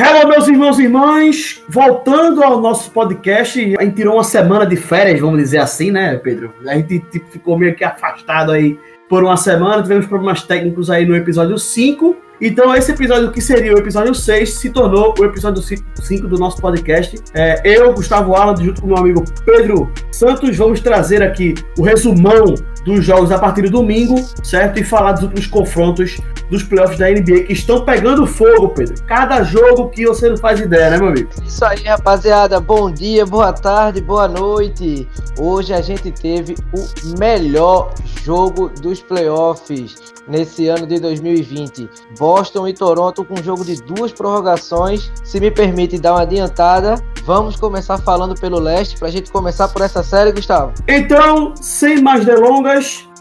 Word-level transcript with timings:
Hello, 0.00 0.28
meus 0.28 0.46
irmãos 0.46 0.78
e 0.78 0.84
irmãs! 0.84 1.60
Voltando 1.68 2.44
ao 2.44 2.60
nosso 2.60 2.88
podcast, 2.92 3.74
a 3.76 3.82
gente 3.82 3.96
tirou 3.96 4.14
uma 4.14 4.22
semana 4.22 4.64
de 4.64 4.76
férias, 4.76 5.18
vamos 5.18 5.40
dizer 5.40 5.58
assim, 5.58 5.90
né, 5.90 6.14
Pedro? 6.18 6.54
A 6.68 6.74
gente 6.76 7.00
tipo, 7.00 7.28
ficou 7.28 7.58
meio 7.58 7.74
que 7.74 7.82
afastado 7.82 8.52
aí 8.52 8.78
por 9.08 9.24
uma 9.24 9.36
semana, 9.36 9.82
tivemos 9.82 10.06
problemas 10.06 10.44
técnicos 10.44 10.88
aí 10.88 11.04
no 11.04 11.16
episódio 11.16 11.58
5. 11.58 12.16
Então, 12.40 12.72
esse 12.76 12.92
episódio 12.92 13.32
que 13.32 13.40
seria 13.40 13.74
o 13.74 13.78
episódio 13.78 14.14
6 14.14 14.54
se 14.54 14.70
tornou 14.70 15.16
o 15.18 15.24
episódio 15.24 15.60
5 15.60 16.28
do 16.28 16.38
nosso 16.38 16.60
podcast. 16.60 17.16
É, 17.34 17.60
eu, 17.64 17.92
Gustavo 17.92 18.36
Alan, 18.36 18.54
junto 18.56 18.80
com 18.80 18.86
meu 18.86 18.98
amigo 18.98 19.24
Pedro 19.44 19.92
Santos, 20.12 20.56
vamos 20.56 20.80
trazer 20.80 21.24
aqui 21.24 21.56
o 21.76 21.82
resumão 21.82 22.54
dos 22.84 23.04
jogos 23.04 23.30
a 23.30 23.38
partir 23.38 23.62
do 23.62 23.70
domingo, 23.70 24.16
certo? 24.42 24.78
E 24.78 24.84
falar 24.84 25.12
dos 25.12 25.22
últimos 25.22 25.46
confrontos 25.46 26.18
dos 26.50 26.62
playoffs 26.62 26.98
da 26.98 27.08
NBA 27.10 27.44
que 27.44 27.52
estão 27.52 27.84
pegando 27.84 28.26
fogo, 28.26 28.70
Pedro. 28.70 29.02
Cada 29.06 29.42
jogo 29.42 29.88
que 29.90 30.06
você 30.06 30.28
não 30.28 30.36
faz 30.36 30.60
ideia, 30.60 30.90
né, 30.90 30.98
meu 30.98 31.08
amigo? 31.08 31.30
Isso 31.46 31.64
aí, 31.64 31.82
rapaziada. 31.84 32.60
Bom 32.60 32.90
dia, 32.90 33.26
boa 33.26 33.52
tarde, 33.52 34.00
boa 34.00 34.28
noite. 34.28 35.06
Hoje 35.38 35.72
a 35.72 35.80
gente 35.80 36.10
teve 36.10 36.54
o 36.74 37.18
melhor 37.18 37.92
jogo 38.24 38.70
dos 38.80 39.00
playoffs 39.00 39.96
nesse 40.28 40.68
ano 40.68 40.86
de 40.86 41.00
2020. 41.00 41.88
Boston 42.18 42.68
e 42.68 42.74
Toronto 42.74 43.24
com 43.24 43.38
um 43.38 43.42
jogo 43.42 43.64
de 43.64 43.82
duas 43.82 44.12
prorrogações. 44.12 45.10
Se 45.24 45.40
me 45.40 45.50
permite 45.50 45.98
dar 45.98 46.14
uma 46.14 46.22
adiantada, 46.22 46.96
vamos 47.24 47.56
começar 47.56 47.98
falando 47.98 48.34
pelo 48.38 48.58
leste 48.58 48.98
para 48.98 49.08
a 49.08 49.10
gente 49.10 49.30
começar 49.30 49.68
por 49.68 49.82
essa 49.82 50.02
série, 50.02 50.32
Gustavo. 50.32 50.72
Então, 50.86 51.54
sem 51.56 52.02
mais 52.02 52.24
delongas, 52.24 52.67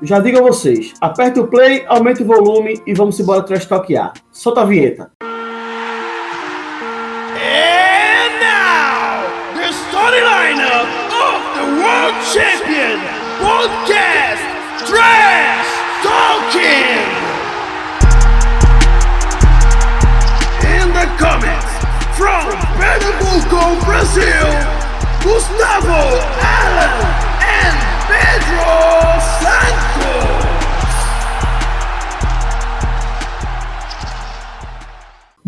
já 0.01 0.19
digo 0.19 0.39
a 0.39 0.41
vocês: 0.41 0.93
aperte 1.01 1.39
o 1.39 1.47
play, 1.47 1.85
aumente 1.87 2.21
o 2.21 2.25
volume 2.25 2.81
e 2.85 2.93
vamos 2.93 3.19
embora 3.19 3.41
trash 3.43 3.65
talkear. 3.65 4.13
Solta 4.31 4.61
a 4.61 4.65
vinheta. 4.65 5.11
And 5.21 5.31
now, 8.41 9.23
the 9.55 9.71
starting 9.73 10.23
lineup 10.23 10.87
of 11.11 11.41
the 11.55 11.65
World 11.81 12.15
Champion 12.33 12.99
Podcast 13.39 14.43
Trash 14.85 15.67
Talking! 16.03 17.07
In 20.63 20.87
the 20.93 21.07
comments, 21.17 21.71
from 22.17 22.45
Pernambuco, 22.77 23.79
Brazil, 23.85 24.47
Gustavo 25.23 26.19
Allen 26.41 27.16
Pedro 28.39 29.19
Santos! 29.19 29.86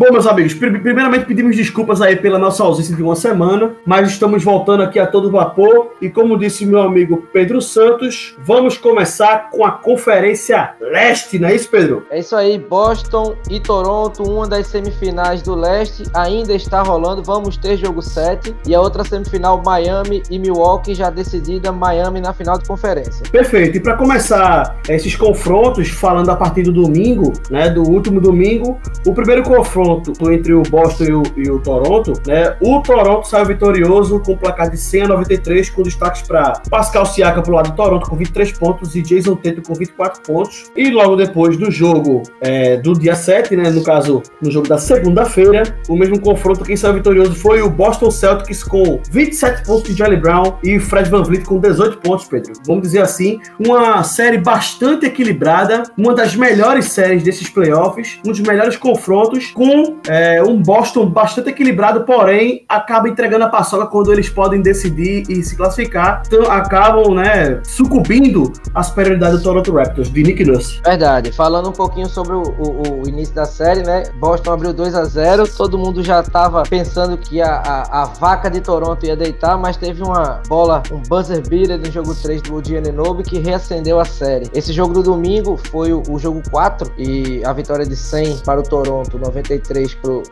Bom, 0.00 0.10
meus 0.12 0.26
amigos, 0.26 0.54
pri- 0.54 0.78
primeiramente 0.78 1.26
pedimos 1.26 1.54
desculpas 1.54 2.00
aí 2.00 2.16
pela 2.16 2.38
nossa 2.38 2.64
ausência 2.64 2.96
de 2.96 3.02
uma 3.02 3.14
semana, 3.14 3.72
mas 3.84 4.08
estamos 4.08 4.42
voltando 4.42 4.82
aqui 4.82 4.98
a 4.98 5.06
todo 5.06 5.30
vapor 5.30 5.90
e 6.00 6.08
como 6.08 6.38
disse 6.38 6.64
meu 6.64 6.80
amigo 6.80 7.28
Pedro 7.34 7.60
Santos, 7.60 8.34
vamos 8.42 8.78
começar 8.78 9.50
com 9.50 9.62
a 9.62 9.70
Conferência 9.72 10.70
Leste, 10.80 11.38
não 11.38 11.48
é 11.50 11.54
isso, 11.54 11.68
Pedro? 11.68 12.06
É 12.10 12.20
isso 12.20 12.34
aí, 12.34 12.56
Boston 12.56 13.36
e 13.50 13.60
Toronto, 13.60 14.22
uma 14.22 14.48
das 14.48 14.68
semifinais 14.68 15.42
do 15.42 15.54
leste 15.54 16.04
ainda 16.14 16.54
está 16.54 16.80
rolando. 16.80 17.22
Vamos 17.22 17.58
ter 17.58 17.76
jogo 17.76 18.00
7 18.00 18.56
e 18.66 18.74
a 18.74 18.80
outra 18.80 19.04
semifinal 19.04 19.60
Miami 19.62 20.22
e 20.30 20.38
Milwaukee 20.38 20.94
já 20.94 21.10
decidida, 21.10 21.72
Miami 21.72 22.22
na 22.22 22.32
final 22.32 22.56
de 22.56 22.66
conferência. 22.66 23.22
Perfeito. 23.30 23.76
E 23.76 23.80
para 23.80 23.98
começar 23.98 24.78
esses 24.88 25.14
confrontos, 25.14 25.90
falando 25.90 26.30
a 26.30 26.36
partir 26.36 26.62
do 26.62 26.72
domingo, 26.72 27.34
né, 27.50 27.68
do 27.68 27.82
último 27.82 28.18
domingo, 28.18 28.80
o 29.06 29.12
primeiro 29.12 29.42
confronto 29.42 29.89
entre 30.32 30.52
o 30.52 30.62
Boston 30.62 31.04
e 31.04 31.12
o, 31.12 31.22
e 31.36 31.50
o 31.50 31.58
Toronto, 31.60 32.12
né, 32.26 32.56
o 32.60 32.80
Toronto 32.80 33.26
saiu 33.26 33.46
vitorioso 33.46 34.20
com 34.20 34.36
placar 34.36 34.70
de 34.70 34.76
100 34.76 35.02
a 35.02 35.08
93, 35.08 35.70
com 35.70 35.82
destaques 35.82 36.22
para 36.22 36.52
Pascal 36.70 37.06
Siakam 37.06 37.42
pro 37.42 37.54
lado 37.54 37.70
do 37.70 37.76
Toronto 37.76 38.08
com 38.08 38.16
23 38.16 38.52
pontos 38.52 38.94
e 38.94 39.02
Jason 39.02 39.36
Tatum 39.36 39.62
com 39.62 39.74
24 39.74 40.22
pontos. 40.22 40.70
E 40.76 40.90
logo 40.90 41.16
depois 41.16 41.56
do 41.56 41.70
jogo 41.70 42.22
é, 42.40 42.76
do 42.76 42.92
dia 42.92 43.14
7, 43.14 43.56
né, 43.56 43.70
no 43.70 43.82
caso, 43.82 44.22
no 44.42 44.50
jogo 44.50 44.68
da 44.68 44.78
segunda-feira, 44.78 45.76
o 45.88 45.96
mesmo 45.96 46.20
confronto, 46.20 46.64
quem 46.64 46.76
saiu 46.76 46.94
vitorioso 46.94 47.34
foi 47.34 47.62
o 47.62 47.70
Boston 47.70 48.10
Celtics 48.10 48.62
com 48.62 49.00
27 49.10 49.64
pontos 49.64 49.90
de 49.90 49.96
Jalen 49.96 50.20
Brown 50.20 50.58
e 50.62 50.78
Fred 50.78 51.08
Van 51.08 51.22
Vliet 51.22 51.44
com 51.44 51.58
18 51.58 51.98
pontos, 51.98 52.26
Pedro. 52.26 52.52
Vamos 52.66 52.82
dizer 52.82 53.02
assim, 53.02 53.40
uma 53.58 54.02
série 54.02 54.38
bastante 54.38 55.06
equilibrada, 55.06 55.84
uma 55.96 56.14
das 56.14 56.34
melhores 56.34 56.86
séries 56.86 57.22
desses 57.22 57.48
playoffs, 57.48 58.18
um 58.26 58.30
dos 58.30 58.40
melhores 58.40 58.76
confrontos, 58.76 59.50
com 59.52 59.79
é, 60.08 60.42
um 60.42 60.60
Boston 60.62 61.06
bastante 61.06 61.50
equilibrado, 61.50 62.02
porém 62.02 62.64
acaba 62.68 63.08
entregando 63.08 63.44
a 63.44 63.48
paçoca 63.48 63.86
quando 63.86 64.12
eles 64.12 64.28
podem 64.28 64.60
decidir 64.62 65.24
e 65.28 65.42
se 65.42 65.56
classificar, 65.56 66.22
então 66.26 66.50
acabam, 66.50 67.14
né, 67.14 67.60
sucumbindo 67.64 68.52
à 68.74 68.82
superioridade 68.82 69.36
do 69.36 69.42
Toronto 69.42 69.72
Raptors, 69.74 70.10
de 70.12 70.22
Nick 70.22 70.44
Nurse. 70.44 70.80
Verdade. 70.84 71.32
Falando 71.32 71.68
um 71.68 71.72
pouquinho 71.72 72.08
sobre 72.08 72.34
o, 72.34 72.42
o- 72.42 73.02
o 73.04 73.08
início 73.08 73.34
da 73.34 73.44
série, 73.44 73.82
né? 73.82 74.04
Boston 74.18 74.52
abriu 74.52 74.72
2 74.72 74.94
a 74.94 75.04
0 75.04 75.46
todo 75.56 75.76
mundo 75.78 76.02
já 76.02 76.20
estava 76.20 76.62
pensando 76.64 77.16
que 77.16 77.40
a, 77.40 77.56
a, 77.56 78.02
a 78.02 78.04
vaca 78.06 78.50
de 78.50 78.60
Toronto 78.60 79.04
ia 79.04 79.16
deitar, 79.16 79.56
mas 79.58 79.76
teve 79.76 80.02
uma 80.02 80.40
bola, 80.48 80.82
um 80.92 81.00
buzzer 81.08 81.46
beater 81.48 81.78
no 81.78 81.90
jogo 81.90 82.14
3 82.14 82.42
do 82.42 82.62
Giannobi 82.64 83.22
que 83.22 83.38
reacendeu 83.38 83.98
a 84.00 84.04
série. 84.04 84.48
Esse 84.54 84.72
jogo 84.72 84.94
do 84.94 85.02
domingo 85.02 85.56
foi 85.70 85.92
o, 85.92 86.02
o 86.08 86.18
jogo 86.18 86.42
4 86.50 86.92
e 86.98 87.42
a 87.44 87.52
vitória 87.52 87.86
de 87.86 87.96
100 87.96 88.38
para 88.38 88.60
o 88.60 88.62
Toronto, 88.62 89.18
93 89.18 89.60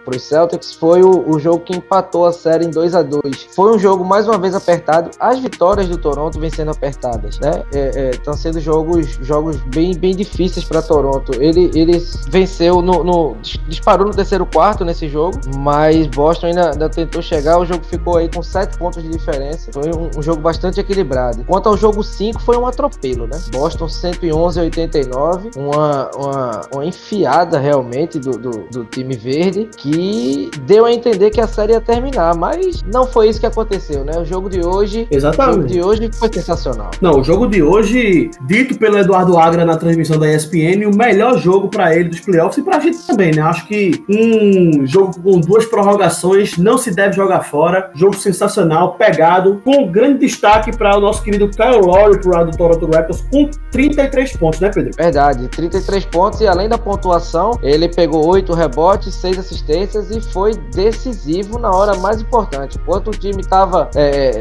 para 0.04 0.16
os 0.16 0.22
Celtics, 0.22 0.74
foi 0.74 1.02
o, 1.02 1.28
o 1.30 1.38
jogo 1.38 1.60
que 1.60 1.76
empatou 1.76 2.26
a 2.26 2.32
série 2.32 2.64
em 2.64 2.70
2 2.70 2.94
a 2.94 3.02
2 3.02 3.20
Foi 3.54 3.74
um 3.74 3.78
jogo 3.78 4.04
mais 4.04 4.26
uma 4.26 4.36
vez 4.38 4.54
apertado. 4.54 5.10
As 5.20 5.38
vitórias 5.38 5.88
do 5.88 5.96
Toronto 5.96 6.38
vêm 6.40 6.50
sendo 6.50 6.70
apertadas, 6.70 7.38
né? 7.38 7.62
Estão 8.12 8.34
sendo 8.34 8.60
jogos, 8.60 9.06
jogos 9.22 9.56
bem, 9.66 9.96
bem 9.96 10.14
difíceis 10.14 10.64
para 10.64 10.82
Toronto. 10.82 11.32
Ele, 11.40 11.70
ele 11.74 12.02
venceu 12.28 12.82
no, 12.82 13.04
no- 13.04 13.36
dis- 13.40 13.58
disparou 13.68 14.06
no 14.06 14.14
terceiro 14.14 14.44
quarto 14.44 14.84
nesse 14.84 15.08
jogo, 15.08 15.38
mas 15.56 16.06
Boston 16.08 16.46
ainda, 16.48 16.72
ainda 16.72 16.88
tentou 16.88 17.22
chegar. 17.22 17.58
O 17.58 17.64
jogo 17.64 17.84
ficou 17.84 18.16
aí 18.16 18.28
com 18.28 18.42
7 18.42 18.76
pontos 18.76 19.02
de 19.02 19.08
diferença. 19.08 19.70
Foi 19.72 19.90
um, 19.94 20.10
um 20.18 20.22
jogo 20.22 20.40
bastante 20.40 20.80
equilibrado. 20.80 21.44
Quanto 21.44 21.68
ao 21.68 21.76
jogo 21.76 22.02
5, 22.02 22.40
foi 22.42 22.56
um 22.56 22.66
atropelo, 22.66 23.26
né? 23.26 23.38
Boston 23.52 23.88
111 23.88 24.58
a 24.58 24.62
89, 24.64 25.50
uma, 25.56 26.10
uma, 26.16 26.60
uma 26.74 26.84
enfiada 26.84 27.58
realmente 27.58 28.18
do, 28.18 28.32
do, 28.32 28.50
do 28.70 28.84
time 28.84 29.14
verde 29.16 29.27
que 29.76 30.50
deu 30.62 30.84
a 30.84 30.92
entender 30.92 31.30
que 31.30 31.40
a 31.40 31.46
série 31.46 31.72
ia 31.72 31.80
terminar, 31.80 32.34
mas 32.36 32.82
não 32.82 33.06
foi 33.06 33.28
isso 33.28 33.40
que 33.40 33.46
aconteceu, 33.46 34.04
né? 34.04 34.12
O 34.18 34.24
jogo 34.24 34.48
de 34.48 34.64
hoje, 34.64 35.00
o 35.10 35.14
jogo 35.14 35.16
Exatamente. 35.16 35.72
de 35.72 35.82
hoje 35.82 36.10
foi 36.12 36.28
sensacional. 36.32 36.90
Não, 37.00 37.20
o 37.20 37.24
jogo 37.24 37.46
de 37.46 37.62
hoje, 37.62 38.30
dito 38.42 38.78
pelo 38.78 38.98
Eduardo 38.98 39.36
Agra 39.38 39.64
na 39.64 39.76
transmissão 39.76 40.18
da 40.18 40.32
ESPN, 40.32 40.86
o 40.86 40.96
melhor 40.96 41.38
jogo 41.38 41.68
pra 41.68 41.94
ele 41.94 42.08
dos 42.08 42.20
playoffs 42.20 42.58
e 42.58 42.62
pra 42.62 42.80
gente 42.80 43.06
também, 43.06 43.32
né? 43.34 43.42
Acho 43.42 43.66
que 43.66 44.04
um 44.08 44.86
jogo 44.86 45.20
com 45.20 45.40
duas 45.40 45.64
prorrogações 45.66 46.56
não 46.56 46.78
se 46.78 46.94
deve 46.94 47.14
jogar 47.14 47.40
fora. 47.40 47.90
Jogo 47.94 48.16
sensacional, 48.16 48.94
pegado, 48.94 49.60
com 49.64 49.90
grande 49.90 50.20
destaque 50.20 50.76
para 50.76 50.96
o 50.96 51.00
nosso 51.00 51.22
querido 51.22 51.48
Kyle 51.48 51.80
Lowry 51.80 52.20
pro 52.20 52.30
lado 52.30 52.50
do 52.50 52.56
Toronto 52.56 52.86
Raptors 52.86 53.24
com 53.30 53.50
33 53.70 54.36
pontos, 54.36 54.60
né, 54.60 54.70
Pedro? 54.72 54.90
Verdade, 54.96 55.48
33 55.48 56.04
pontos 56.06 56.40
e 56.40 56.46
além 56.46 56.68
da 56.68 56.78
pontuação, 56.78 57.58
ele 57.62 57.88
pegou 57.88 58.26
8 58.26 58.52
rebotes, 58.52 59.14
6 59.18 59.38
assistências 59.38 60.10
e 60.10 60.20
foi 60.20 60.54
decisivo 60.74 61.58
na 61.58 61.70
hora 61.70 61.96
mais 61.96 62.20
importante. 62.20 62.78
Enquanto 62.82 63.08
o 63.08 63.10
time 63.10 63.40
estava 63.40 63.90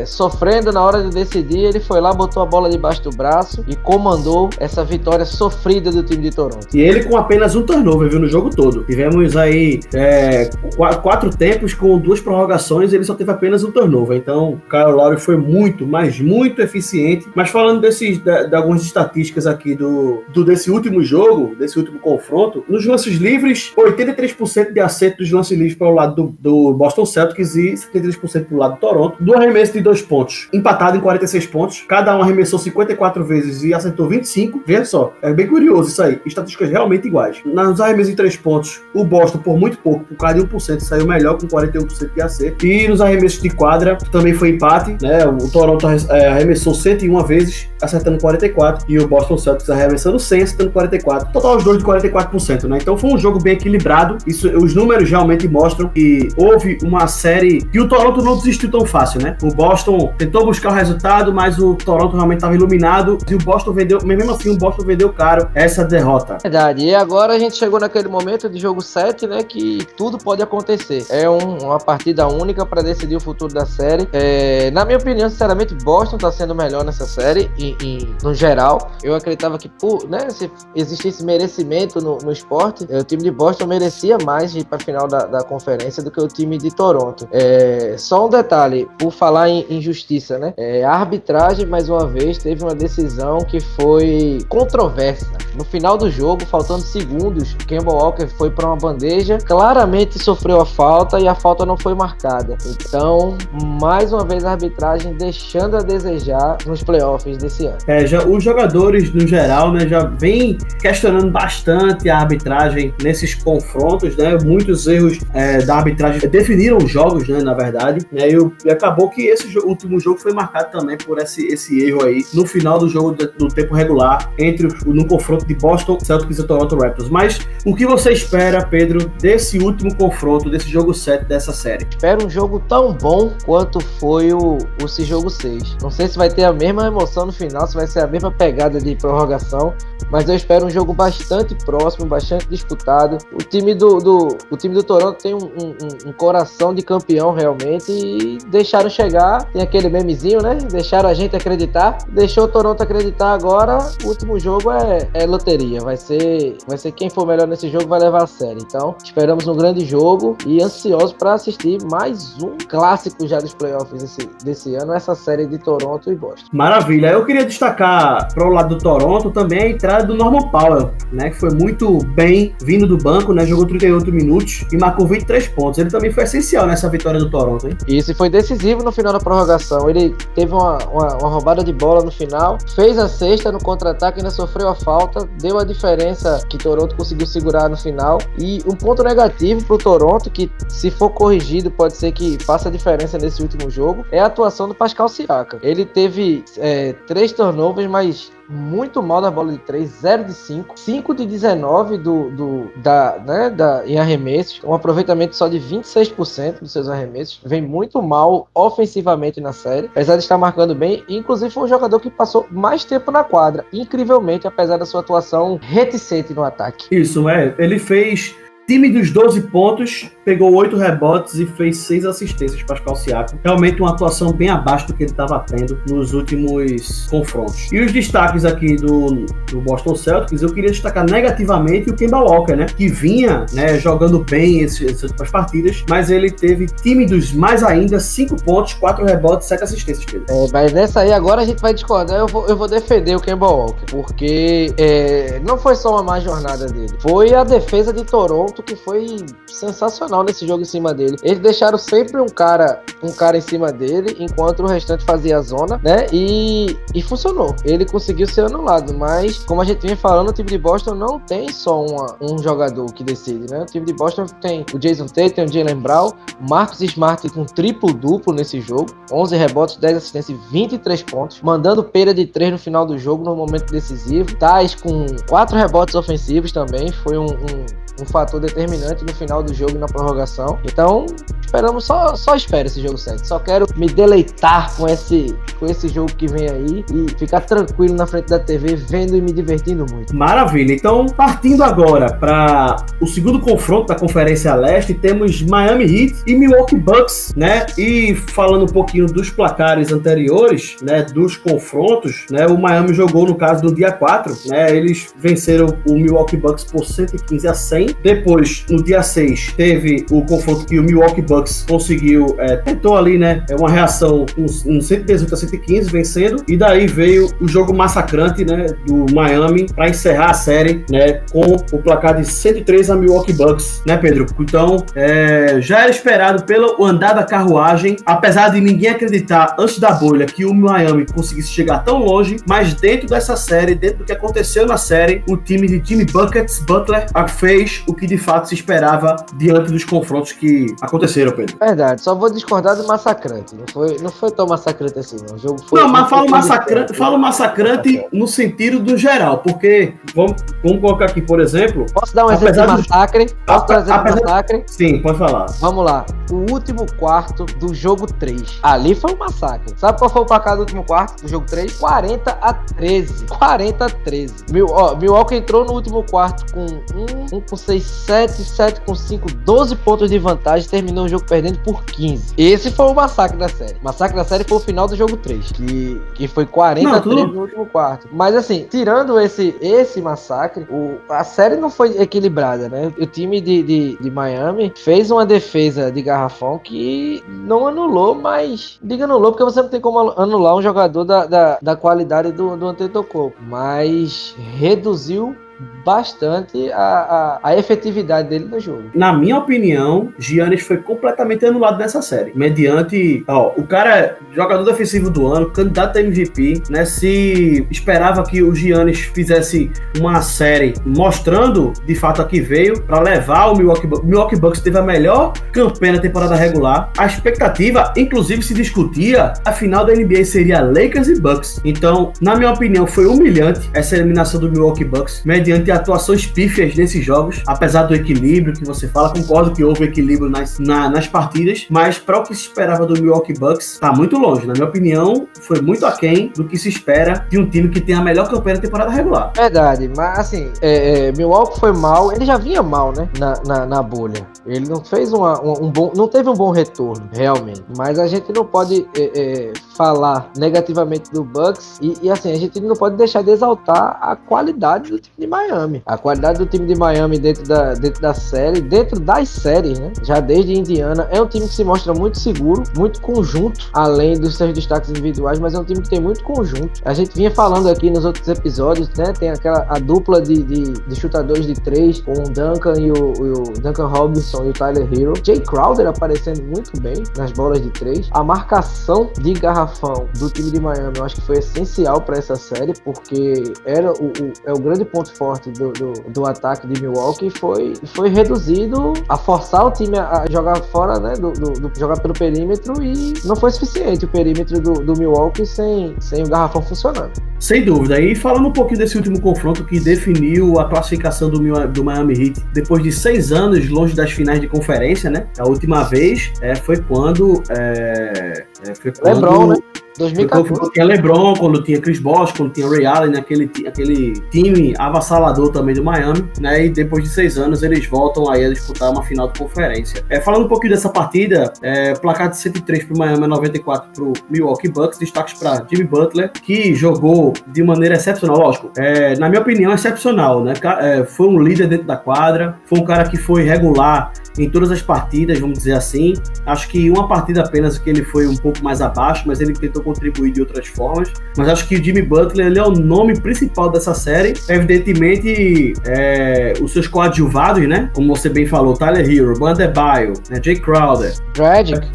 sofrendo 0.05 0.71
na 0.71 0.83
hora 0.83 1.03
de 1.03 1.09
decidir, 1.09 1.59
ele 1.59 1.79
foi 1.79 1.99
lá, 2.01 2.13
botou 2.13 2.41
a 2.41 2.45
bola 2.45 2.69
debaixo 2.69 3.03
do 3.03 3.09
braço 3.11 3.63
e 3.67 3.75
comandou 3.75 4.49
essa 4.59 4.83
vitória 4.83 5.25
sofrida 5.25 5.91
do 5.91 6.03
time 6.03 6.23
de 6.23 6.31
Toronto. 6.35 6.67
E 6.73 6.79
ele 6.81 7.03
com 7.05 7.17
apenas 7.17 7.55
um 7.55 7.63
turnover, 7.63 8.09
viu, 8.09 8.19
no 8.19 8.27
jogo 8.27 8.49
todo. 8.55 8.83
Tivemos 8.85 9.35
aí 9.35 9.79
é, 9.93 10.49
qu- 10.75 11.01
quatro 11.01 11.29
tempos 11.35 11.73
com 11.73 11.97
duas 11.97 12.19
prorrogações, 12.19 12.93
ele 12.93 13.03
só 13.03 13.13
teve 13.13 13.31
apenas 13.31 13.63
um 13.63 13.71
turnover. 13.71 14.17
Então, 14.17 14.53
o 14.53 14.69
Kyle 14.69 14.91
Lowry 14.91 15.19
foi 15.19 15.37
muito, 15.37 15.85
mas 15.85 16.19
muito 16.19 16.61
eficiente. 16.61 17.27
Mas 17.35 17.49
falando 17.49 17.81
desses, 17.81 18.19
da- 18.19 18.43
de, 18.43 18.55
algumas 18.55 18.83
estatísticas 18.83 19.45
aqui 19.47 19.75
do, 19.75 20.23
do 20.33 20.43
desse 20.43 20.69
último 20.71 21.03
jogo, 21.03 21.55
desse 21.55 21.77
último 21.77 21.99
confronto, 21.99 22.63
nos 22.67 22.85
lances 22.85 23.15
livres, 23.17 23.71
83% 23.77 24.56
de 24.65 24.79
acerto 24.79 25.17
dos 25.19 25.31
lances 25.31 25.57
livres 25.57 25.75
para 25.75 25.87
o 25.87 25.93
lado 25.93 26.15
do, 26.15 26.35
do 26.39 26.73
Boston 26.73 27.05
Celtics 27.05 27.55
e 27.55 27.73
73% 27.73 28.45
para 28.45 28.55
o 28.55 28.57
lado 28.57 28.73
do 28.75 28.79
Toronto. 28.79 29.23
Do 29.23 29.35
arremesso 29.35 29.73
de 29.73 29.81
dois 29.81 30.01
pontos, 30.01 30.49
empatado 30.53 30.97
em 30.97 30.99
46 30.99 31.47
pontos. 31.47 31.85
Cada 31.87 32.15
um 32.17 32.21
arremessou 32.21 32.59
54 32.59 33.23
vezes 33.23 33.63
e 33.63 33.73
acertou 33.73 34.07
25. 34.07 34.63
Veja 34.65 34.85
só, 34.85 35.13
é 35.21 35.33
bem 35.33 35.47
curioso 35.47 35.89
isso 35.89 36.01
aí. 36.01 36.19
Estatísticas 36.25 36.69
realmente 36.69 37.07
iguais. 37.07 37.41
Nos 37.45 37.81
arremessos 37.81 38.09
de 38.09 38.15
três 38.15 38.35
pontos, 38.35 38.81
o 38.93 39.03
Boston, 39.03 39.39
por 39.39 39.57
muito 39.57 39.77
pouco, 39.79 40.05
por 40.05 40.33
de 40.33 40.41
1%, 40.41 40.79
saiu 40.81 41.07
melhor 41.07 41.37
com 41.37 41.47
41% 41.47 42.13
de 42.13 42.21
acerto. 42.21 42.65
E 42.65 42.87
nos 42.87 43.01
arremessos 43.01 43.41
de 43.41 43.49
quadra, 43.49 43.97
também 44.11 44.33
foi 44.33 44.49
empate, 44.49 44.97
né? 45.01 45.25
O 45.25 45.49
Toronto 45.49 45.87
é, 45.87 46.27
arremessou 46.27 46.73
101 46.73 47.23
vezes 47.23 47.69
acertando 47.81 48.19
44 48.19 48.85
e 48.87 48.99
o 48.99 49.07
Boston 49.07 49.37
Celtics 49.37 49.69
arremessando 49.69 50.19
100, 50.19 50.41
acertando 50.41 50.71
44. 50.71 51.31
Total 51.31 51.57
os 51.57 51.63
dois 51.63 51.77
de 51.77 51.83
44%, 51.85 52.63
né? 52.63 52.77
Então 52.81 52.97
foi 52.97 53.11
um 53.11 53.17
jogo 53.17 53.39
bem 53.39 53.53
equilibrado. 53.53 54.17
Isso, 54.25 54.49
os 54.49 54.73
números 54.73 55.09
realmente 55.09 55.47
mostram 55.47 55.89
que 55.89 56.29
houve 56.35 56.77
uma 56.83 57.07
série 57.07 57.61
que 57.61 57.79
o 57.79 57.87
Toronto 57.87 58.21
não 58.21 58.37
desistiu 58.37 58.69
tão 58.69 58.85
fácil, 58.85 59.21
né? 59.21 59.37
O 59.41 59.53
Boston 59.53 60.13
tentou 60.17 60.45
buscar 60.45 60.71
o 60.71 60.75
resultado, 60.75 61.33
mas 61.33 61.59
o 61.59 61.75
Toronto 61.75 62.15
realmente 62.15 62.37
estava 62.37 62.55
iluminado 62.55 63.17
e 63.29 63.35
o 63.35 63.37
Boston 63.37 63.73
vendeu, 63.73 63.99
mesmo 64.03 64.31
assim 64.31 64.49
o 64.49 64.57
Boston 64.57 64.83
vendeu 64.83 65.11
caro 65.11 65.49
essa 65.53 65.83
derrota. 65.83 66.37
Verdade. 66.41 66.85
E 66.85 66.95
agora 66.95 67.33
a 67.33 67.39
gente 67.39 67.55
chegou 67.55 67.79
naquele 67.79 68.07
momento 68.07 68.49
de 68.49 68.59
jogo 68.59 68.81
7, 68.81 69.27
né, 69.27 69.43
que 69.43 69.85
tudo 69.95 70.17
pode 70.17 70.41
acontecer. 70.41 71.05
É 71.09 71.29
um, 71.29 71.57
uma 71.59 71.79
partida 71.79 72.27
única 72.27 72.65
para 72.65 72.81
decidir 72.81 73.15
o 73.15 73.19
futuro 73.19 73.53
da 73.53 73.65
série. 73.65 74.07
É, 74.11 74.71
na 74.71 74.85
minha 74.85 74.97
opinião, 74.97 75.29
sinceramente, 75.29 75.75
Boston 75.75 76.15
está 76.17 76.31
sendo 76.31 76.55
melhor 76.55 76.83
nessa 76.83 77.05
série, 77.05 77.49
e, 77.57 77.66
e, 77.81 78.07
no 78.23 78.33
geral. 78.33 78.91
Eu 79.03 79.15
acreditava 79.15 79.57
que, 79.57 79.69
por, 79.69 80.07
né, 80.07 80.29
se 80.29 80.49
existisse 80.75 81.23
merecimento 81.23 82.01
no, 82.01 82.17
no 82.17 82.31
esporte, 82.31 82.85
é, 82.89 82.99
o 82.99 83.03
time 83.03 83.23
de 83.23 83.31
Boston 83.31 83.67
merecia 83.67 84.17
mais 84.23 84.55
ir 84.55 84.65
para 84.65 84.77
a 84.77 84.79
final 84.79 85.07
da, 85.07 85.25
da, 85.25 85.43
conferência 85.43 86.03
do 86.03 86.11
que 86.11 86.19
o 86.19 86.27
time 86.27 86.57
de 86.57 86.73
Toronto. 86.73 87.27
É, 87.31 87.95
só 87.97 88.25
um 88.25 88.29
detalhe, 88.29 88.87
por 88.99 89.11
falar 89.11 89.49
em 89.49 89.65
injustiça, 89.69 90.37
né? 90.37 90.53
É, 90.57 90.83
a 90.83 90.91
arbitragem, 90.91 91.65
mais 91.65 91.89
uma 91.89 92.05
vez, 92.05 92.37
teve 92.37 92.63
uma 92.63 92.75
decisão 92.75 93.39
que 93.39 93.59
foi 93.59 94.39
controversa. 94.49 95.31
No 95.55 95.63
final 95.63 95.97
do 95.97 96.09
jogo, 96.09 96.45
faltando 96.45 96.81
segundos, 96.81 97.53
Kemba 97.67 97.91
Walker 97.91 98.27
foi 98.27 98.51
para 98.51 98.67
uma 98.67 98.75
bandeja, 98.75 99.37
claramente 99.39 100.23
sofreu 100.23 100.61
a 100.61 100.65
falta 100.65 101.19
e 101.19 101.27
a 101.27 101.35
falta 101.35 101.65
não 101.65 101.77
foi 101.77 101.93
marcada. 101.93 102.57
Então, 102.65 103.37
mais 103.79 104.13
uma 104.13 104.23
vez 104.23 104.45
a 104.45 104.51
arbitragem 104.51 105.13
deixando 105.13 105.77
a 105.77 105.81
desejar 105.81 106.57
nos 106.65 106.83
playoffs 106.83 107.37
desse 107.37 107.56
ano. 107.65 107.77
É, 107.87 108.05
já, 108.05 108.23
os 108.23 108.43
jogadores 108.43 109.13
no 109.13 109.25
geral, 109.27 109.71
né, 109.71 109.87
já 109.87 110.03
vem 110.03 110.57
questionando 110.79 111.31
bastante 111.31 112.09
a 112.09 112.19
arbitragem 112.19 112.93
nesses 113.01 113.35
confrontos, 113.35 114.15
né? 114.15 114.37
Muitos 114.43 114.87
erros 114.87 115.19
é, 115.33 115.61
da 115.61 115.77
arbitragem 115.77 116.27
definiram 116.29 116.77
os 116.77 116.89
jogos, 116.89 117.27
né, 117.27 117.41
na 117.41 117.53
verdade, 117.53 118.05
né? 118.11 118.29
E, 118.29 118.71
acabou 118.71 119.09
que 119.09 119.23
esse 119.23 119.57
último 119.59 119.99
jogo 119.99 120.19
foi 120.19 120.33
marcado 120.33 120.71
também 120.71 120.97
por 120.97 121.17
esse, 121.19 121.47
esse 121.47 121.83
erro 121.83 122.03
aí 122.03 122.23
no 122.33 122.45
final 122.45 122.79
do 122.79 122.87
jogo 122.87 123.11
do, 123.11 123.27
do 123.31 123.47
tempo 123.47 123.73
regular 123.73 124.31
entre 124.37 124.67
o, 124.67 124.93
no 124.93 125.05
confronto 125.07 125.45
de 125.45 125.55
Boston 125.55 125.97
Celtics 125.99 126.39
e 126.39 126.43
Toronto 126.43 126.77
Raptors. 126.77 127.09
Mas 127.09 127.39
o 127.65 127.75
que 127.75 127.85
você 127.85 128.11
espera, 128.11 128.65
Pedro, 128.65 129.09
desse 129.19 129.59
último 129.59 129.95
confronto, 129.95 130.49
desse 130.49 130.69
jogo 130.69 130.93
7 130.93 131.25
dessa 131.25 131.53
série? 131.53 131.87
Espero 131.89 132.25
um 132.25 132.29
jogo 132.29 132.61
tão 132.67 132.93
bom 132.93 133.33
quanto 133.45 133.79
foi 133.79 134.33
o, 134.33 134.57
esse 134.83 135.03
jogo 135.03 135.29
6. 135.29 135.77
Não 135.81 135.91
sei 135.91 136.07
se 136.07 136.17
vai 136.17 136.29
ter 136.29 136.43
a 136.43 136.53
mesma 136.53 136.87
emoção 136.87 137.25
no 137.25 137.31
final, 137.31 137.46
se 137.49 137.75
vai 137.75 137.87
ser 137.87 138.01
a 138.01 138.07
mesma 138.07 138.31
pegada 138.31 138.79
de 138.79 138.95
prorrogação, 138.95 139.73
mas 140.11 140.27
eu 140.29 140.35
espero 140.35 140.65
um 140.65 140.69
jogo 140.69 140.93
bastante 140.93 141.55
próximo, 141.65 142.05
bastante 142.05 142.47
disputado. 142.47 143.17
O 143.33 143.37
time 143.37 143.73
do, 143.73 143.97
do 143.99 144.37
o 144.49 144.57
time 144.57 144.73
do 144.73 144.83
Toronto 144.83 145.21
tem 145.21 145.33
um, 145.33 145.37
um, 145.37 146.09
um 146.09 146.13
coração 146.13 146.73
de 146.73 146.81
campeão 146.81 147.33
realmente 147.33 147.91
e 147.91 148.37
deixaram 148.47 148.89
chegar. 148.89 149.43
Tem 149.51 149.61
aquele 149.61 149.89
memezinho, 149.89 150.41
né? 150.41 150.55
Deixaram 150.55 151.09
a 151.09 151.13
gente 151.13 151.35
acreditar. 151.35 151.97
Deixou 152.09 152.45
o 152.45 152.47
Toronto 152.47 152.81
acreditar 152.81 153.33
agora. 153.33 153.79
O 154.03 154.07
último 154.07 154.39
jogo 154.39 154.71
é, 154.71 155.09
é 155.13 155.25
loteria. 155.25 155.81
Vai 155.81 155.97
ser, 155.97 156.57
vai 156.67 156.77
ser 156.77 156.91
quem 156.91 157.09
for 157.09 157.25
melhor 157.25 157.47
nesse 157.47 157.69
jogo 157.69 157.87
vai 157.87 157.99
levar 157.99 158.23
a 158.23 158.27
série. 158.27 158.61
Então, 158.61 158.95
esperamos 159.03 159.47
um 159.47 159.55
grande 159.55 159.85
jogo 159.85 160.37
e 160.45 160.61
ansioso 160.61 161.15
para 161.15 161.33
assistir 161.33 161.79
mais 161.91 162.35
um 162.41 162.57
clássico 162.67 163.27
já 163.27 163.39
dos 163.39 163.53
playoffs 163.53 164.01
desse, 164.01 164.29
desse 164.43 164.75
ano, 164.75 164.93
essa 164.93 165.15
série 165.15 165.45
de 165.45 165.57
Toronto 165.57 166.11
e 166.11 166.15
Boston. 166.15 166.47
Maravilha. 166.51 167.07
Eu 167.07 167.25
queria 167.25 167.36
destacar 167.45 168.33
para 168.33 168.47
o 168.47 168.51
lado 168.51 168.75
do 168.75 168.81
Toronto 168.81 169.31
também 169.31 169.59
a 169.59 169.69
entrada 169.69 170.05
do 170.05 170.15
Norman 170.15 170.49
Powell, 170.49 170.91
né, 171.11 171.29
que 171.29 171.37
foi 171.37 171.51
muito 171.51 171.99
bem 172.13 172.53
vindo 172.61 172.87
do 172.87 172.97
banco, 172.97 173.33
né, 173.33 173.45
jogou 173.45 173.65
38 173.65 174.11
minutos 174.11 174.65
e 174.71 174.77
marcou 174.77 175.07
23 175.07 175.47
pontos. 175.49 175.79
Ele 175.79 175.89
também 175.89 176.11
foi 176.11 176.23
essencial 176.23 176.65
nessa 176.65 176.89
vitória 176.89 177.19
do 177.19 177.29
Toronto, 177.29 177.67
hein? 177.67 177.77
Isso, 177.87 178.11
e 178.11 178.13
foi 178.13 178.29
decisivo 178.29 178.83
no 178.83 178.91
final 178.91 179.13
da 179.13 179.19
prorrogação. 179.19 179.89
Ele 179.89 180.15
teve 180.35 180.53
uma, 180.53 180.77
uma, 180.87 181.17
uma 181.17 181.29
roubada 181.29 181.63
de 181.63 181.73
bola 181.73 182.03
no 182.03 182.11
final, 182.11 182.57
fez 182.75 182.97
a 182.97 183.07
sexta 183.07 183.51
no 183.51 183.59
contra-ataque, 183.59 184.19
ainda 184.19 184.31
sofreu 184.31 184.69
a 184.69 184.75
falta, 184.75 185.27
deu 185.39 185.57
a 185.59 185.63
diferença 185.63 186.41
que 186.49 186.57
Toronto 186.57 186.95
conseguiu 186.95 187.27
segurar 187.27 187.69
no 187.69 187.77
final. 187.77 188.19
E 188.37 188.61
um 188.65 188.75
ponto 188.75 189.03
negativo 189.03 189.63
para 189.65 189.75
o 189.75 189.77
Toronto, 189.77 190.29
que 190.29 190.51
se 190.67 190.91
for 190.91 191.09
corrigido, 191.09 191.71
pode 191.71 191.95
ser 191.95 192.11
que 192.11 192.37
faça 192.43 192.69
a 192.69 192.71
diferença 192.71 193.17
nesse 193.17 193.41
último 193.41 193.69
jogo, 193.69 194.05
é 194.11 194.19
a 194.19 194.25
atuação 194.25 194.67
do 194.67 194.75
Pascal 194.75 195.07
Siakam. 195.07 195.59
Ele 195.61 195.85
teve 195.85 196.43
é, 196.57 196.93
três 197.07 197.26
turnovers, 197.31 197.89
mas 197.89 198.31
muito 198.49 199.03
mal 199.03 199.19
na 199.19 199.29
bola 199.29 199.51
de 199.51 199.57
3, 199.59 199.89
0 199.89 200.23
de 200.25 200.33
5, 200.33 200.79
5 200.79 201.15
de 201.15 201.25
19 201.25 201.97
do, 201.97 202.29
do, 202.31 202.71
da, 202.77 203.17
né, 203.25 203.49
da, 203.49 203.83
em 203.85 203.99
arremessos, 203.99 204.61
um 204.63 204.73
aproveitamento 204.73 205.35
só 205.35 205.47
de 205.47 205.59
26% 205.59 206.59
dos 206.59 206.71
seus 206.71 206.87
arremessos, 206.87 207.41
vem 207.43 207.61
muito 207.61 208.01
mal 208.01 208.47
ofensivamente 208.53 209.41
na 209.41 209.51
série, 209.51 209.87
apesar 209.87 210.15
de 210.15 210.23
estar 210.23 210.37
marcando 210.37 210.73
bem, 210.73 211.03
inclusive 211.09 211.53
foi 211.53 211.63
um 211.63 211.67
jogador 211.67 211.99
que 211.99 212.09
passou 212.09 212.47
mais 212.49 212.85
tempo 212.85 213.11
na 213.11 213.23
quadra, 213.23 213.65
incrivelmente, 213.73 214.47
apesar 214.47 214.77
da 214.77 214.85
sua 214.85 215.01
atuação 215.01 215.59
reticente 215.61 216.33
no 216.33 216.43
ataque. 216.43 216.87
Isso, 216.91 217.27
é, 217.27 217.53
ele 217.57 217.79
fez 217.79 218.35
Time 218.67 218.89
dos 218.89 219.11
12 219.11 219.43
pontos, 219.43 220.11
pegou 220.25 220.53
8 220.53 220.75
rebotes 220.75 221.35
e 221.35 221.45
fez 221.45 221.77
6 221.77 222.05
assistências 222.05 222.61
para 222.63 222.75
Pascal 222.75 222.97
Siakam. 222.97 223.39
Realmente 223.41 223.79
uma 223.79 223.91
atuação 223.91 224.33
bem 224.33 224.49
abaixo 224.49 224.87
do 224.87 224.93
que 224.93 225.03
ele 225.03 225.11
estava 225.11 225.39
tendo 225.39 225.79
nos 225.89 226.13
últimos 226.13 227.07
confrontos. 227.09 227.71
E 227.71 227.79
os 227.79 227.93
destaques 227.93 228.43
aqui 228.43 228.75
do, 228.75 229.25
do 229.49 229.61
Boston 229.61 229.95
Celtics, 229.95 230.41
eu 230.41 230.53
queria 230.53 230.69
destacar 230.69 231.09
negativamente 231.09 231.89
o 231.89 231.95
Kemba 231.95 232.19
Walker, 232.19 232.57
né? 232.57 232.65
Que 232.65 232.89
vinha 232.89 233.45
né, 233.53 233.79
jogando 233.79 234.19
bem 234.19 234.61
essas 234.61 235.01
últimas 235.01 235.31
partidas, 235.31 235.85
mas 235.89 236.11
ele 236.11 236.29
teve 236.29 236.65
time 236.65 237.05
dos 237.05 237.31
mais 237.31 237.63
ainda, 237.63 238.01
5 238.01 238.43
pontos, 238.43 238.73
4 238.73 239.05
rebotes, 239.05 239.47
7 239.47 239.63
assistências. 239.63 240.05
É, 240.29 240.47
mas 240.51 240.73
nessa 240.73 240.99
aí 240.99 241.13
agora 241.13 241.41
a 241.41 241.45
gente 241.45 241.61
vai 241.61 241.73
discordar, 241.73 242.19
eu 242.19 242.27
vou, 242.27 242.45
eu 242.49 242.57
vou 242.57 242.67
defender 242.67 243.15
o 243.15 243.21
Kemba 243.21 243.47
Walker, 243.47 243.85
porque 243.89 244.73
é, 244.77 245.39
não 245.47 245.57
foi 245.57 245.75
só 245.75 245.91
uma 245.91 246.03
má 246.03 246.19
jornada 246.19 246.65
dele, 246.65 246.91
foi 246.99 247.33
a 247.33 247.45
defesa 247.45 247.93
de 247.93 248.03
Toronto 248.03 248.56
que 248.63 248.75
foi 248.75 249.17
sensacional 249.47 250.23
nesse 250.23 250.45
jogo 250.45 250.61
em 250.61 250.65
cima 250.65 250.93
dele. 250.93 251.17
Eles 251.23 251.39
deixaram 251.39 251.77
sempre 251.77 252.19
um 252.19 252.27
cara, 252.27 252.81
um 253.01 253.11
cara 253.11 253.37
em 253.37 253.41
cima 253.41 253.71
dele, 253.71 254.15
enquanto 254.19 254.61
o 254.61 254.67
restante 254.67 255.03
fazia 255.03 255.37
a 255.37 255.41
zona, 255.41 255.79
né? 255.83 256.07
E, 256.11 256.77
e 256.93 257.01
funcionou. 257.01 257.55
Ele 257.63 257.85
conseguiu 257.85 258.27
ser 258.27 258.41
anulado, 258.45 258.93
mas 258.93 259.39
como 259.39 259.61
a 259.61 259.65
gente 259.65 259.85
vem 259.85 259.95
falando, 259.95 260.29
o 260.29 260.33
time 260.33 260.49
de 260.49 260.57
Boston 260.57 260.95
não 260.95 261.19
tem 261.19 261.49
só 261.49 261.83
uma, 261.83 262.17
um 262.21 262.37
jogador 262.41 262.85
que 262.93 263.03
decide, 263.03 263.51
né? 263.51 263.61
O 263.61 263.65
time 263.65 263.85
de 263.85 263.93
Boston 263.93 264.25
tem 264.41 264.65
o 264.73 264.79
Jason 264.79 265.05
Tate, 265.05 265.31
tem 265.31 265.45
o 265.45 265.51
Jalen 265.51 265.79
Brown, 265.79 266.11
Marcos 266.49 266.81
Smart 266.81 267.27
com 267.29 267.45
triplo 267.45 267.93
duplo 267.93 268.33
nesse 268.33 268.61
jogo, 268.61 268.87
11 269.11 269.35
rebotes, 269.35 269.77
10 269.77 269.97
assistências 269.97 270.37
e 270.37 270.51
23 270.51 271.03
pontos, 271.03 271.41
mandando 271.41 271.83
pera 271.83 272.13
de 272.13 272.25
3 272.25 272.51
no 272.51 272.57
final 272.57 272.85
do 272.85 272.97
jogo 272.97 273.23
no 273.23 273.35
momento 273.35 273.71
decisivo. 273.71 274.35
Tais 274.37 274.75
com 274.75 275.05
4 275.27 275.57
rebotes 275.57 275.95
ofensivos 275.95 276.51
também, 276.51 276.91
foi 276.91 277.17
um, 277.17 277.25
um 277.25 277.86
um 277.99 278.05
fator 278.05 278.39
determinante 278.39 279.03
no 279.03 279.13
final 279.13 279.43
do 279.43 279.53
jogo 279.53 279.71
e 279.71 279.77
na 279.77 279.87
prorrogação. 279.87 280.59
Então, 280.63 281.05
esperamos 281.43 281.85
só, 281.85 282.15
só 282.15 282.35
espero 282.35 282.67
esse 282.67 282.81
jogo 282.81 282.97
7. 282.97 283.27
Só 283.27 283.39
quero 283.39 283.65
me 283.75 283.87
deleitar 283.87 284.75
com 284.75 284.87
esse, 284.87 285.35
com 285.59 285.65
esse 285.65 285.87
jogo 285.87 286.11
que 286.15 286.27
vem 286.27 286.49
aí 286.49 286.85
e 286.93 287.17
ficar 287.17 287.41
tranquilo 287.41 287.95
na 287.95 288.05
frente 288.05 288.27
da 288.27 288.39
TV, 288.39 288.75
vendo 288.75 289.15
e 289.15 289.21
me 289.21 289.31
divertindo 289.31 289.85
muito. 289.91 290.15
Maravilha. 290.15 290.73
Então, 290.73 291.05
partindo 291.05 291.63
agora 291.63 292.13
para 292.13 292.77
o 293.01 293.07
segundo 293.07 293.39
confronto 293.39 293.87
da 293.87 293.95
Conferência 293.95 294.53
Leste, 294.55 294.93
temos 294.93 295.41
Miami 295.41 295.85
Heat 295.85 296.23
e 296.27 296.35
Milwaukee 296.35 296.75
Bucks, 296.75 297.33
né? 297.35 297.65
E 297.77 298.15
falando 298.15 298.63
um 298.63 298.73
pouquinho 298.73 299.05
dos 299.07 299.29
placares 299.29 299.91
anteriores, 299.91 300.77
né, 300.81 301.03
dos 301.03 301.37
confrontos, 301.37 302.25
né? 302.29 302.45
O 302.47 302.57
Miami 302.57 302.93
jogou 302.93 303.25
no 303.25 303.35
caso 303.35 303.61
do 303.61 303.73
dia 303.73 303.91
4, 303.91 304.35
né? 304.47 304.75
Eles 304.75 305.13
venceram 305.17 305.67
o 305.87 305.93
Milwaukee 305.93 306.37
Bucks 306.37 306.63
por 306.63 306.85
115 306.85 307.47
a 307.47 307.53
100 307.53 307.86
depois, 308.03 308.65
no 308.69 308.83
dia 308.83 309.01
6, 309.01 309.53
teve 309.55 310.05
o 310.11 310.23
confronto 310.25 310.65
que 310.65 310.79
o 310.79 310.83
Milwaukee 310.83 311.21
Bucks 311.21 311.65
conseguiu, 311.67 312.35
é, 312.39 312.57
tentou 312.57 312.97
ali, 312.97 313.17
né? 313.17 313.43
É 313.49 313.55
uma 313.55 313.69
reação 313.69 314.25
um, 314.37 314.45
um 314.77 314.81
118 314.81 315.33
a 315.33 315.37
115, 315.37 315.89
vencendo. 315.89 316.43
E 316.47 316.57
daí 316.57 316.87
veio 316.87 317.29
o 317.39 317.47
jogo 317.47 317.73
massacrante, 317.73 318.45
né? 318.45 318.67
Do 318.85 319.05
Miami 319.13 319.67
para 319.73 319.89
encerrar 319.89 320.31
a 320.31 320.33
série, 320.33 320.85
né? 320.89 321.21
Com 321.31 321.55
o 321.71 321.81
placar 321.81 322.15
de 322.15 322.25
103 322.25 322.89
a 322.89 322.95
Milwaukee 322.95 323.33
Bucks, 323.33 323.81
né, 323.85 323.97
Pedro? 323.97 324.25
Então, 324.39 324.83
é, 324.95 325.59
já 325.59 325.81
era 325.81 325.89
esperado 325.89 326.43
pelo 326.43 326.83
andar 326.83 327.13
da 327.13 327.23
carruagem, 327.23 327.97
apesar 328.05 328.49
de 328.49 328.61
ninguém 328.61 328.89
acreditar 328.89 329.55
antes 329.59 329.79
da 329.79 329.91
bolha 329.91 330.25
que 330.25 330.45
o 330.45 330.53
Miami 330.53 331.05
conseguisse 331.05 331.49
chegar 331.49 331.79
tão 331.79 331.99
longe, 331.99 332.37
mas 332.47 332.73
dentro 332.73 333.07
dessa 333.07 333.35
série, 333.35 333.75
dentro 333.75 333.99
do 333.99 334.05
que 334.05 334.11
aconteceu 334.11 334.65
na 334.65 334.77
série, 334.77 335.23
o 335.27 335.37
time 335.37 335.67
de 335.67 335.81
Jimmy 335.83 336.05
Buckets 336.05 336.59
Butler 336.59 337.07
fez 337.27 337.76
o 337.85 337.93
que 337.93 338.07
de 338.07 338.17
fato 338.17 338.47
se 338.47 338.55
esperava 338.55 339.15
diante 339.35 339.71
dos 339.71 339.83
confrontos 339.83 340.31
que 340.31 340.75
aconteceram. 340.81 341.31
Pedro. 341.31 341.57
Verdade, 341.59 342.01
só 342.01 342.15
vou 342.15 342.29
discordar 342.29 342.75
do 342.75 342.87
massacrante. 342.87 343.55
Não 343.55 343.65
foi, 343.71 343.97
não 343.99 344.09
foi 344.09 344.31
tão 344.31 344.47
massacrante 344.47 344.99
assim, 344.99 345.17
não. 345.27 345.35
O 345.35 345.37
jogo 345.37 345.61
foi. 345.63 345.81
Não, 345.81 345.89
mas 345.89 346.09
fala 346.09 346.29
massacrante, 346.29 346.93
fala 346.93 347.17
massacrante 347.17 348.05
no 348.11 348.27
sentido 348.27 348.79
do 348.79 348.97
geral, 348.97 349.39
porque 349.39 349.93
vamos, 350.15 350.35
vamos 350.63 350.81
colocar 350.81 351.05
aqui, 351.05 351.21
por 351.21 351.39
exemplo. 351.39 351.85
Posso 351.93 352.15
dar 352.15 352.25
um 352.25 352.31
exemplo 352.31 352.53
de 352.53 352.67
massacre? 352.67 353.25
Do... 353.25 353.35
Posso 353.45 353.67
dar 353.67 354.01
um 354.01 354.15
massacre? 354.15 354.63
Sim, 354.67 355.01
pode 355.01 355.17
falar. 355.17 355.45
Vamos 355.59 355.85
lá. 355.85 356.05
O 356.31 356.51
último 356.51 356.85
quarto 356.97 357.45
do 357.45 357.73
jogo 357.73 358.07
3. 358.07 358.59
Ali 358.63 358.95
foi 358.95 359.13
um 359.13 359.17
massacre. 359.17 359.73
Sabe 359.77 359.97
qual 359.97 360.09
foi 360.09 360.21
o 360.21 360.25
placar 360.25 360.55
do 360.55 360.61
último 360.61 360.83
quarto 360.83 361.21
do 361.21 361.27
jogo 361.27 361.45
3? 361.45 361.73
40 361.77 362.31
a 362.31 362.53
13. 362.53 363.25
40 363.25 363.85
a 363.85 363.89
13. 363.89 364.33
Mil, 364.51 364.67
ó, 364.69 364.95
Milwaukee 364.95 365.35
entrou 365.35 365.65
no 365.65 365.73
último 365.73 366.03
quarto 366.03 366.51
com 366.53 366.65
1, 366.65 367.37
1 367.37 367.41
com 367.41 367.55
6, 367.67 367.83
7, 367.83 368.31
7 368.43 368.81
com 368.81 368.95
5, 368.95 369.29
12 369.43 369.75
pontos 369.75 370.09
de 370.09 370.17
vantagem. 370.17 370.69
Terminou 370.69 371.05
o 371.05 371.09
jogo 371.09 371.25
perdendo 371.25 371.59
por 371.59 371.83
15. 371.83 372.33
Esse 372.37 372.71
foi 372.71 372.85
o 372.85 372.93
massacre 372.93 373.37
da 373.37 373.49
série. 373.49 373.77
O 373.81 373.83
massacre 373.83 374.15
da 374.15 374.23
série 374.23 374.45
foi 374.45 374.57
o 374.57 374.61
final 374.61 374.87
do 374.87 374.95
jogo 374.95 375.17
3. 375.17 375.51
Que, 375.51 376.01
que 376.15 376.27
foi 376.27 376.45
40 376.45 376.95
a 376.95 377.01
13 377.01 377.27
no 377.27 377.41
último 377.41 377.65
quarto. 377.65 378.07
Mas 378.11 378.35
assim, 378.35 378.65
tirando 378.69 379.19
esse, 379.19 379.53
esse 379.59 380.01
massacre, 380.01 380.65
o, 380.69 380.97
a 381.09 381.25
série 381.25 381.57
não 381.57 381.69
foi 381.69 382.01
equilibrada, 382.01 382.69
né? 382.69 382.93
O 382.97 383.05
time 383.05 383.41
de, 383.41 383.61
de, 383.61 383.97
de 383.97 384.09
Miami 384.09 384.71
fez 384.75 385.11
uma 385.11 385.25
defesa 385.25 385.91
de 385.91 386.01
garrafão 386.01 386.57
que 386.57 387.21
não 387.27 387.67
anulou, 387.67 388.15
mas. 388.15 388.79
Diga 388.81 389.03
anulou, 389.03 389.31
porque 389.33 389.43
você 389.43 389.61
não 389.61 389.69
tem 389.69 389.81
como 389.81 390.13
anular 390.17 390.55
um 390.55 390.61
jogador 390.61 391.03
da, 391.03 391.25
da, 391.25 391.59
da 391.61 391.75
qualidade 391.75 392.31
do, 392.31 392.55
do 392.55 392.67
Antetokounmpo. 392.67 393.35
Mas 393.41 394.33
reduziu 394.37 395.35
bastante 395.83 396.71
a, 396.71 396.79
a, 396.81 397.39
a, 397.43 397.57
efetividade 397.57 398.29
dele 398.29 398.45
no 398.45 398.59
jogo. 398.59 398.83
Na 398.93 399.13
minha 399.13 399.37
opinião, 399.37 400.13
Giannis 400.17 400.61
foi 400.61 400.77
completamente 400.77 401.45
anulado 401.45 401.77
nessa 401.77 402.01
série. 402.01 402.31
Mediante, 402.35 403.23
ó, 403.27 403.53
o 403.57 403.65
cara 403.65 403.97
é 403.97 404.17
jogador 404.33 404.63
defensivo 404.63 405.09
do 405.09 405.27
ano, 405.27 405.49
candidato 405.49 405.97
a 405.97 406.01
MVP, 406.01 406.63
né? 406.69 406.85
Se 406.85 407.65
esperava 407.71 408.23
que 408.23 408.41
o 408.41 408.53
Giannis 408.53 408.99
fizesse 408.99 409.71
uma 409.97 410.21
série 410.21 410.73
mostrando 410.85 411.73
de 411.85 411.95
fato 411.95 412.21
a 412.21 412.25
que 412.25 412.39
veio 412.39 412.81
para 412.81 412.99
levar 412.99 413.47
o 413.47 413.55
Milwaukee 413.55 413.87
Bucks. 413.87 414.05
Milwaukee 414.05 414.35
Bucks 414.35 414.61
teve 414.61 414.77
a 414.77 414.83
melhor 414.83 415.33
campanha 415.51 415.93
na 415.93 415.99
temporada 415.99 416.35
regular. 416.35 416.91
A 416.97 417.05
expectativa, 417.05 417.93
inclusive, 417.95 418.43
se 418.43 418.53
discutia 418.53 419.33
a 419.45 419.51
final 419.51 419.85
da 419.85 419.93
NBA 419.93 420.25
seria 420.25 420.61
Lakers 420.61 421.07
e 421.07 421.19
Bucks. 421.19 421.61
Então, 421.63 422.11
na 422.21 422.35
minha 422.35 422.51
opinião, 422.51 422.85
foi 422.85 423.05
humilhante 423.05 423.69
essa 423.73 423.95
eliminação 423.95 424.39
do 424.39 424.51
Milwaukee 424.51 424.85
Bucks. 424.85 425.23
Mediante 425.23 425.46
mediante 425.47 425.71
atuações 425.71 426.25
pífias 426.25 426.75
nesses 426.75 427.03
jogos, 427.03 427.41
apesar 427.47 427.83
do 427.83 427.95
equilíbrio 427.95 428.53
que 428.53 428.65
você 428.65 428.87
fala, 428.87 429.13
concordo 429.13 429.53
que 429.53 429.63
houve 429.63 429.85
equilíbrio 429.85 430.29
nas, 430.29 430.59
na, 430.59 430.89
nas 430.89 431.07
partidas, 431.07 431.65
mas 431.69 431.97
para 431.97 432.19
o 432.19 432.23
que 432.23 432.35
se 432.35 432.41
esperava 432.41 432.85
do 432.85 432.93
Milwaukee 433.01 433.33
Bucks, 433.33 433.79
tá 433.79 433.93
muito 433.93 434.17
longe. 434.17 434.45
Na 434.45 434.53
minha 434.53 434.65
opinião, 434.65 435.27
foi 435.41 435.61
muito 435.61 435.85
aquém 435.85 436.31
do 436.35 436.43
que 436.43 436.57
se 436.57 436.67
espera 436.67 437.25
de 437.29 437.37
um 437.37 437.49
time 437.49 437.69
que 437.69 437.79
tem 437.79 437.95
a 437.95 438.01
melhor 438.01 438.29
campanha 438.29 438.55
da 438.57 438.61
temporada 438.61 438.91
regular. 438.91 439.31
Verdade, 439.35 439.89
mas 439.95 440.19
assim, 440.19 440.51
é, 440.61 441.07
é, 441.07 441.11
Milwaukee 441.13 441.59
foi 441.59 441.71
mal, 441.71 442.11
ele 442.11 442.25
já 442.25 442.37
vinha 442.37 442.61
mal, 442.61 442.91
né, 442.91 443.07
na, 443.17 443.33
na, 443.45 443.65
na 443.65 443.81
bolha. 443.81 444.27
Ele 444.45 444.67
não 444.67 444.83
fez 444.83 445.13
uma, 445.13 445.41
um, 445.41 445.65
um, 445.65 445.71
bom, 445.71 445.93
não 445.95 446.07
teve 446.07 446.29
um 446.29 446.33
bom 446.33 446.51
retorno, 446.51 447.09
realmente. 447.13 447.63
Mas 447.77 447.99
a 447.99 448.07
gente 448.07 448.33
não 448.33 448.45
pode 448.45 448.87
é, 448.97 449.11
é, 449.15 449.53
falar 449.75 450.29
negativamente 450.37 451.11
do 451.11 451.23
Bucks 451.23 451.79
e, 451.81 451.97
e, 452.01 452.09
assim, 452.09 452.33
a 452.33 452.37
gente 452.37 452.59
não 452.59 452.75
pode 452.75 452.97
deixar 452.97 453.21
de 453.21 453.31
exaltar 453.31 453.97
a 454.01 454.15
qualidade 454.15 454.91
do 454.91 454.99
time 454.99 455.15
de 455.17 455.27
Miami. 455.37 455.81
A 455.85 455.97
qualidade 455.97 456.39
do 456.39 456.45
time 456.45 456.65
de 456.65 456.75
Miami 456.75 457.19
dentro 457.19 457.43
da, 457.43 457.73
dentro 457.73 458.01
da 458.01 458.13
série, 458.13 458.59
dentro 458.61 458.99
das 458.99 459.29
séries, 459.29 459.79
né? 459.79 459.91
Já 460.03 460.19
desde 460.19 460.53
Indiana, 460.53 461.07
é 461.11 461.21
um 461.21 461.27
time 461.27 461.47
que 461.47 461.53
se 461.53 461.63
mostra 461.63 461.93
muito 461.93 462.19
seguro, 462.19 462.63
muito 462.75 463.01
conjunto, 463.01 463.69
além 463.73 464.19
dos 464.19 464.35
seus 464.35 464.53
destaques 464.53 464.89
individuais, 464.89 465.39
mas 465.39 465.53
é 465.53 465.59
um 465.59 465.63
time 465.63 465.81
que 465.81 465.89
tem 465.89 465.99
muito 465.99 466.23
conjunto. 466.23 466.81
A 466.83 466.93
gente 466.93 467.15
vinha 467.15 467.29
falando 467.29 467.69
aqui 467.69 467.89
nos 467.89 468.03
outros 468.03 468.27
episódios, 468.27 468.89
né? 468.97 469.13
Tem 469.13 469.29
aquela 469.29 469.65
a 469.69 469.79
dupla 469.79 470.21
de, 470.21 470.43
de, 470.43 470.73
de 470.73 470.95
chutadores 470.95 471.45
de 471.45 471.53
três, 471.53 472.01
com 472.01 472.13
o 472.13 472.29
Duncan 472.29 472.79
e 472.79 472.91
o, 472.91 473.11
o 473.11 473.43
Duncan 473.61 473.87
Robinson 473.87 474.45
e 474.45 474.49
o 474.49 474.53
Tyler 474.53 474.87
Hero. 474.91 475.13
Jay 475.23 475.39
Crowder 475.39 475.87
aparecendo 475.87 476.43
muito 476.43 476.79
bem 476.81 477.03
nas 477.17 477.31
bolas 477.31 477.61
de 477.61 477.69
três. 477.69 478.09
A 478.11 478.23
marcação 478.23 479.09
de 479.19 479.33
garrafão 479.33 480.07
do 480.17 480.29
time 480.29 480.51
de 480.51 480.59
Miami, 480.59 480.97
eu 480.97 481.05
acho 481.05 481.15
que 481.15 481.21
foi 481.21 481.37
essencial 481.37 482.01
para 482.01 482.17
essa 482.17 482.35
série, 482.35 482.73
porque 482.83 483.43
era 483.65 483.91
o, 483.91 484.07
o, 484.07 484.33
é 484.45 484.53
o 484.53 484.59
grande 484.59 484.85
ponto 484.85 485.13
forte 485.13 485.26
forte 485.27 485.51
do, 485.51 485.73
do, 485.73 485.93
do, 486.09 486.25
ataque 486.25 486.65
de 486.67 486.81
Milwaukee 486.81 487.29
foi, 487.29 487.73
foi 487.83 488.07
reduzido 488.07 488.93
a 489.09 489.17
forçar 489.17 489.65
o 489.65 489.71
time 489.71 489.97
a, 489.97 490.25
jogar 490.29 490.55
fora, 490.61 490.99
né? 491.01 491.15
Do, 491.15 491.33
do, 491.33 491.51
do, 491.51 491.71
jogar 491.77 491.99
pelo 491.99 492.13
perímetro 492.13 492.81
e 492.81 493.13
não 493.25 493.35
foi 493.35 493.51
suficiente 493.51 494.05
o 494.05 494.07
perímetro 494.07 494.61
do, 494.61 494.73
do 494.75 494.97
Milwaukee 494.97 495.45
sem, 495.45 495.93
sem 495.99 496.23
o 496.23 496.29
garrafão 496.29 496.61
funcionando. 496.61 497.11
Sem 497.41 497.65
dúvida. 497.65 497.99
E 497.99 498.15
falando 498.15 498.47
um 498.47 498.53
pouquinho 498.53 498.79
desse 498.79 498.95
último 498.95 499.19
confronto 499.19 499.65
que 499.65 499.81
definiu 499.81 500.59
a 500.61 500.69
classificação 500.69 501.29
do, 501.29 501.67
do 501.67 501.83
Miami 501.83 502.13
Heat 502.13 502.45
depois 502.53 502.81
de 502.81 502.91
seis 502.91 503.33
anos 503.33 503.67
longe 503.69 503.93
das 503.93 504.11
finais 504.11 504.39
de 504.39 504.47
conferência, 504.47 505.09
né? 505.09 505.27
A 505.37 505.45
última 505.45 505.83
vez 505.83 506.31
é, 506.41 506.55
foi 506.55 506.77
quando. 506.77 507.43
É, 507.49 508.45
é, 508.65 508.75
foi 508.75 508.91
quando 508.91 509.13
LeBron, 509.13 509.47
né? 509.47 509.55
2014. 509.97 510.53
Quando 510.53 510.71
tinha 510.71 510.85
LeBron, 510.85 511.33
quando 511.35 511.63
tinha 511.63 511.81
Chris 511.81 511.99
Bosh, 511.99 512.31
quando 512.31 512.51
tinha 512.53 512.67
Ray 512.69 512.85
Allen, 512.85 513.17
aquele, 513.17 513.49
aquele 513.67 514.13
time 514.29 514.73
avassalador 514.77 515.51
também 515.51 515.75
do 515.75 515.83
Miami, 515.83 516.25
né? 516.39 516.65
E 516.65 516.69
depois 516.69 517.03
de 517.03 517.09
seis 517.09 517.37
anos 517.37 517.63
eles 517.63 517.85
voltam 517.87 518.29
aí 518.29 518.45
a 518.45 518.49
disputar 518.49 518.91
uma 518.91 519.03
final 519.03 519.31
de 519.31 519.39
conferência. 519.39 520.03
É, 520.09 520.21
falando 520.21 520.45
um 520.45 520.47
pouquinho 520.47 520.73
dessa 520.73 520.89
partida, 520.89 521.51
é, 521.61 521.93
placar 521.93 522.29
de 522.29 522.37
103 522.37 522.85
para 522.85 522.95
o 522.95 522.97
Miami, 522.97 523.27
94 523.27 523.91
para 523.91 524.03
o 524.03 524.13
Milwaukee 524.29 524.69
Bucks, 524.69 524.99
destaques 524.99 525.33
para 525.33 525.65
Jimmy 525.69 525.85
Butler, 525.85 526.31
que 526.31 526.73
jogou 526.75 527.33
de 527.47 527.63
maneira 527.63 527.95
excepcional, 527.95 528.37
lógico, 528.37 528.71
é, 528.77 529.17
na 529.17 529.29
minha 529.29 529.41
opinião, 529.41 529.73
excepcional, 529.73 530.43
né? 530.43 530.53
É, 530.79 531.03
foi 531.03 531.27
um 531.27 531.39
líder 531.39 531.67
dentro 531.67 531.87
da 531.87 531.97
quadra, 531.97 532.59
foi 532.65 532.79
um 532.79 532.85
cara 532.85 533.09
que 533.09 533.17
foi 533.17 533.43
regular 533.43 534.11
em 534.37 534.49
todas 534.49 534.71
as 534.71 534.81
partidas, 534.81 535.39
vamos 535.39 535.57
dizer 535.57 535.73
assim. 535.73 536.13
Acho 536.45 536.67
que 536.69 536.89
uma 536.89 537.07
partida 537.07 537.41
apenas 537.41 537.77
que 537.77 537.89
ele 537.89 538.03
foi 538.03 538.27
um 538.27 538.35
pouco 538.35 538.46
mais 538.61 538.81
abaixo, 538.81 539.23
mas 539.25 539.41
ele 539.41 539.53
tentou 539.53 539.81
contribuir 539.81 540.31
de 540.31 540.41
outras 540.41 540.67
formas. 540.67 541.11
Mas 541.37 541.47
acho 541.49 541.67
que 541.67 541.75
o 541.75 541.83
Jimmy 541.83 542.01
Butler 542.01 542.47
ele 542.47 542.59
é 542.59 542.63
o 542.63 542.71
nome 542.71 543.19
principal 543.19 543.69
dessa 543.69 543.93
série. 543.93 544.33
Evidentemente, 544.49 545.73
é, 545.85 546.53
os 546.61 546.73
seus 546.73 546.87
coadjuvados, 546.87 547.67
né? 547.67 547.89
Como 547.93 548.15
você 548.15 548.29
bem 548.29 548.45
falou, 548.45 548.73
Tyler 548.73 549.09
Hero, 549.09 549.37
Bandebaio, 549.37 550.13
né? 550.29 550.39
Jay 550.43 550.55
Crowder. 550.55 551.13
Dragic. 551.33 551.87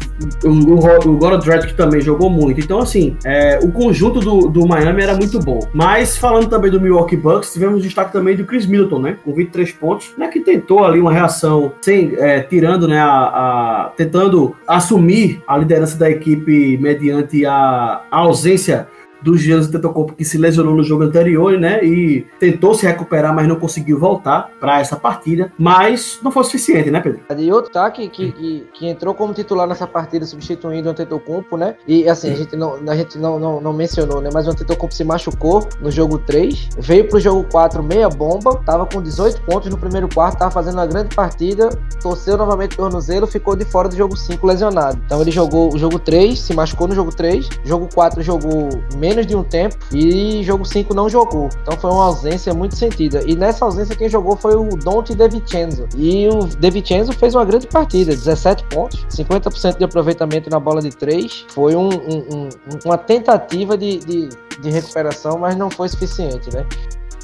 O, 0.43 0.49
o, 0.49 1.09
o 1.09 1.17
Goran 1.17 1.39
Dragic 1.39 1.73
também 1.73 2.01
jogou 2.01 2.29
muito. 2.29 2.59
Então, 2.59 2.79
assim, 2.79 3.17
é, 3.25 3.59
o 3.61 3.71
conjunto 3.71 4.19
do, 4.19 4.47
do 4.47 4.67
Miami 4.67 5.03
era 5.03 5.15
muito 5.15 5.39
bom. 5.39 5.59
Mas, 5.73 6.17
falando 6.17 6.47
também 6.47 6.71
do 6.71 6.79
Milwaukee 6.79 7.17
Bucks, 7.17 7.51
tivemos 7.51 7.81
destaque 7.81 8.13
também 8.13 8.35
do 8.35 8.45
Chris 8.45 8.65
Middleton, 8.65 8.99
né? 8.99 9.17
Com 9.23 9.33
23 9.33 9.71
pontos, 9.73 10.13
né? 10.17 10.27
Que 10.27 10.39
tentou 10.39 10.85
ali 10.85 10.99
uma 10.99 11.11
reação 11.11 11.73
sem... 11.81 12.15
É, 12.17 12.41
tirando, 12.53 12.87
né, 12.87 12.99
a, 12.99 13.07
a, 13.07 13.91
tentando 13.97 14.55
assumir 14.67 15.41
a 15.47 15.57
liderança 15.57 15.97
da 15.97 16.09
equipe 16.09 16.42
mediante 16.79 17.45
a, 17.45 18.05
a 18.09 18.17
ausência 18.17 18.87
do 19.23 19.37
Giannis 19.37 19.67
Antetokounmpo 19.67 20.13
que 20.13 20.25
se 20.25 20.37
lesionou 20.37 20.75
no 20.75 20.83
jogo 20.83 21.03
anterior, 21.03 21.57
né? 21.59 21.83
E 21.83 22.25
tentou 22.39 22.73
se 22.73 22.85
recuperar, 22.85 23.33
mas 23.33 23.47
não 23.47 23.55
conseguiu 23.55 23.99
voltar 23.99 24.51
para 24.59 24.79
essa 24.79 24.95
partida. 24.95 25.51
Mas 25.57 26.19
não 26.21 26.31
foi 26.31 26.43
suficiente, 26.43 26.91
né, 26.91 26.99
Pedro? 26.99 27.21
E 27.37 27.51
outro 27.51 27.71
tá 27.71 27.89
que, 27.89 28.09
que, 28.09 28.65
que, 28.73 28.87
entrou 28.87 29.13
como 29.13 29.33
titular 29.33 29.67
nessa 29.67 29.87
partida, 29.87 30.25
substituindo 30.25 30.87
o 30.87 30.91
Antetokounmpo, 30.91 31.57
né? 31.57 31.75
E 31.87 32.07
assim, 32.07 32.31
a 32.31 32.35
gente 32.35 32.55
não, 32.55 32.75
a 32.87 32.95
gente 32.95 33.17
não, 33.17 33.39
não, 33.39 33.61
não 33.61 33.73
mencionou, 33.73 34.21
né? 34.21 34.29
Mas 34.33 34.47
o 34.47 34.51
Antetokounmpo 34.51 34.93
se 34.93 35.03
machucou 35.03 35.67
no 35.81 35.89
jogo 35.89 36.17
3, 36.19 36.69
veio 36.77 37.07
pro 37.07 37.19
jogo 37.19 37.45
4 37.51 37.81
meia 37.81 38.09
bomba, 38.09 38.61
tava 38.65 38.85
com 38.85 39.01
18 39.01 39.41
pontos 39.43 39.69
no 39.69 39.77
primeiro 39.77 40.07
quarto, 40.13 40.39
tava 40.39 40.51
fazendo 40.51 40.75
uma 40.75 40.85
grande 40.85 41.15
partida, 41.15 41.69
torceu 42.01 42.37
novamente 42.37 42.73
o 42.73 42.77
tornozelo, 42.77 43.25
ficou 43.25 43.55
de 43.55 43.65
fora 43.65 43.87
do 43.87 43.95
jogo 43.95 44.15
5 44.15 44.45
lesionado. 44.45 45.01
Então 45.05 45.21
ele 45.21 45.31
jogou 45.31 45.73
o 45.73 45.77
jogo 45.77 45.99
3, 45.99 46.39
se 46.39 46.53
machucou 46.53 46.87
no 46.87 46.95
jogo 46.95 47.15
3, 47.15 47.49
jogo 47.63 47.87
4 47.93 48.21
jogou 48.21 48.69
meia 48.97 49.12
menos 49.13 49.27
de 49.27 49.35
um 49.35 49.43
tempo 49.43 49.77
e 49.93 50.43
jogo 50.43 50.65
5 50.65 50.93
não 50.93 51.07
jogou. 51.07 51.49
Então 51.61 51.77
foi 51.77 51.91
uma 51.91 52.05
ausência 52.05 52.53
muito 52.53 52.75
sentida. 52.75 53.23
E 53.25 53.35
nessa 53.35 53.63
ausência 53.65 53.95
quem 53.95 54.09
jogou 54.09 54.35
foi 54.35 54.55
o 54.55 54.69
Dante 54.75 55.13
De 55.13 55.27
Vincenzo. 55.29 55.87
E 55.95 56.27
o 56.27 56.45
De 56.45 56.69
Vincenzo 56.69 57.13
fez 57.13 57.35
uma 57.35 57.45
grande 57.45 57.67
partida, 57.67 58.11
17 58.11 58.63
pontos, 58.65 59.05
50% 59.09 59.77
de 59.77 59.83
aproveitamento 59.83 60.49
na 60.49 60.59
bola 60.59 60.81
de 60.81 60.89
3. 60.89 61.45
Foi 61.49 61.75
um, 61.75 61.89
um, 61.89 62.17
um, 62.35 62.49
uma 62.85 62.97
tentativa 62.97 63.77
de, 63.77 63.99
de, 63.99 64.29
de 64.61 64.69
recuperação, 64.69 65.37
mas 65.37 65.55
não 65.55 65.69
foi 65.69 65.87
suficiente, 65.87 66.51
né? 66.53 66.65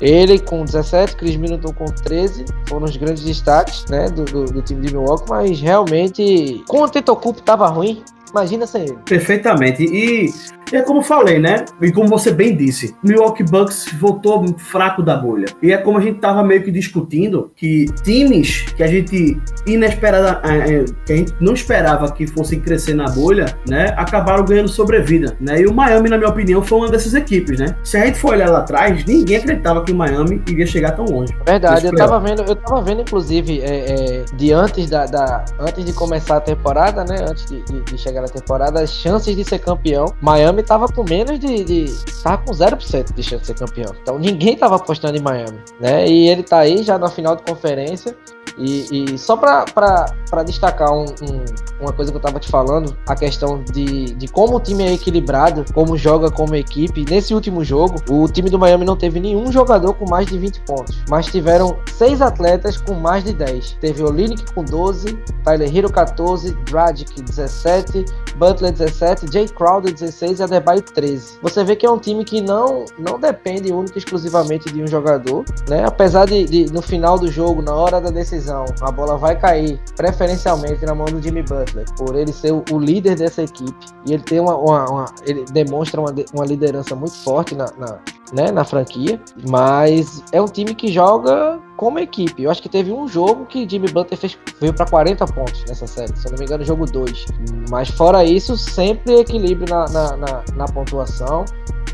Ele 0.02 0.40
com 0.40 0.64
17, 0.64 1.18
Chris 1.18 1.36
Middleton 1.36 1.74
com 1.74 1.86
13, 1.86 2.46
foram 2.70 2.86
os 2.86 2.96
grandes 2.96 3.22
destaques 3.22 3.86
né, 3.90 4.08
do, 4.08 4.24
do, 4.24 4.46
do 4.46 4.62
time 4.62 4.86
de 4.86 4.94
Milwaukee, 4.94 5.26
mas 5.30 5.60
realmente, 5.60 6.64
com 6.70 6.84
o 6.84 6.88
Tetocupo 6.88 7.42
tava 7.42 7.68
ruim, 7.68 8.02
Imagina 8.32 8.66
sem 8.66 8.84
ele. 8.84 8.98
Perfeitamente. 9.06 9.84
E 9.84 10.32
é 10.72 10.82
como 10.82 11.02
falei, 11.02 11.40
né? 11.40 11.66
E 11.82 11.92
como 11.92 12.08
você 12.08 12.32
bem 12.32 12.56
disse, 12.56 12.96
Milwaukee 13.04 13.44
Bucks 13.44 13.88
voltou 14.00 14.46
fraco 14.58 15.02
da 15.02 15.18
bolha. 15.18 15.48
E 15.62 15.72
é 15.72 15.78
como 15.78 15.98
a 15.98 16.02
gente 16.02 16.20
tava 16.20 16.44
meio 16.44 16.64
que 16.64 16.72
discutindo 16.72 17.52
que 17.56 17.86
times 18.04 18.62
que 18.76 18.84
a 18.84 18.88
gente 18.88 19.42
inesperada, 19.66 20.42
é, 20.48 20.76
é, 20.76 20.86
que 21.06 21.14
a 21.14 21.16
gente 21.16 21.34
não 21.40 21.54
esperava 21.54 22.12
que 22.12 22.28
fossem 22.28 22.60
crescer 22.60 22.94
na 22.94 23.06
bolha, 23.06 23.58
né? 23.68 23.94
Acabaram 23.98 24.46
ganhando 24.46 24.70
sobrevida, 24.70 25.36
né? 25.40 25.62
E 25.62 25.66
o 25.66 25.74
Miami, 25.74 26.10
na 26.10 26.18
minha 26.18 26.30
opinião, 26.30 26.62
foi 26.62 26.78
uma 26.78 26.90
dessas 26.90 27.14
equipes, 27.14 27.60
né? 27.60 27.76
Se 27.84 27.98
a 27.98 28.06
gente 28.06 28.20
for 28.20 28.34
olhar 28.34 28.50
lá 28.50 28.60
atrás, 28.60 29.04
ninguém 29.06 29.38
acreditava 29.38 29.84
que 29.84 29.92
o 29.92 29.96
Miami 29.96 30.42
iria 30.48 30.68
chegar 30.68 30.92
tão 30.92 31.06
longe. 31.06 31.34
Verdade, 31.46 31.88
eu 31.88 31.96
tava 31.96 32.20
vendo, 32.20 32.44
eu 32.44 32.56
tava 32.56 32.82
vendo, 32.82 33.02
inclusive, 33.02 33.60
é, 33.62 34.22
é, 34.22 34.26
de 34.36 34.52
antes 34.52 34.90
da, 34.90 35.06
da, 35.06 35.46
antes 35.60 35.84
de 35.84 35.94
começar 35.94 36.38
a 36.38 36.42
temporada, 36.42 37.04
né? 37.04 37.26
Antes 37.28 37.46
de, 37.46 37.64
de, 37.64 37.82
de 37.82 37.98
chegar 37.98 38.19
na 38.22 38.28
temporada, 38.28 38.82
as 38.82 38.92
chances 38.92 39.36
de 39.36 39.44
ser 39.44 39.60
campeão. 39.60 40.14
Miami 40.22 40.50
Miami 40.50 40.64
tava 40.64 40.88
com 40.88 41.04
menos 41.04 41.40
de, 41.40 41.64
de. 41.64 41.86
tava 42.24 42.40
com 42.40 42.52
0% 42.52 43.14
de 43.14 43.24
chance 43.24 43.42
de 43.42 43.48
ser 43.48 43.56
campeão. 43.56 43.94
Então 44.02 44.18
ninguém 44.18 44.56
tava 44.56 44.76
apostando 44.76 45.18
em 45.18 45.22
Miami, 45.22 45.60
né? 45.80 46.08
E 46.08 46.28
ele 46.28 46.44
tá 46.44 46.60
aí 46.60 46.84
já 46.84 46.98
na 46.98 47.10
final 47.10 47.36
de 47.36 47.44
conferência. 47.44 48.16
E, 48.60 49.14
e 49.14 49.18
só 49.18 49.38
para 49.38 50.44
destacar 50.46 50.92
um, 50.92 51.06
um, 51.06 51.46
uma 51.80 51.94
coisa 51.94 52.12
que 52.12 52.18
eu 52.18 52.20
estava 52.20 52.40
te 52.40 52.50
falando, 52.50 52.96
a 53.08 53.16
questão 53.16 53.64
de, 53.64 54.14
de 54.14 54.28
como 54.28 54.58
o 54.58 54.60
time 54.60 54.84
é 54.84 54.94
equilibrado, 54.94 55.66
como 55.74 55.98
joga 55.98 56.30
como 56.30 56.56
equipe. 56.56 57.06
Nesse 57.10 57.34
último 57.34 57.64
jogo, 57.64 57.96
o 58.10 58.28
time 58.28 58.50
do 58.50 58.60
Miami 58.60 58.86
não 58.86 58.98
teve 58.98 59.20
nenhum 59.20 59.52
jogador 59.52 59.94
com 59.94 60.10
mais 60.10 60.28
de 60.28 60.38
20 60.38 60.62
pontos, 60.62 61.02
mas 61.10 61.28
tiveram 61.28 61.80
seis 61.94 62.22
atletas 62.22 62.78
com 62.78 62.94
mais 62.94 63.24
de 63.24 63.34
10. 63.34 63.78
Teve 63.80 64.04
Olinick 64.04 64.54
com 64.54 64.64
12, 64.64 65.14
Tyler 65.44 65.76
Hero 65.76 65.92
14, 65.92 66.52
Dragic 66.66 67.22
17, 67.22 68.06
Butler 68.36 68.72
17, 68.72 69.32
Jay 69.32 69.48
Crowder 69.48 69.94
16 69.94 70.40
e 70.40 70.44
Adebayo 70.44 70.82
13. 70.82 71.40
Você 71.42 71.64
vê 71.64 71.76
que 71.76 71.86
é 71.86 71.92
um 71.92 72.00
time 72.00 72.24
que 72.26 72.42
não, 72.42 72.86
não 72.98 73.20
depende 73.20 73.72
única 73.72 73.98
e 73.98 74.00
exclusivamente 74.00 74.72
de 74.72 74.84
um 74.84 74.88
jogador, 74.88 75.46
né? 75.68 75.86
Apesar 75.86 76.26
de, 76.26 76.46
de 76.46 76.74
no 76.74 76.82
final 76.82 77.18
do 77.18 77.32
jogo, 77.32 77.62
na 77.62 77.74
hora 77.74 78.02
da 78.02 78.10
decisão, 78.10 78.49
decisão, 78.50 78.66
a 78.82 78.92
bola 78.92 79.18
vai 79.18 79.38
cair 79.38 79.80
preferencialmente 79.96 80.86
na 80.86 80.96
mão 80.96 81.06
do 81.06 81.22
Jimmy 81.22 81.44
Butler, 81.44 81.86
por 81.98 82.16
ele 82.16 82.32
ser 82.34 82.52
o, 82.52 82.80
líder 82.80 83.16
dessa 83.16 83.44
equipe. 83.44 83.86
E 84.06 84.14
ele 84.14 84.24
tem 84.24 84.40
uma, 84.40 84.56
uma, 84.56 84.90
uma 84.90 85.06
ele 85.26 85.46
demonstra 85.52 86.02
uma, 86.02 86.14
uma 86.34 86.46
liderança 86.46 86.96
muito 86.96 87.16
forte 87.18 87.56
na, 87.56 87.66
na, 87.78 88.00
né, 88.34 88.52
na 88.52 88.64
franquia, 88.64 89.22
mas 89.48 90.24
é 90.32 90.42
um 90.42 90.46
time 90.46 90.74
que 90.74 90.92
joga 90.92 91.60
como 91.78 92.00
equipe. 92.00 92.44
Eu 92.44 92.52
acho 92.52 92.62
que 92.62 92.70
teve 92.70 92.92
um 92.92 93.08
jogo 93.08 93.46
que 93.46 93.68
Jimmy 93.70 93.88
Butler 93.90 94.20
fez, 94.20 94.38
veio 94.60 94.74
para 94.74 94.86
40 94.86 95.26
pontos 95.28 95.64
nessa 95.68 95.88
série, 95.88 96.16
se 96.16 96.28
eu 96.28 96.32
não 96.32 96.40
me 96.40 96.46
engano, 96.46 96.64
jogo 96.64 96.86
2. 96.86 97.26
Mas 97.70 97.90
fora 97.90 98.24
isso, 98.24 98.58
sempre 98.58 99.20
equilíbrio 99.20 99.68
na, 99.70 99.88
na, 99.90 100.18
na, 100.18 100.44
na 100.56 100.66
pontuação 100.66 101.46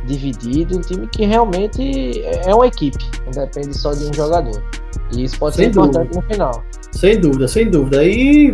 dividido, 0.06 0.78
um 0.78 0.82
time 0.82 1.08
que 1.08 1.26
realmente 1.26 2.22
é 2.24 2.54
uma 2.54 2.68
equipe, 2.68 3.04
não 3.26 3.32
depende 3.32 3.78
só 3.78 3.92
de 3.94 4.06
um 4.06 4.14
jogador. 4.14 4.64
E 5.14 5.24
isso 5.24 5.38
pode 5.38 5.56
sem 5.56 5.66
ser 5.66 5.72
dúvida. 5.72 6.04
importante 6.04 6.16
no 6.16 6.34
final. 6.34 6.64
Sem 6.92 7.20
dúvida, 7.20 7.48
sem 7.48 7.70
dúvida. 7.70 8.04
E 8.04 8.52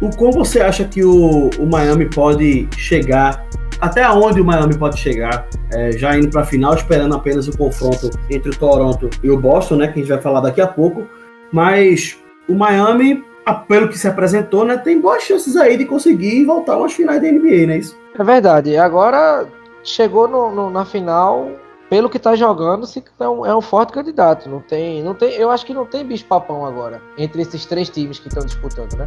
o 0.00 0.10
como 0.16 0.32
você 0.32 0.60
acha 0.60 0.84
que 0.84 1.04
o, 1.04 1.50
o 1.58 1.66
Miami 1.66 2.06
pode 2.06 2.68
chegar? 2.76 3.46
Até 3.80 4.08
onde 4.08 4.40
o 4.40 4.44
Miami 4.44 4.76
pode 4.76 4.98
chegar? 4.98 5.46
É, 5.72 5.92
já 5.92 6.16
indo 6.16 6.28
para 6.28 6.42
a 6.42 6.44
final, 6.44 6.74
esperando 6.74 7.14
apenas 7.14 7.48
o 7.48 7.56
confronto 7.56 8.10
entre 8.30 8.50
o 8.50 8.56
Toronto 8.56 9.10
e 9.22 9.30
o 9.30 9.38
Boston, 9.38 9.76
né? 9.76 9.88
Que 9.88 10.00
a 10.00 10.02
gente 10.02 10.12
vai 10.12 10.20
falar 10.20 10.40
daqui 10.40 10.60
a 10.60 10.66
pouco. 10.66 11.06
Mas 11.52 12.18
o 12.48 12.54
Miami, 12.54 13.22
pelo 13.68 13.88
que 13.88 13.98
se 13.98 14.08
apresentou, 14.08 14.64
né, 14.64 14.76
tem 14.76 15.00
boas 15.00 15.22
chances 15.22 15.56
aí 15.56 15.76
de 15.76 15.84
conseguir 15.84 16.44
voltar 16.44 16.76
umas 16.76 16.92
finais 16.92 17.20
da 17.20 17.28
NBA, 17.30 17.66
né? 17.66 17.78
Isso? 17.78 17.96
É 18.18 18.24
verdade. 18.24 18.76
Agora 18.76 19.46
chegou 19.84 20.26
no, 20.26 20.50
no, 20.50 20.70
na 20.70 20.84
final 20.84 21.48
pelo 21.90 22.08
que 22.08 22.18
tá 22.18 22.34
jogando, 22.34 22.88
é 23.20 23.28
um, 23.28 23.46
é 23.46 23.54
um 23.54 23.60
forte 23.60 23.92
candidato. 23.92 24.48
Não 24.48 24.60
tem, 24.60 25.02
não 25.02 25.14
tem, 25.14 25.32
eu 25.34 25.50
acho 25.50 25.64
que 25.64 25.74
não 25.74 25.86
tem 25.86 26.04
bicho 26.04 26.24
papão 26.24 26.64
agora 26.64 27.00
entre 27.18 27.42
esses 27.42 27.66
três 27.66 27.88
times 27.88 28.18
que 28.18 28.28
estão 28.28 28.44
disputando, 28.44 28.94
né? 28.96 29.06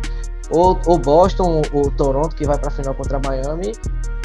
O, 0.51 0.71
o 0.93 0.97
Boston, 0.97 1.61
o, 1.73 1.81
o 1.81 1.91
Toronto 1.91 2.35
que 2.35 2.45
vai 2.45 2.57
para 2.57 2.69
a 2.69 2.71
final 2.71 2.93
contra 2.93 3.19
Miami, 3.19 3.73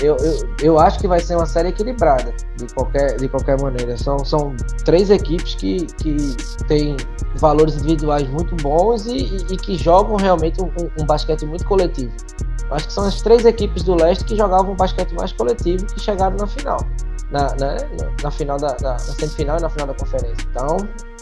eu, 0.00 0.16
eu, 0.18 0.54
eu 0.62 0.78
acho 0.78 1.00
que 1.00 1.09
vai 1.09 1.18
ser 1.18 1.37
uma 1.37 1.47
série 1.47 1.71
equilibrada 1.71 2.32
de 2.56 2.73
qualquer, 2.75 3.16
de 3.16 3.28
qualquer 3.28 3.61
maneira. 3.61 3.97
São, 3.97 4.18
são 4.25 4.54
três 4.85 5.11
equipes 5.11 5.54
que, 5.54 5.87
que 6.00 6.37
têm 6.68 6.97
valores 7.37 7.76
individuais 7.76 8.28
muito 8.28 8.54
bons 8.56 9.06
e, 9.06 9.16
e, 9.16 9.54
e 9.54 9.56
que 9.56 9.76
jogam 9.76 10.16
realmente 10.16 10.61
um, 10.62 10.71
um, 11.00 11.04
basquete 11.04 11.47
muito 11.47 11.64
coletivo. 11.64 12.12
Acho 12.71 12.87
que 12.87 12.92
são 12.92 13.04
as 13.04 13.21
três 13.21 13.45
equipes 13.45 13.83
do 13.83 13.95
leste 13.95 14.25
que 14.25 14.37
jogavam 14.37 14.75
basquete 14.75 15.12
mais 15.14 15.33
coletivo 15.33 15.87
que 15.87 16.00
chegaram 16.00 16.37
na 16.37 16.47
final 16.47 16.78
na, 17.33 17.55
né, 17.55 17.77
na, 17.98 18.22
na 18.22 18.31
final 18.31 18.59
da, 18.59 18.75
da 18.75 18.92
na 18.92 18.98
semifinal 18.98 19.59
e 19.59 19.62
na 19.62 19.70
final 19.70 19.87
da 19.88 19.94
conferência. 19.94 20.46
Então, 20.51 20.77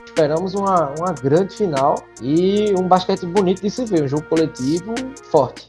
esperamos 0.05 0.55
uma, 0.55 0.93
uma 0.99 1.13
grande 1.13 1.55
final 1.55 1.95
e 2.21 2.75
um 2.77 2.87
basquete 2.87 3.25
bonito 3.25 3.63
de 3.63 3.71
se 3.71 3.85
ver, 3.85 4.03
um 4.05 4.09
jogo 4.09 4.25
coletivo 4.25 4.95
forte. 5.31 5.69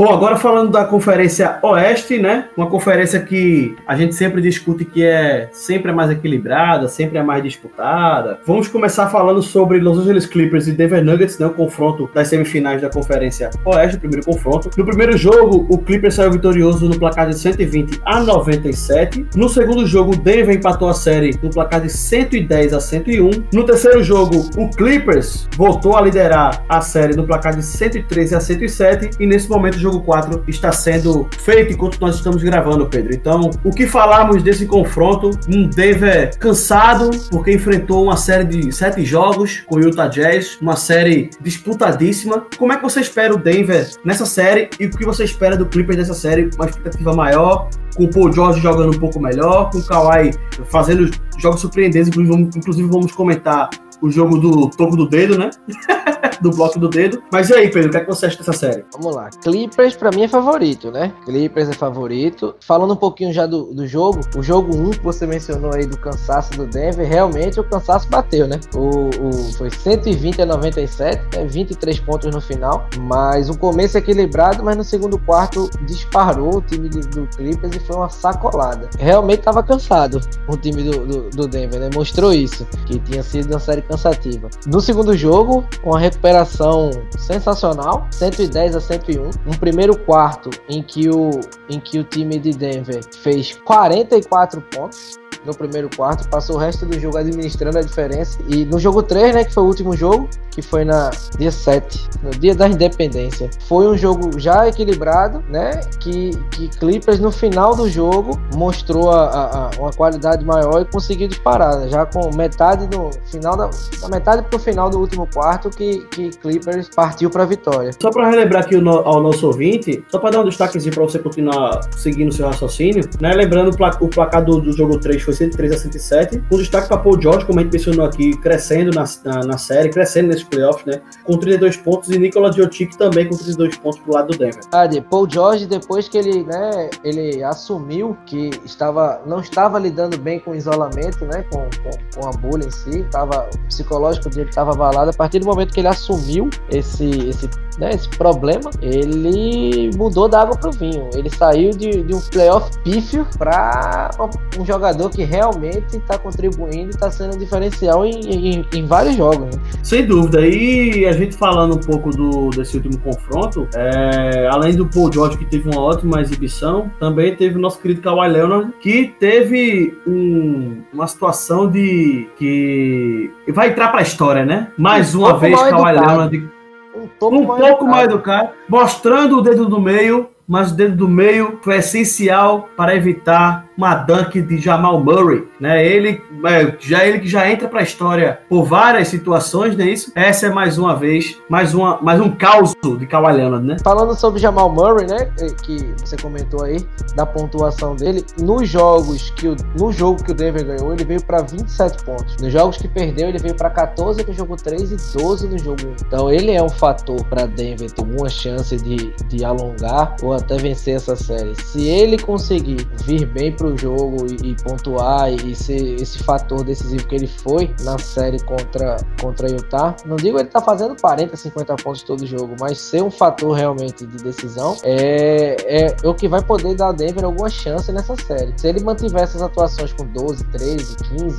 Bom, 0.00 0.12
agora 0.12 0.36
falando 0.36 0.70
da 0.70 0.84
Conferência 0.84 1.58
Oeste, 1.60 2.18
né? 2.18 2.44
Uma 2.56 2.68
conferência 2.68 3.18
que 3.18 3.74
a 3.84 3.96
gente 3.96 4.14
sempre 4.14 4.40
discute 4.40 4.84
que 4.84 5.04
é 5.04 5.48
sempre 5.50 5.90
mais 5.90 6.08
equilibrada, 6.08 6.86
sempre 6.86 7.18
é 7.18 7.22
mais 7.24 7.42
disputada. 7.42 8.38
Vamos 8.46 8.68
começar 8.68 9.08
falando 9.08 9.42
sobre 9.42 9.80
Los 9.80 9.98
Angeles 9.98 10.24
Clippers 10.24 10.68
e 10.68 10.72
Denver 10.72 11.04
Nuggets, 11.04 11.40
né? 11.40 11.46
O 11.46 11.50
confronto 11.50 12.08
das 12.14 12.28
semifinais 12.28 12.80
da 12.80 12.88
Conferência 12.88 13.50
Oeste, 13.64 13.96
o 13.96 13.98
primeiro 13.98 14.24
confronto. 14.24 14.70
No 14.78 14.84
primeiro 14.84 15.16
jogo, 15.18 15.66
o 15.68 15.78
Clippers 15.78 16.14
saiu 16.14 16.30
vitorioso 16.30 16.88
no 16.88 16.96
placar 16.96 17.28
de 17.28 17.36
120 17.36 18.00
a 18.04 18.20
97. 18.20 19.26
No 19.34 19.48
segundo 19.48 19.84
jogo, 19.84 20.12
o 20.12 20.16
Denver 20.16 20.54
empatou 20.54 20.88
a 20.88 20.94
série 20.94 21.36
no 21.42 21.50
placar 21.50 21.80
de 21.80 21.90
110 21.90 22.72
a 22.72 22.78
101. 22.78 23.30
No 23.52 23.64
terceiro 23.64 24.04
jogo, 24.04 24.48
o 24.56 24.70
Clippers 24.70 25.48
voltou 25.56 25.96
a 25.96 26.00
liderar 26.00 26.64
a 26.68 26.80
série 26.82 27.16
no 27.16 27.26
placar 27.26 27.56
de 27.56 27.64
113 27.64 28.36
a 28.36 28.40
107 28.40 29.10
e 29.18 29.26
nesse 29.26 29.50
momento 29.50 29.87
o 29.87 29.87
jogo 29.88 30.00
4 30.02 30.44
está 30.46 30.70
sendo 30.70 31.28
feito 31.38 31.72
enquanto 31.72 32.00
nós 32.00 32.16
estamos 32.16 32.42
gravando, 32.42 32.86
Pedro. 32.86 33.14
Então, 33.14 33.50
o 33.64 33.70
que 33.70 33.86
falarmos 33.86 34.42
desse 34.42 34.66
confronto? 34.66 35.30
Um 35.48 35.68
Denver 35.68 36.36
cansado, 36.38 37.10
porque 37.30 37.52
enfrentou 37.52 38.04
uma 38.04 38.16
série 38.16 38.44
de 38.44 38.72
sete 38.72 39.04
jogos 39.04 39.62
com 39.66 39.76
o 39.76 39.80
Utah 39.80 40.08
Jazz, 40.08 40.58
uma 40.60 40.76
série 40.76 41.30
disputadíssima. 41.40 42.46
Como 42.58 42.72
é 42.72 42.76
que 42.76 42.82
você 42.82 43.00
espera 43.00 43.34
o 43.34 43.38
Denver 43.38 43.88
nessa 44.04 44.26
série 44.26 44.68
e 44.78 44.86
o 44.86 44.90
que 44.90 45.04
você 45.04 45.24
espera 45.24 45.56
do 45.56 45.66
Clippers 45.66 45.98
nessa 45.98 46.14
série? 46.14 46.50
Uma 46.56 46.66
expectativa 46.66 47.14
maior, 47.14 47.68
com 47.96 48.04
o 48.04 48.10
Paul 48.10 48.32
George 48.32 48.60
jogando 48.60 48.94
um 48.94 49.00
pouco 49.00 49.20
melhor, 49.20 49.70
com 49.70 49.78
o 49.78 49.84
Kawhi 49.84 50.34
fazendo 50.66 51.10
jogos 51.38 51.60
surpreendentes, 51.60 52.08
inclusive 52.08 52.30
vamos, 52.30 52.56
inclusive 52.56 52.88
vamos 52.88 53.12
comentar 53.12 53.70
o 54.00 54.10
jogo 54.10 54.38
do 54.38 54.68
toco 54.70 54.96
do 54.96 55.08
dedo, 55.08 55.38
né? 55.38 55.50
do 56.40 56.50
bloco 56.50 56.78
do 56.78 56.88
dedo. 56.88 57.22
Mas 57.32 57.50
e 57.50 57.54
aí, 57.54 57.70
Pedro, 57.70 57.88
o 57.88 57.90
que, 57.90 57.96
é 57.98 58.00
que 58.00 58.06
você 58.06 58.26
acha 58.26 58.38
dessa 58.38 58.52
série? 58.52 58.84
Vamos 58.92 59.14
lá. 59.14 59.30
Clippers, 59.42 59.96
pra 59.96 60.10
mim, 60.10 60.22
é 60.22 60.28
favorito, 60.28 60.90
né? 60.90 61.12
Clippers 61.24 61.68
é 61.68 61.72
favorito. 61.72 62.54
Falando 62.60 62.92
um 62.92 62.96
pouquinho 62.96 63.32
já 63.32 63.46
do, 63.46 63.74
do 63.74 63.86
jogo, 63.86 64.20
o 64.36 64.42
jogo 64.42 64.76
1 64.76 64.90
que 64.90 65.04
você 65.04 65.26
mencionou 65.26 65.72
aí 65.74 65.86
do 65.86 65.98
cansaço 65.98 66.52
do 66.52 66.66
Denver, 66.66 67.06
realmente 67.06 67.60
o 67.60 67.64
cansaço 67.64 68.08
bateu, 68.08 68.46
né? 68.46 68.58
O, 68.74 69.08
o, 69.26 69.52
foi 69.54 69.70
120 69.70 70.42
a 70.42 70.46
97, 70.46 71.36
né? 71.36 71.44
23 71.46 72.00
pontos 72.00 72.34
no 72.34 72.40
final. 72.40 72.86
Mas 73.00 73.48
o 73.48 73.58
começo 73.58 73.98
equilibrado, 73.98 74.62
mas 74.62 74.76
no 74.76 74.84
segundo 74.84 75.18
quarto 75.18 75.68
disparou 75.86 76.56
o 76.56 76.62
time 76.62 76.88
de, 76.88 77.00
do 77.00 77.26
Clippers 77.36 77.76
e 77.76 77.80
foi 77.80 77.96
uma 77.96 78.08
sacolada. 78.08 78.88
Realmente 78.98 79.42
tava 79.42 79.62
cansado 79.62 80.20
o 80.48 80.56
time 80.56 80.82
do, 80.82 81.06
do, 81.06 81.30
do 81.30 81.48
Denver, 81.48 81.80
né? 81.80 81.90
Mostrou 81.94 82.32
isso, 82.32 82.66
que 82.86 82.98
tinha 83.00 83.22
sido 83.22 83.50
uma 83.50 83.60
série 83.60 83.82
cansativa. 83.82 84.48
No 84.66 84.80
segundo 84.80 85.16
jogo, 85.16 85.64
com 85.82 85.94
a 85.94 85.98
recuperação 85.98 86.27
recuperação 86.28 86.90
sensacional, 87.16 88.06
110 88.10 88.76
a 88.76 88.80
101. 88.80 89.30
Um 89.46 89.58
primeiro 89.58 89.98
quarto 89.98 90.50
em 90.68 90.82
que 90.82 91.08
o, 91.08 91.30
em 91.70 91.80
que 91.80 91.98
o 91.98 92.04
time 92.04 92.38
de 92.38 92.50
Denver 92.50 93.02
fez 93.22 93.56
44 93.64 94.60
pontos 94.60 95.18
no 95.44 95.54
primeiro 95.54 95.88
quarto, 95.94 96.28
passou 96.28 96.56
o 96.56 96.58
resto 96.58 96.86
do 96.86 96.98
jogo 96.98 97.16
administrando 97.16 97.78
a 97.78 97.82
diferença. 97.82 98.38
E 98.48 98.64
no 98.64 98.78
jogo 98.78 99.02
3, 99.02 99.34
né, 99.34 99.44
que 99.44 99.52
foi 99.52 99.62
o 99.62 99.66
último 99.66 99.96
jogo, 99.96 100.28
que 100.50 100.62
foi 100.62 100.84
na 100.84 101.10
dia 101.38 101.50
7, 101.50 102.08
no 102.22 102.30
dia 102.30 102.54
da 102.54 102.68
independência, 102.68 103.48
foi 103.68 103.86
um 103.86 103.96
jogo 103.96 104.38
já 104.38 104.68
equilibrado, 104.68 105.42
né, 105.48 105.80
que, 106.00 106.30
que 106.50 106.68
Clippers 106.68 107.20
no 107.20 107.30
final 107.30 107.76
do 107.76 107.88
jogo 107.88 108.38
mostrou 108.54 109.10
a, 109.10 109.24
a, 109.24 109.66
a 109.66 109.70
uma 109.78 109.92
qualidade 109.92 110.44
maior 110.44 110.82
e 110.82 110.84
conseguiu 110.84 111.28
disparar, 111.28 111.78
né, 111.78 111.88
já 111.88 112.04
com 112.06 112.34
metade 112.34 112.86
do 112.88 113.10
final 113.30 113.56
da, 113.56 113.70
da 114.00 114.08
metade 114.08 114.42
pro 114.42 114.58
final 114.58 114.90
do 114.90 114.98
último 114.98 115.28
quarto 115.32 115.70
que, 115.70 116.00
que 116.10 116.30
Clippers 116.30 116.88
partiu 116.94 117.30
para 117.30 117.44
vitória. 117.44 117.90
Só 118.00 118.10
para 118.10 118.28
relembrar 118.28 118.64
aqui 118.64 118.76
no, 118.76 118.90
ao 118.90 119.22
nosso 119.22 119.46
ouvinte, 119.46 120.04
só 120.08 120.18
para 120.18 120.30
dar 120.30 120.40
um 120.40 120.44
destaquezinho 120.44 120.94
para 120.94 121.04
você 121.04 121.18
continuar 121.18 121.80
seguindo 121.96 122.30
o 122.30 122.32
seu 122.32 122.46
raciocínio, 122.46 123.08
né, 123.20 123.32
lembrando 123.32 123.70
o 124.00 124.08
placar 124.08 124.44
do, 124.44 124.60
do 124.60 124.72
jogo 124.72 124.98
3 124.98 125.22
foi 125.28 125.34
103 125.34 125.72
a 125.72 125.78
107. 125.78 126.42
Com 126.48 126.56
destaque 126.56 126.88
para 126.88 126.96
Paul 126.96 127.20
George, 127.20 127.44
como 127.44 127.60
a 127.60 127.62
gente 127.62 127.72
mencionou 127.72 128.06
aqui, 128.06 128.36
crescendo 128.38 128.90
na, 128.90 129.04
na, 129.24 129.46
na 129.46 129.58
série, 129.58 129.90
crescendo 129.90 130.28
nesses 130.28 130.44
playoffs, 130.44 130.86
né? 130.86 131.02
Com 131.24 131.36
32 131.36 131.76
pontos, 131.76 132.08
e 132.08 132.18
Nikola 132.18 132.50
Jokic 132.50 132.96
também 132.96 133.28
com 133.28 133.36
32 133.36 133.76
pontos 133.76 134.00
pro 134.00 134.14
lado 134.14 134.28
do 134.28 134.38
Denver. 134.38 134.60
Ah, 134.72 134.88
Paul 135.10 135.28
George, 135.30 135.66
depois 135.66 136.08
que 136.08 136.16
ele, 136.16 136.44
né, 136.44 136.90
ele 137.04 137.42
assumiu 137.42 138.16
que 138.24 138.50
estava, 138.64 139.20
não 139.26 139.40
estava 139.40 139.78
lidando 139.78 140.18
bem 140.18 140.40
com 140.40 140.52
o 140.52 140.54
isolamento, 140.54 141.24
né? 141.26 141.44
Com, 141.52 141.68
com, 141.82 142.20
com 142.20 142.28
a 142.28 142.32
bolha 142.32 142.66
em 142.66 142.70
si, 142.70 143.04
tava, 143.10 143.48
o 143.54 143.58
psicológico 143.66 144.30
dele 144.30 144.48
estava 144.48 144.72
abalado. 144.72 145.10
A 145.10 145.14
partir 145.14 145.40
do 145.40 145.46
momento 145.46 145.74
que 145.74 145.80
ele 145.80 145.88
assumiu 145.88 146.48
esse, 146.70 147.04
esse, 147.28 147.48
né, 147.78 147.90
esse 147.90 148.08
problema, 148.08 148.70
ele 148.82 149.90
mudou 149.96 150.28
da 150.28 150.42
água 150.42 150.56
pro 150.56 150.70
vinho. 150.72 151.08
Ele 151.14 151.30
saiu 151.30 151.70
de, 151.70 152.02
de 152.02 152.14
um 152.14 152.20
playoff 152.20 152.76
pífio 152.82 153.26
para 153.38 154.10
um 154.58 154.66
jogador 154.66 155.08
que 155.10 155.24
realmente 155.24 155.96
está 155.96 156.18
contribuindo 156.18 156.86
e 156.86 156.90
está 156.90 157.10
sendo 157.10 157.36
um 157.36 157.38
diferencial 157.38 158.04
em, 158.04 158.20
em, 158.20 158.66
em 158.74 158.86
vários 158.86 159.16
jogos. 159.16 159.54
Né? 159.56 159.62
Sem 159.82 160.06
dúvida. 160.06 160.40
E 160.46 161.06
a 161.06 161.12
gente 161.12 161.36
falando 161.36 161.76
um 161.76 161.80
pouco 161.80 162.10
do, 162.10 162.50
desse 162.50 162.76
último 162.76 162.98
confronto, 162.98 163.68
é, 163.74 164.48
além 164.50 164.74
do 164.74 164.86
Paul 164.86 165.12
George, 165.12 165.38
que 165.38 165.46
teve 165.46 165.70
uma 165.70 165.80
ótima 165.80 166.20
exibição, 166.20 166.90
também 166.98 167.36
teve 167.36 167.56
o 167.56 167.60
nosso 167.60 167.80
querido 167.80 168.00
Kawhi 168.00 168.28
Leonard, 168.28 168.72
que 168.80 169.14
teve 169.20 169.96
um, 170.06 170.82
uma 170.92 171.06
situação 171.06 171.70
de 171.70 172.28
que 172.36 173.30
vai 173.52 173.68
entrar 173.68 173.88
para 173.88 174.00
a 174.00 174.02
história, 174.02 174.44
né? 174.44 174.68
Mais 174.76 175.14
um 175.14 175.20
uma 175.20 175.36
vez 175.36 175.60
Kawhi 175.60 175.92
Leonard 175.92 176.57
um 176.98 177.08
pouco, 177.08 177.36
um 177.36 177.46
mais, 177.46 177.60
pouco 177.60 177.86
mais 177.86 178.04
educado, 178.04 178.50
mostrando 178.68 179.38
o 179.38 179.42
dedo 179.42 179.66
do 179.66 179.80
meio, 179.80 180.28
mas 180.46 180.72
o 180.72 180.74
dedo 180.74 180.96
do 180.96 181.08
meio 181.08 181.58
foi 181.62 181.76
essencial 181.76 182.68
para 182.76 182.94
evitar 182.94 183.67
uma 183.78 183.94
dunk 183.94 184.42
de 184.42 184.58
Jamal 184.58 185.02
Murray, 185.04 185.46
né? 185.60 185.86
Ele 185.86 186.20
é, 186.44 186.76
já 186.80 187.06
ele 187.06 187.20
que 187.20 187.28
já 187.28 187.48
entra 187.48 187.68
para 187.68 187.78
a 187.78 187.82
história 187.84 188.40
por 188.48 188.64
várias 188.64 189.06
situações, 189.06 189.76
não 189.76 189.84
é 189.84 189.90
isso? 189.90 190.10
Essa 190.16 190.46
é 190.46 190.50
mais 190.50 190.78
uma 190.78 190.96
vez 190.96 191.38
mais 191.48 191.74
uma 191.74 192.00
mais 192.02 192.20
um 192.20 192.28
caos 192.32 192.74
de 192.98 193.06
Kawhi 193.06 193.34
Leonard, 193.34 193.64
né? 193.64 193.76
Falando 193.84 194.16
sobre 194.16 194.40
Jamal 194.40 194.68
Murray, 194.68 195.06
né, 195.06 195.30
que 195.62 195.94
você 195.96 196.16
comentou 196.16 196.64
aí 196.64 196.84
da 197.14 197.24
pontuação 197.24 197.94
dele, 197.94 198.24
nos 198.40 198.68
jogos 198.68 199.30
que 199.30 199.46
o, 199.46 199.54
no 199.78 199.92
jogo 199.92 200.24
que 200.24 200.32
o 200.32 200.34
Denver 200.34 200.66
ganhou, 200.66 200.92
ele 200.92 201.04
veio 201.04 201.22
para 201.22 201.40
27 201.42 202.02
pontos. 202.02 202.36
Nos 202.38 202.52
jogos 202.52 202.78
que 202.78 202.88
perdeu, 202.88 203.28
ele 203.28 203.38
veio 203.38 203.54
para 203.54 203.70
14 203.70 204.26
no 204.26 204.32
jogo 204.32 204.56
3 204.56 204.90
e 204.90 205.18
12 205.18 205.48
no 205.48 205.58
jogo 205.58 205.78
1. 205.86 205.94
Então 206.04 206.32
ele 206.32 206.50
é 206.50 206.62
um 206.62 206.68
fator 206.68 207.24
para 207.26 207.46
Denver 207.46 207.88
ter 207.88 208.02
uma 208.02 208.28
chance 208.28 208.76
de, 208.76 209.14
de 209.28 209.44
alongar 209.44 210.16
ou 210.20 210.32
até 210.32 210.56
vencer 210.56 210.96
essa 210.96 211.14
série. 211.14 211.54
Se 211.62 211.86
ele 211.86 212.18
conseguir 212.18 212.88
vir 213.04 213.24
bem 213.24 213.52
pro 213.52 213.67
jogo 213.76 214.26
e, 214.26 214.50
e, 214.50 214.56
pontuar 214.62 215.32
e 215.32 215.54
ser 215.54 216.00
esse 216.00 216.22
fator 216.22 216.64
decisivo 216.64 217.06
que 217.06 217.14
ele 217.14 217.26
foi 217.26 217.74
na 217.82 217.98
série 217.98 218.38
contra, 218.44 218.96
contra 219.20 219.50
Utah, 219.50 219.94
não 220.06 220.16
digo 220.16 220.38
ele 220.38 220.48
tá 220.48 220.60
fazendo 220.60 220.96
40, 221.00 221.36
50 221.36 221.76
pontos 221.76 222.02
todo 222.02 222.26
jogo, 222.26 222.54
mas 222.60 222.78
ser 222.78 223.02
um 223.02 223.10
fator 223.10 223.56
realmente 223.56 224.06
de 224.06 224.22
decisão 224.22 224.76
é, 224.82 225.56
é, 225.66 225.96
é 226.02 226.08
o 226.08 226.14
que 226.14 226.28
vai 226.28 226.42
poder 226.42 226.74
dar 226.74 226.88
a 226.88 226.92
Denver 226.92 227.24
alguma 227.24 227.48
chance 227.48 227.90
nessa 227.92 228.16
série. 228.16 228.52
Se 228.56 228.68
ele 228.68 228.80
mantiver 228.82 229.22
essas 229.22 229.42
atuações 229.42 229.92
com 229.92 230.06
12, 230.06 230.44
13, 230.44 230.96
15, 230.96 231.36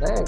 né? 0.00 0.24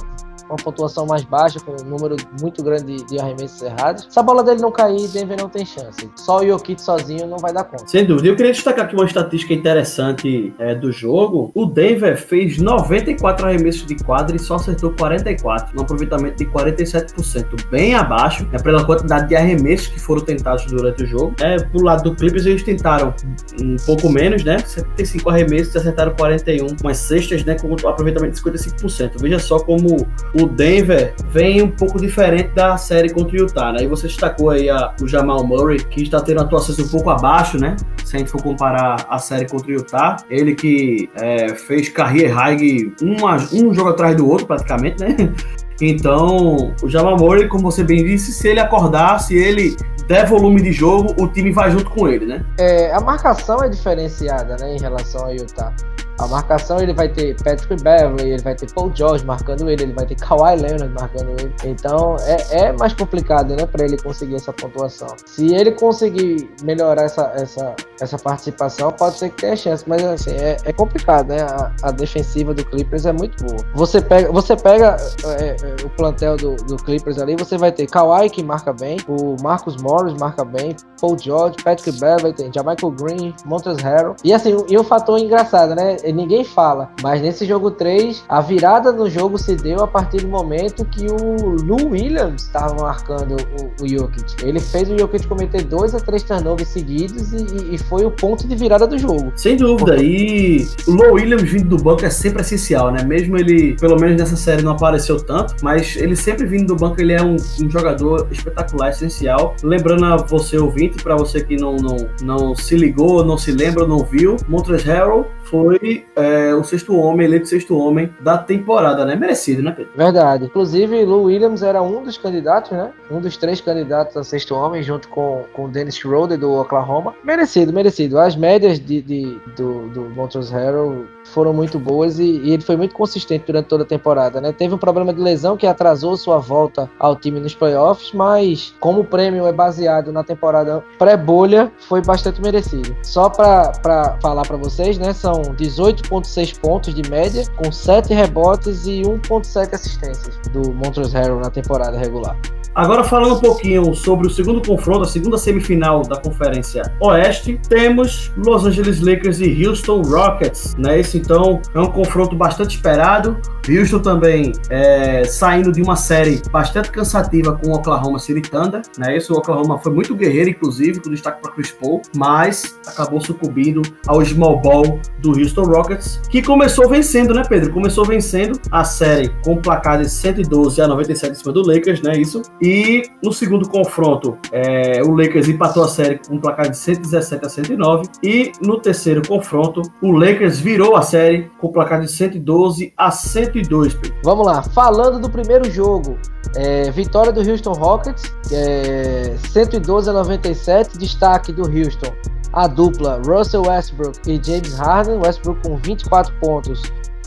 Uma 0.49 0.57
pontuação 0.57 1.07
mais 1.07 1.23
baixa, 1.25 1.61
com 1.61 1.73
um 1.73 1.85
número 1.85 2.17
muito 2.41 2.63
grande 2.63 3.05
de 3.05 3.19
arremessos 3.19 3.63
errados. 3.63 4.07
Se 4.11 4.19
a 4.19 4.23
bola 4.23 4.43
dele 4.43 4.61
não 4.61 4.73
cair, 4.73 5.09
Denver 5.09 5.37
não 5.39 5.49
tem 5.49 5.65
chance. 5.65 6.11
Só 6.17 6.41
o 6.41 6.47
Jokic 6.47 6.81
sozinho 6.81 7.27
não 7.27 7.39
vai 7.39 7.53
dar 7.53 7.65
conta. 7.65 7.87
Sem 7.87 8.05
dúvida. 8.05 8.29
Eu 8.29 8.37
queria 8.37 8.53
destacar 8.53 8.87
aqui 8.87 8.95
uma 8.95 9.05
estatística 9.05 9.53
interessante 9.53 10.55
é, 10.59 10.75
do 10.75 10.91
jogo. 10.91 11.51
O 11.55 11.67
Denver 11.67 12.17
fez 12.17 12.59
94 12.59 13.47
arremessos 13.47 13.87
de 13.87 13.97
quadra 13.97 14.37
e 14.37 14.39
só 14.39 14.57
acertou 14.57 14.93
44, 14.93 15.79
um 15.79 15.83
aproveitamento 15.83 16.37
de 16.37 16.47
47%, 16.47 17.69
bem 17.71 17.95
abaixo 17.95 18.45
né, 18.47 18.59
pela 18.59 18.85
quantidade 18.85 19.29
de 19.29 19.37
arremessos 19.37 19.89
que 19.89 20.01
foram 20.01 20.23
tentados 20.23 20.67
durante 20.67 21.03
o 21.03 21.07
jogo. 21.07 21.35
É, 21.41 21.59
pro 21.59 21.83
lado 21.83 22.05
do 22.05 22.17
Clippers, 22.17 22.47
eles 22.47 22.63
tentaram 22.63 23.15
um 23.61 23.77
pouco 23.85 24.09
menos, 24.09 24.45
né? 24.45 24.59
75 24.59 25.29
arremessos 25.29 25.75
e 25.75 25.79
acertaram 25.79 26.15
41, 26.15 26.77
umas 26.83 26.97
cestas, 26.97 27.45
né? 27.45 27.57
Com 27.57 27.69
um 27.69 27.89
aproveitamento 27.89 28.35
de 28.35 28.59
55%. 28.61 29.21
Veja 29.21 29.39
só 29.39 29.59
como 29.59 30.07
o 30.41 30.49
Denver 30.49 31.15
vem 31.31 31.63
um 31.63 31.71
pouco 31.71 32.01
diferente 32.01 32.51
da 32.51 32.77
série 32.77 33.11
contra 33.11 33.37
o 33.37 33.41
Utah, 33.41 33.73
né? 33.73 33.87
Você 33.87 34.07
destacou 34.07 34.51
aí 34.51 34.71
a, 34.71 34.95
o 35.01 35.09
Jamal 35.09 35.45
Murray, 35.45 35.79
que 35.79 36.03
está 36.03 36.21
tendo 36.21 36.41
atuações 36.41 36.79
um 36.79 36.89
pouco 36.89 37.11
abaixo, 37.11 37.59
né? 37.59 37.77
Se 38.05 38.17
a 38.17 38.19
gente 38.19 38.31
for 38.31 38.43
comparar 38.43 39.07
a 39.09 39.19
série 39.19 39.47
contra 39.47 39.69
o 39.69 39.75
Utah, 39.75 40.17
ele 40.31 40.55
que 40.55 41.11
é, 41.15 41.49
fez 41.55 41.89
career 41.89 42.33
high 42.33 42.59
um, 43.03 43.67
um 43.67 43.75
jogo 43.75 43.91
atrás 43.91 44.17
do 44.17 44.29
outro, 44.29 44.47
praticamente, 44.47 45.03
né? 45.03 45.17
Então, 45.81 46.75
o 46.83 46.89
Jamal 46.89 47.17
Murray, 47.17 47.47
como 47.47 47.71
você 47.71 47.85
bem 47.85 48.05
disse, 48.05 48.33
se 48.33 48.49
ele 48.49 48.59
acordar, 48.59 49.21
se 49.21 49.37
ele 49.37 49.77
der 50.09 50.27
volume 50.27 50.61
de 50.61 50.73
jogo, 50.73 51.15
o 51.23 51.29
time 51.29 51.53
vai 51.53 51.71
junto 51.71 51.89
com 51.91 52.09
ele, 52.09 52.27
né? 52.27 52.45
É, 52.59 52.93
a 52.93 53.01
marcação 53.01 53.63
é 53.63 53.69
diferenciada, 53.69 54.57
né, 54.57 54.75
em 54.75 54.81
relação 54.81 55.27
ao 55.27 55.33
Utah. 55.33 55.73
A 56.19 56.27
marcação 56.27 56.81
ele 56.81 56.93
vai 56.93 57.09
ter 57.09 57.37
Patrick 57.43 57.83
Beverly, 57.83 58.31
ele 58.31 58.43
vai 58.43 58.55
ter 58.55 58.71
Paul 58.73 58.91
George 58.93 59.25
marcando 59.25 59.71
ele, 59.71 59.85
ele 59.85 59.93
vai 59.93 60.05
ter 60.05 60.17
Kawhi 60.17 60.57
Leonard 60.57 60.93
marcando 60.93 61.31
ele. 61.41 61.55
Então 61.65 62.17
é, 62.21 62.67
é 62.67 62.73
mais 62.73 62.93
complicado, 62.93 63.55
né, 63.55 63.67
para 63.67 63.85
ele 63.85 63.97
conseguir 63.97 64.35
essa 64.35 64.53
pontuação. 64.53 65.15
Se 65.27 65.55
ele 65.55 65.73
conseguir 65.73 66.51
melhorar 66.63 67.03
essa, 67.03 67.33
essa, 67.37 67.75
essa 68.01 68.19
participação, 68.19 68.93
pode 68.93 69.17
ser 69.17 69.31
que 69.31 69.37
tenha 69.37 69.57
chance, 69.57 69.85
mas 69.87 70.05
assim, 70.05 70.31
é, 70.31 70.57
é 70.65 70.73
complicado, 70.73 71.29
né? 71.29 71.43
A, 71.43 71.73
a, 71.83 71.91
defensiva 71.91 72.55
do 72.55 72.65
Clippers 72.65 73.07
é 73.07 73.13
muito 73.13 73.45
boa. 73.45 73.59
Você 73.75 74.01
pega, 74.01 74.31
você 74.31 74.57
pega 74.57 74.97
é, 75.25 75.57
é, 75.63 75.85
o 75.85 75.91
plantel 75.91 76.37
do, 76.37 76.57
do, 76.57 76.77
Clippers 76.77 77.19
ali, 77.19 77.37
você 77.37 77.59
vai 77.59 77.73
ter 77.73 77.87
Kawhi 77.87 78.31
que 78.31 78.43
marca 78.43 78.73
bem, 78.73 78.99
o 79.09 79.37
Marcus 79.43 79.77
Morris 79.77 80.15
marca 80.15 80.45
bem, 80.45 80.77
Paul 81.01 81.19
George, 81.19 81.57
Patrick 81.63 81.99
Beverly, 81.99 82.33
tem 82.33 82.53
Jamichael 82.53 82.93
Green, 82.93 83.35
Montrezl 83.45 83.83
Harrell. 83.83 84.17
E 84.25 84.33
assim, 84.33 84.57
e 84.69 84.79
um 84.79 84.85
fator 84.85 85.19
engraçado, 85.19 85.75
né? 85.75 85.97
ninguém 86.13 86.45
fala. 86.45 86.91
Mas 87.03 87.21
nesse 87.21 87.45
jogo 87.45 87.71
3, 87.71 88.25
a 88.29 88.41
virada 88.41 88.93
no 88.93 89.09
jogo 89.09 89.39
se 89.39 89.55
deu 89.57 89.83
a 89.83 89.87
partir 89.87 90.19
do 90.19 90.29
momento 90.29 90.85
que 90.85 91.07
o 91.07 91.57
Lou 91.65 91.91
Williams 91.91 92.43
estava 92.43 92.75
marcando 92.75 93.37
o, 93.37 93.85
o 93.85 93.89
Jokic. 93.89 94.45
Ele 94.45 94.61
fez 94.61 94.91
o 94.91 94.99
Jokic 94.99 95.27
cometer 95.27 95.63
dois 95.65 95.95
a 95.95 96.01
três 96.01 96.23
turnovers 96.23 96.69
seguidos 96.69 97.33
e, 97.33 97.75
e 97.75 97.79
foi 97.89 98.05
o 98.05 98.11
ponto 98.11 98.47
de 98.47 98.55
virada 98.55 98.87
do 98.87 98.99
jogo. 98.99 99.33
Sem 99.37 99.57
dúvida. 99.57 99.97
E 100.03 100.67
o 100.87 100.93
Lou 100.93 101.15
Williams 101.15 101.49
vindo 101.49 101.77
do 101.77 101.83
banco 101.83 102.05
é 102.05 102.11
sempre 102.11 102.43
essencial, 102.43 102.91
né? 102.91 103.03
Mesmo 103.03 103.37
ele, 103.39 103.77
pelo 103.77 103.99
menos 103.99 104.17
nessa 104.17 104.37
série, 104.37 104.63
não 104.63 104.73
apareceu 104.73 105.19
tanto, 105.21 105.57
mas 105.63 105.97
ele 105.97 106.15
sempre 106.17 106.47
vindo 106.47 106.69
do 106.69 106.77
banco, 106.77 107.01
ele 107.01 107.13
é 107.13 107.23
um, 107.23 107.37
um 107.37 107.71
jogador 107.71 108.29
espetacular, 108.31 108.91
essencial. 108.91 109.55
Lembrando 109.63 110.05
a 110.05 110.17
você, 110.17 110.59
ouvinte, 110.59 111.03
para 111.03 111.17
você 111.17 111.43
que 111.43 111.57
não, 111.57 111.77
não, 111.77 112.09
não 112.23 112.55
se 112.55 112.77
ligou, 112.77 113.25
não 113.25 113.39
se 113.39 113.53
lembra, 113.53 113.87
não 113.87 114.05
viu, 114.05 114.37
Montrezl 114.49 114.89
Harrell 114.89 115.27
foi 115.51 116.07
é, 116.17 116.55
o 116.55 116.63
sexto 116.63 116.97
homem, 116.97 117.27
eleito 117.27 117.49
sexto 117.49 117.77
homem 117.77 118.13
da 118.21 118.39
temporada, 118.39 119.05
né? 119.05 119.17
Merecido, 119.17 119.63
né, 119.63 119.73
Pedro? 119.73 119.93
Verdade. 119.97 120.45
Inclusive, 120.45 121.05
Lou 121.05 121.25
Williams 121.25 121.63
era 121.63 121.83
um 121.83 122.03
dos 122.03 122.17
candidatos, 122.17 122.71
né? 122.71 122.91
Um 123.11 123.21
dos 123.21 123.37
três 123.37 123.61
candidatos 123.61 124.17
a 124.17 124.25
sexto 124.25 124.55
homem, 124.55 124.83
junto 124.83 125.09
com 125.09 125.45
o 125.57 125.69
Dennis 125.69 125.97
Schroeder 125.97 126.39
do 126.39 126.53
Oklahoma. 126.53 127.15
Merecido, 127.25 127.73
merecido. 127.73 128.19
As 128.19 128.37
médias 128.37 128.79
de, 128.79 129.03
de 129.03 129.41
do, 129.57 129.89
do 129.89 130.03
Montrezl 130.11 130.55
Harrell 130.55 131.07
foram 131.25 131.53
muito 131.53 131.79
boas 131.79 132.19
e, 132.19 132.25
e, 132.25 132.53
ele 132.53 132.63
foi 132.63 132.77
muito 132.77 132.95
consistente 132.95 133.45
durante 133.47 133.67
toda 133.67 133.85
a 133.85 133.87
temporada, 133.87 134.41
né? 134.41 134.53
Teve 134.53 134.75
um 134.75 134.79
problema 134.79 135.13
de 135.13 135.21
lesão 135.21 135.57
que 135.57 135.67
atrasou 135.67 136.17
sua 136.17 136.39
volta 136.39 136.91
ao 136.99 137.17
time 137.17 137.39
nos 137.41 137.55
playoffs, 137.55 138.13
mas 138.13 138.75
como 138.81 139.01
o 139.01 139.05
prêmio 139.05 139.47
é 139.47 139.53
baseado 139.53 140.13
na 140.13 140.25
temporada 140.25 140.83
pré-bolha, 140.99 141.71
foi 141.79 142.03
bastante 142.03 142.41
merecido. 142.41 142.97
Só 143.03 143.29
para 143.29 144.19
falar 144.21 144.47
para 144.47 144.57
vocês, 144.57 144.99
né? 144.99 145.13
São 145.13 145.38
18,6 145.43 146.59
pontos 146.59 146.95
de 146.95 147.09
média, 147.09 147.45
com 147.57 147.71
7 147.71 148.13
rebotes 148.13 148.87
e 148.87 149.03
1,7 149.03 149.75
assistências 149.75 150.39
do 150.53 150.73
Montrezl 150.73 151.17
Harrell 151.17 151.41
na 151.41 151.51
temporada 151.51 151.99
regular. 151.99 152.37
Agora 152.79 153.03
falando 153.03 153.35
um 153.35 153.41
pouquinho 153.41 153.93
sobre 153.93 154.29
o 154.29 154.31
segundo 154.31 154.63
confronto, 154.65 155.03
a 155.03 155.09
segunda 155.09 155.37
semifinal 155.37 156.03
da 156.03 156.17
Conferência 156.17 156.83
Oeste, 157.01 157.61
temos 157.69 158.31
Los 158.37 158.65
Angeles 158.65 159.01
Lakers 159.01 159.41
e 159.41 159.67
Houston 159.67 160.01
Rockets, 160.03 160.77
né? 160.79 161.01
Esse 161.01 161.19
então 161.19 161.61
é 161.75 161.81
um 161.81 161.91
confronto 161.91 162.37
bastante 162.37 162.77
esperado. 162.77 163.37
Houston 163.69 163.99
também 163.99 164.53
é, 164.71 165.25
saindo 165.25 165.73
de 165.73 165.83
uma 165.83 165.97
série 165.97 166.41
bastante 166.53 166.93
cansativa 166.93 167.53
com 167.57 167.71
o 167.71 167.75
Oklahoma 167.75 168.21
City 168.21 168.49
Thunder, 168.49 168.83
né? 168.97 169.17
Esse 169.17 169.33
o 169.33 169.37
Oklahoma 169.37 169.77
foi 169.81 169.93
muito 169.93 170.15
guerreiro, 170.15 170.51
inclusive, 170.51 171.01
com 171.01 171.11
destaque 171.11 171.43
para 171.43 171.51
Chris 171.51 171.73
Paul, 171.73 172.01
mas 172.15 172.79
acabou 172.87 173.21
sucumbindo 173.21 173.83
ao 174.07 174.25
small 174.25 174.61
ball 174.61 175.01
do 175.19 175.31
Houston 175.31 175.65
Rockets, 175.65 176.21
que 176.31 176.41
começou 176.41 176.89
vencendo, 176.89 177.35
né, 177.35 177.43
Pedro? 177.49 177.73
Começou 177.73 178.05
vencendo 178.05 178.57
a 178.71 178.85
série 178.85 179.31
com 179.43 179.57
placar 179.57 180.01
de 180.01 180.09
112 180.09 180.81
a 180.81 180.87
97 180.87 181.33
em 181.33 181.35
cima 181.35 181.53
do 181.53 181.67
Lakers, 181.67 182.01
né? 182.03 182.17
Isso. 182.17 182.41
E 182.63 182.68
E 182.69 183.03
no 183.23 183.33
segundo 183.33 183.67
confronto, 183.67 184.37
é, 184.53 185.03
o 185.03 185.17
Lakers 185.17 185.49
empatou 185.49 185.85
a 185.85 185.89
série 185.89 186.19
com 186.19 186.35
um 186.35 186.39
placar 186.39 186.69
de 186.69 186.77
117 186.77 187.47
a 187.47 187.49
109. 187.49 188.03
E 188.23 188.53
no 188.61 188.79
terceiro 188.79 189.27
confronto, 189.27 189.81
o 190.03 190.13
Lakers 190.13 190.61
virou 190.61 190.95
a 190.95 191.01
série 191.01 191.51
com 191.59 191.69
um 191.69 191.73
placar 191.73 192.03
de 192.03 192.13
112 192.13 192.93
a 192.95 193.11
102. 193.11 193.95
Pedro. 193.95 194.15
Vamos 194.23 194.47
lá, 194.47 194.63
falando 194.63 195.19
do 195.19 195.31
primeiro 195.31 195.71
jogo, 195.71 196.19
é, 196.57 196.91
vitória 196.91 197.33
do 197.33 197.41
Houston 197.41 197.73
Rockets, 197.73 198.31
é, 198.53 199.35
112 199.49 200.11
a 200.11 200.13
97, 200.13 200.99
destaque 200.99 201.53
do 201.53 201.63
Houston. 201.63 202.13
A 202.53 202.67
dupla 202.67 203.19
Russell 203.27 203.63
Westbrook 203.63 204.31
e 204.31 204.39
James 204.45 204.75
Harden, 204.75 205.17
Westbrook 205.17 205.67
com 205.67 205.79
24 205.79 206.35
pontos 206.41 206.83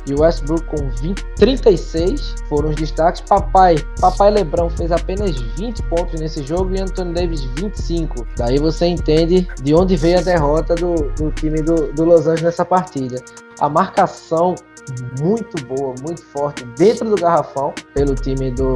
e 0.07 0.13
Westbrook 0.13 0.65
com 0.65 0.89
20, 0.89 1.23
36 1.35 2.35
foram 2.49 2.69
os 2.69 2.75
destaques. 2.75 3.21
Papai, 3.21 3.75
Papai 3.99 4.31
Lebrão 4.31 4.69
fez 4.69 4.91
apenas 4.91 5.39
20 5.57 5.83
pontos 5.83 6.19
nesse 6.19 6.43
jogo 6.43 6.75
e 6.75 6.81
Anthony 6.81 7.13
Davis 7.13 7.43
25. 7.55 8.25
Daí 8.37 8.57
você 8.57 8.87
entende 8.87 9.47
de 9.61 9.73
onde 9.73 9.95
veio 9.95 10.19
a 10.19 10.21
derrota 10.21 10.75
do, 10.75 10.95
do 11.17 11.31
time 11.31 11.61
do, 11.61 11.91
do 11.93 12.05
Los 12.05 12.21
Angeles 12.21 12.43
nessa 12.43 12.65
partida. 12.65 13.23
A 13.59 13.69
marcação 13.69 14.55
muito 15.19 15.63
boa, 15.65 15.93
muito 16.01 16.23
forte 16.23 16.65
dentro 16.77 17.09
do 17.09 17.15
garrafão 17.15 17.73
pelo 17.93 18.15
time 18.15 18.51
do, 18.51 18.75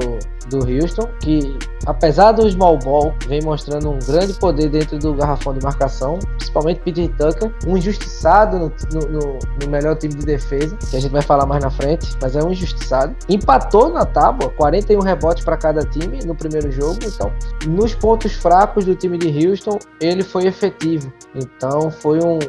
do 0.49 0.59
Houston, 0.59 1.09
que 1.19 1.57
apesar 1.85 2.31
do 2.31 2.49
small 2.49 2.77
ball, 2.77 3.13
vem 3.27 3.41
mostrando 3.41 3.89
um 3.89 3.99
grande 3.99 4.33
poder 4.33 4.69
dentro 4.69 4.97
do 4.97 5.13
garrafão 5.13 5.53
de 5.53 5.63
marcação, 5.63 6.19
principalmente 6.37 6.81
PJ 6.81 7.09
Tucker, 7.09 7.53
um 7.67 7.77
injustiçado 7.77 8.59
no, 8.59 8.71
no, 9.01 9.39
no, 9.63 9.69
melhor 9.69 9.95
time 9.95 10.13
de 10.13 10.25
defesa, 10.25 10.75
que 10.77 10.95
a 10.95 10.99
gente 10.99 11.11
vai 11.11 11.21
falar 11.21 11.45
mais 11.45 11.63
na 11.63 11.69
frente, 11.69 12.15
mas 12.21 12.35
é 12.35 12.43
um 12.43 12.51
injustiçado. 12.51 13.15
Empatou 13.29 13.89
na 13.89 14.05
tábua, 14.05 14.49
41 14.51 14.99
rebotes 14.99 15.43
para 15.43 15.57
cada 15.57 15.83
time 15.85 16.19
no 16.25 16.35
primeiro 16.35 16.71
jogo, 16.71 16.99
então 17.03 17.31
nos 17.67 17.95
pontos 17.95 18.33
fracos 18.33 18.85
do 18.85 18.95
time 18.95 19.17
de 19.17 19.47
Houston, 19.47 19.77
ele 19.99 20.23
foi 20.23 20.45
efetivo. 20.45 21.11
Então 21.35 21.91
foi 21.91 22.19
um, 22.23 22.39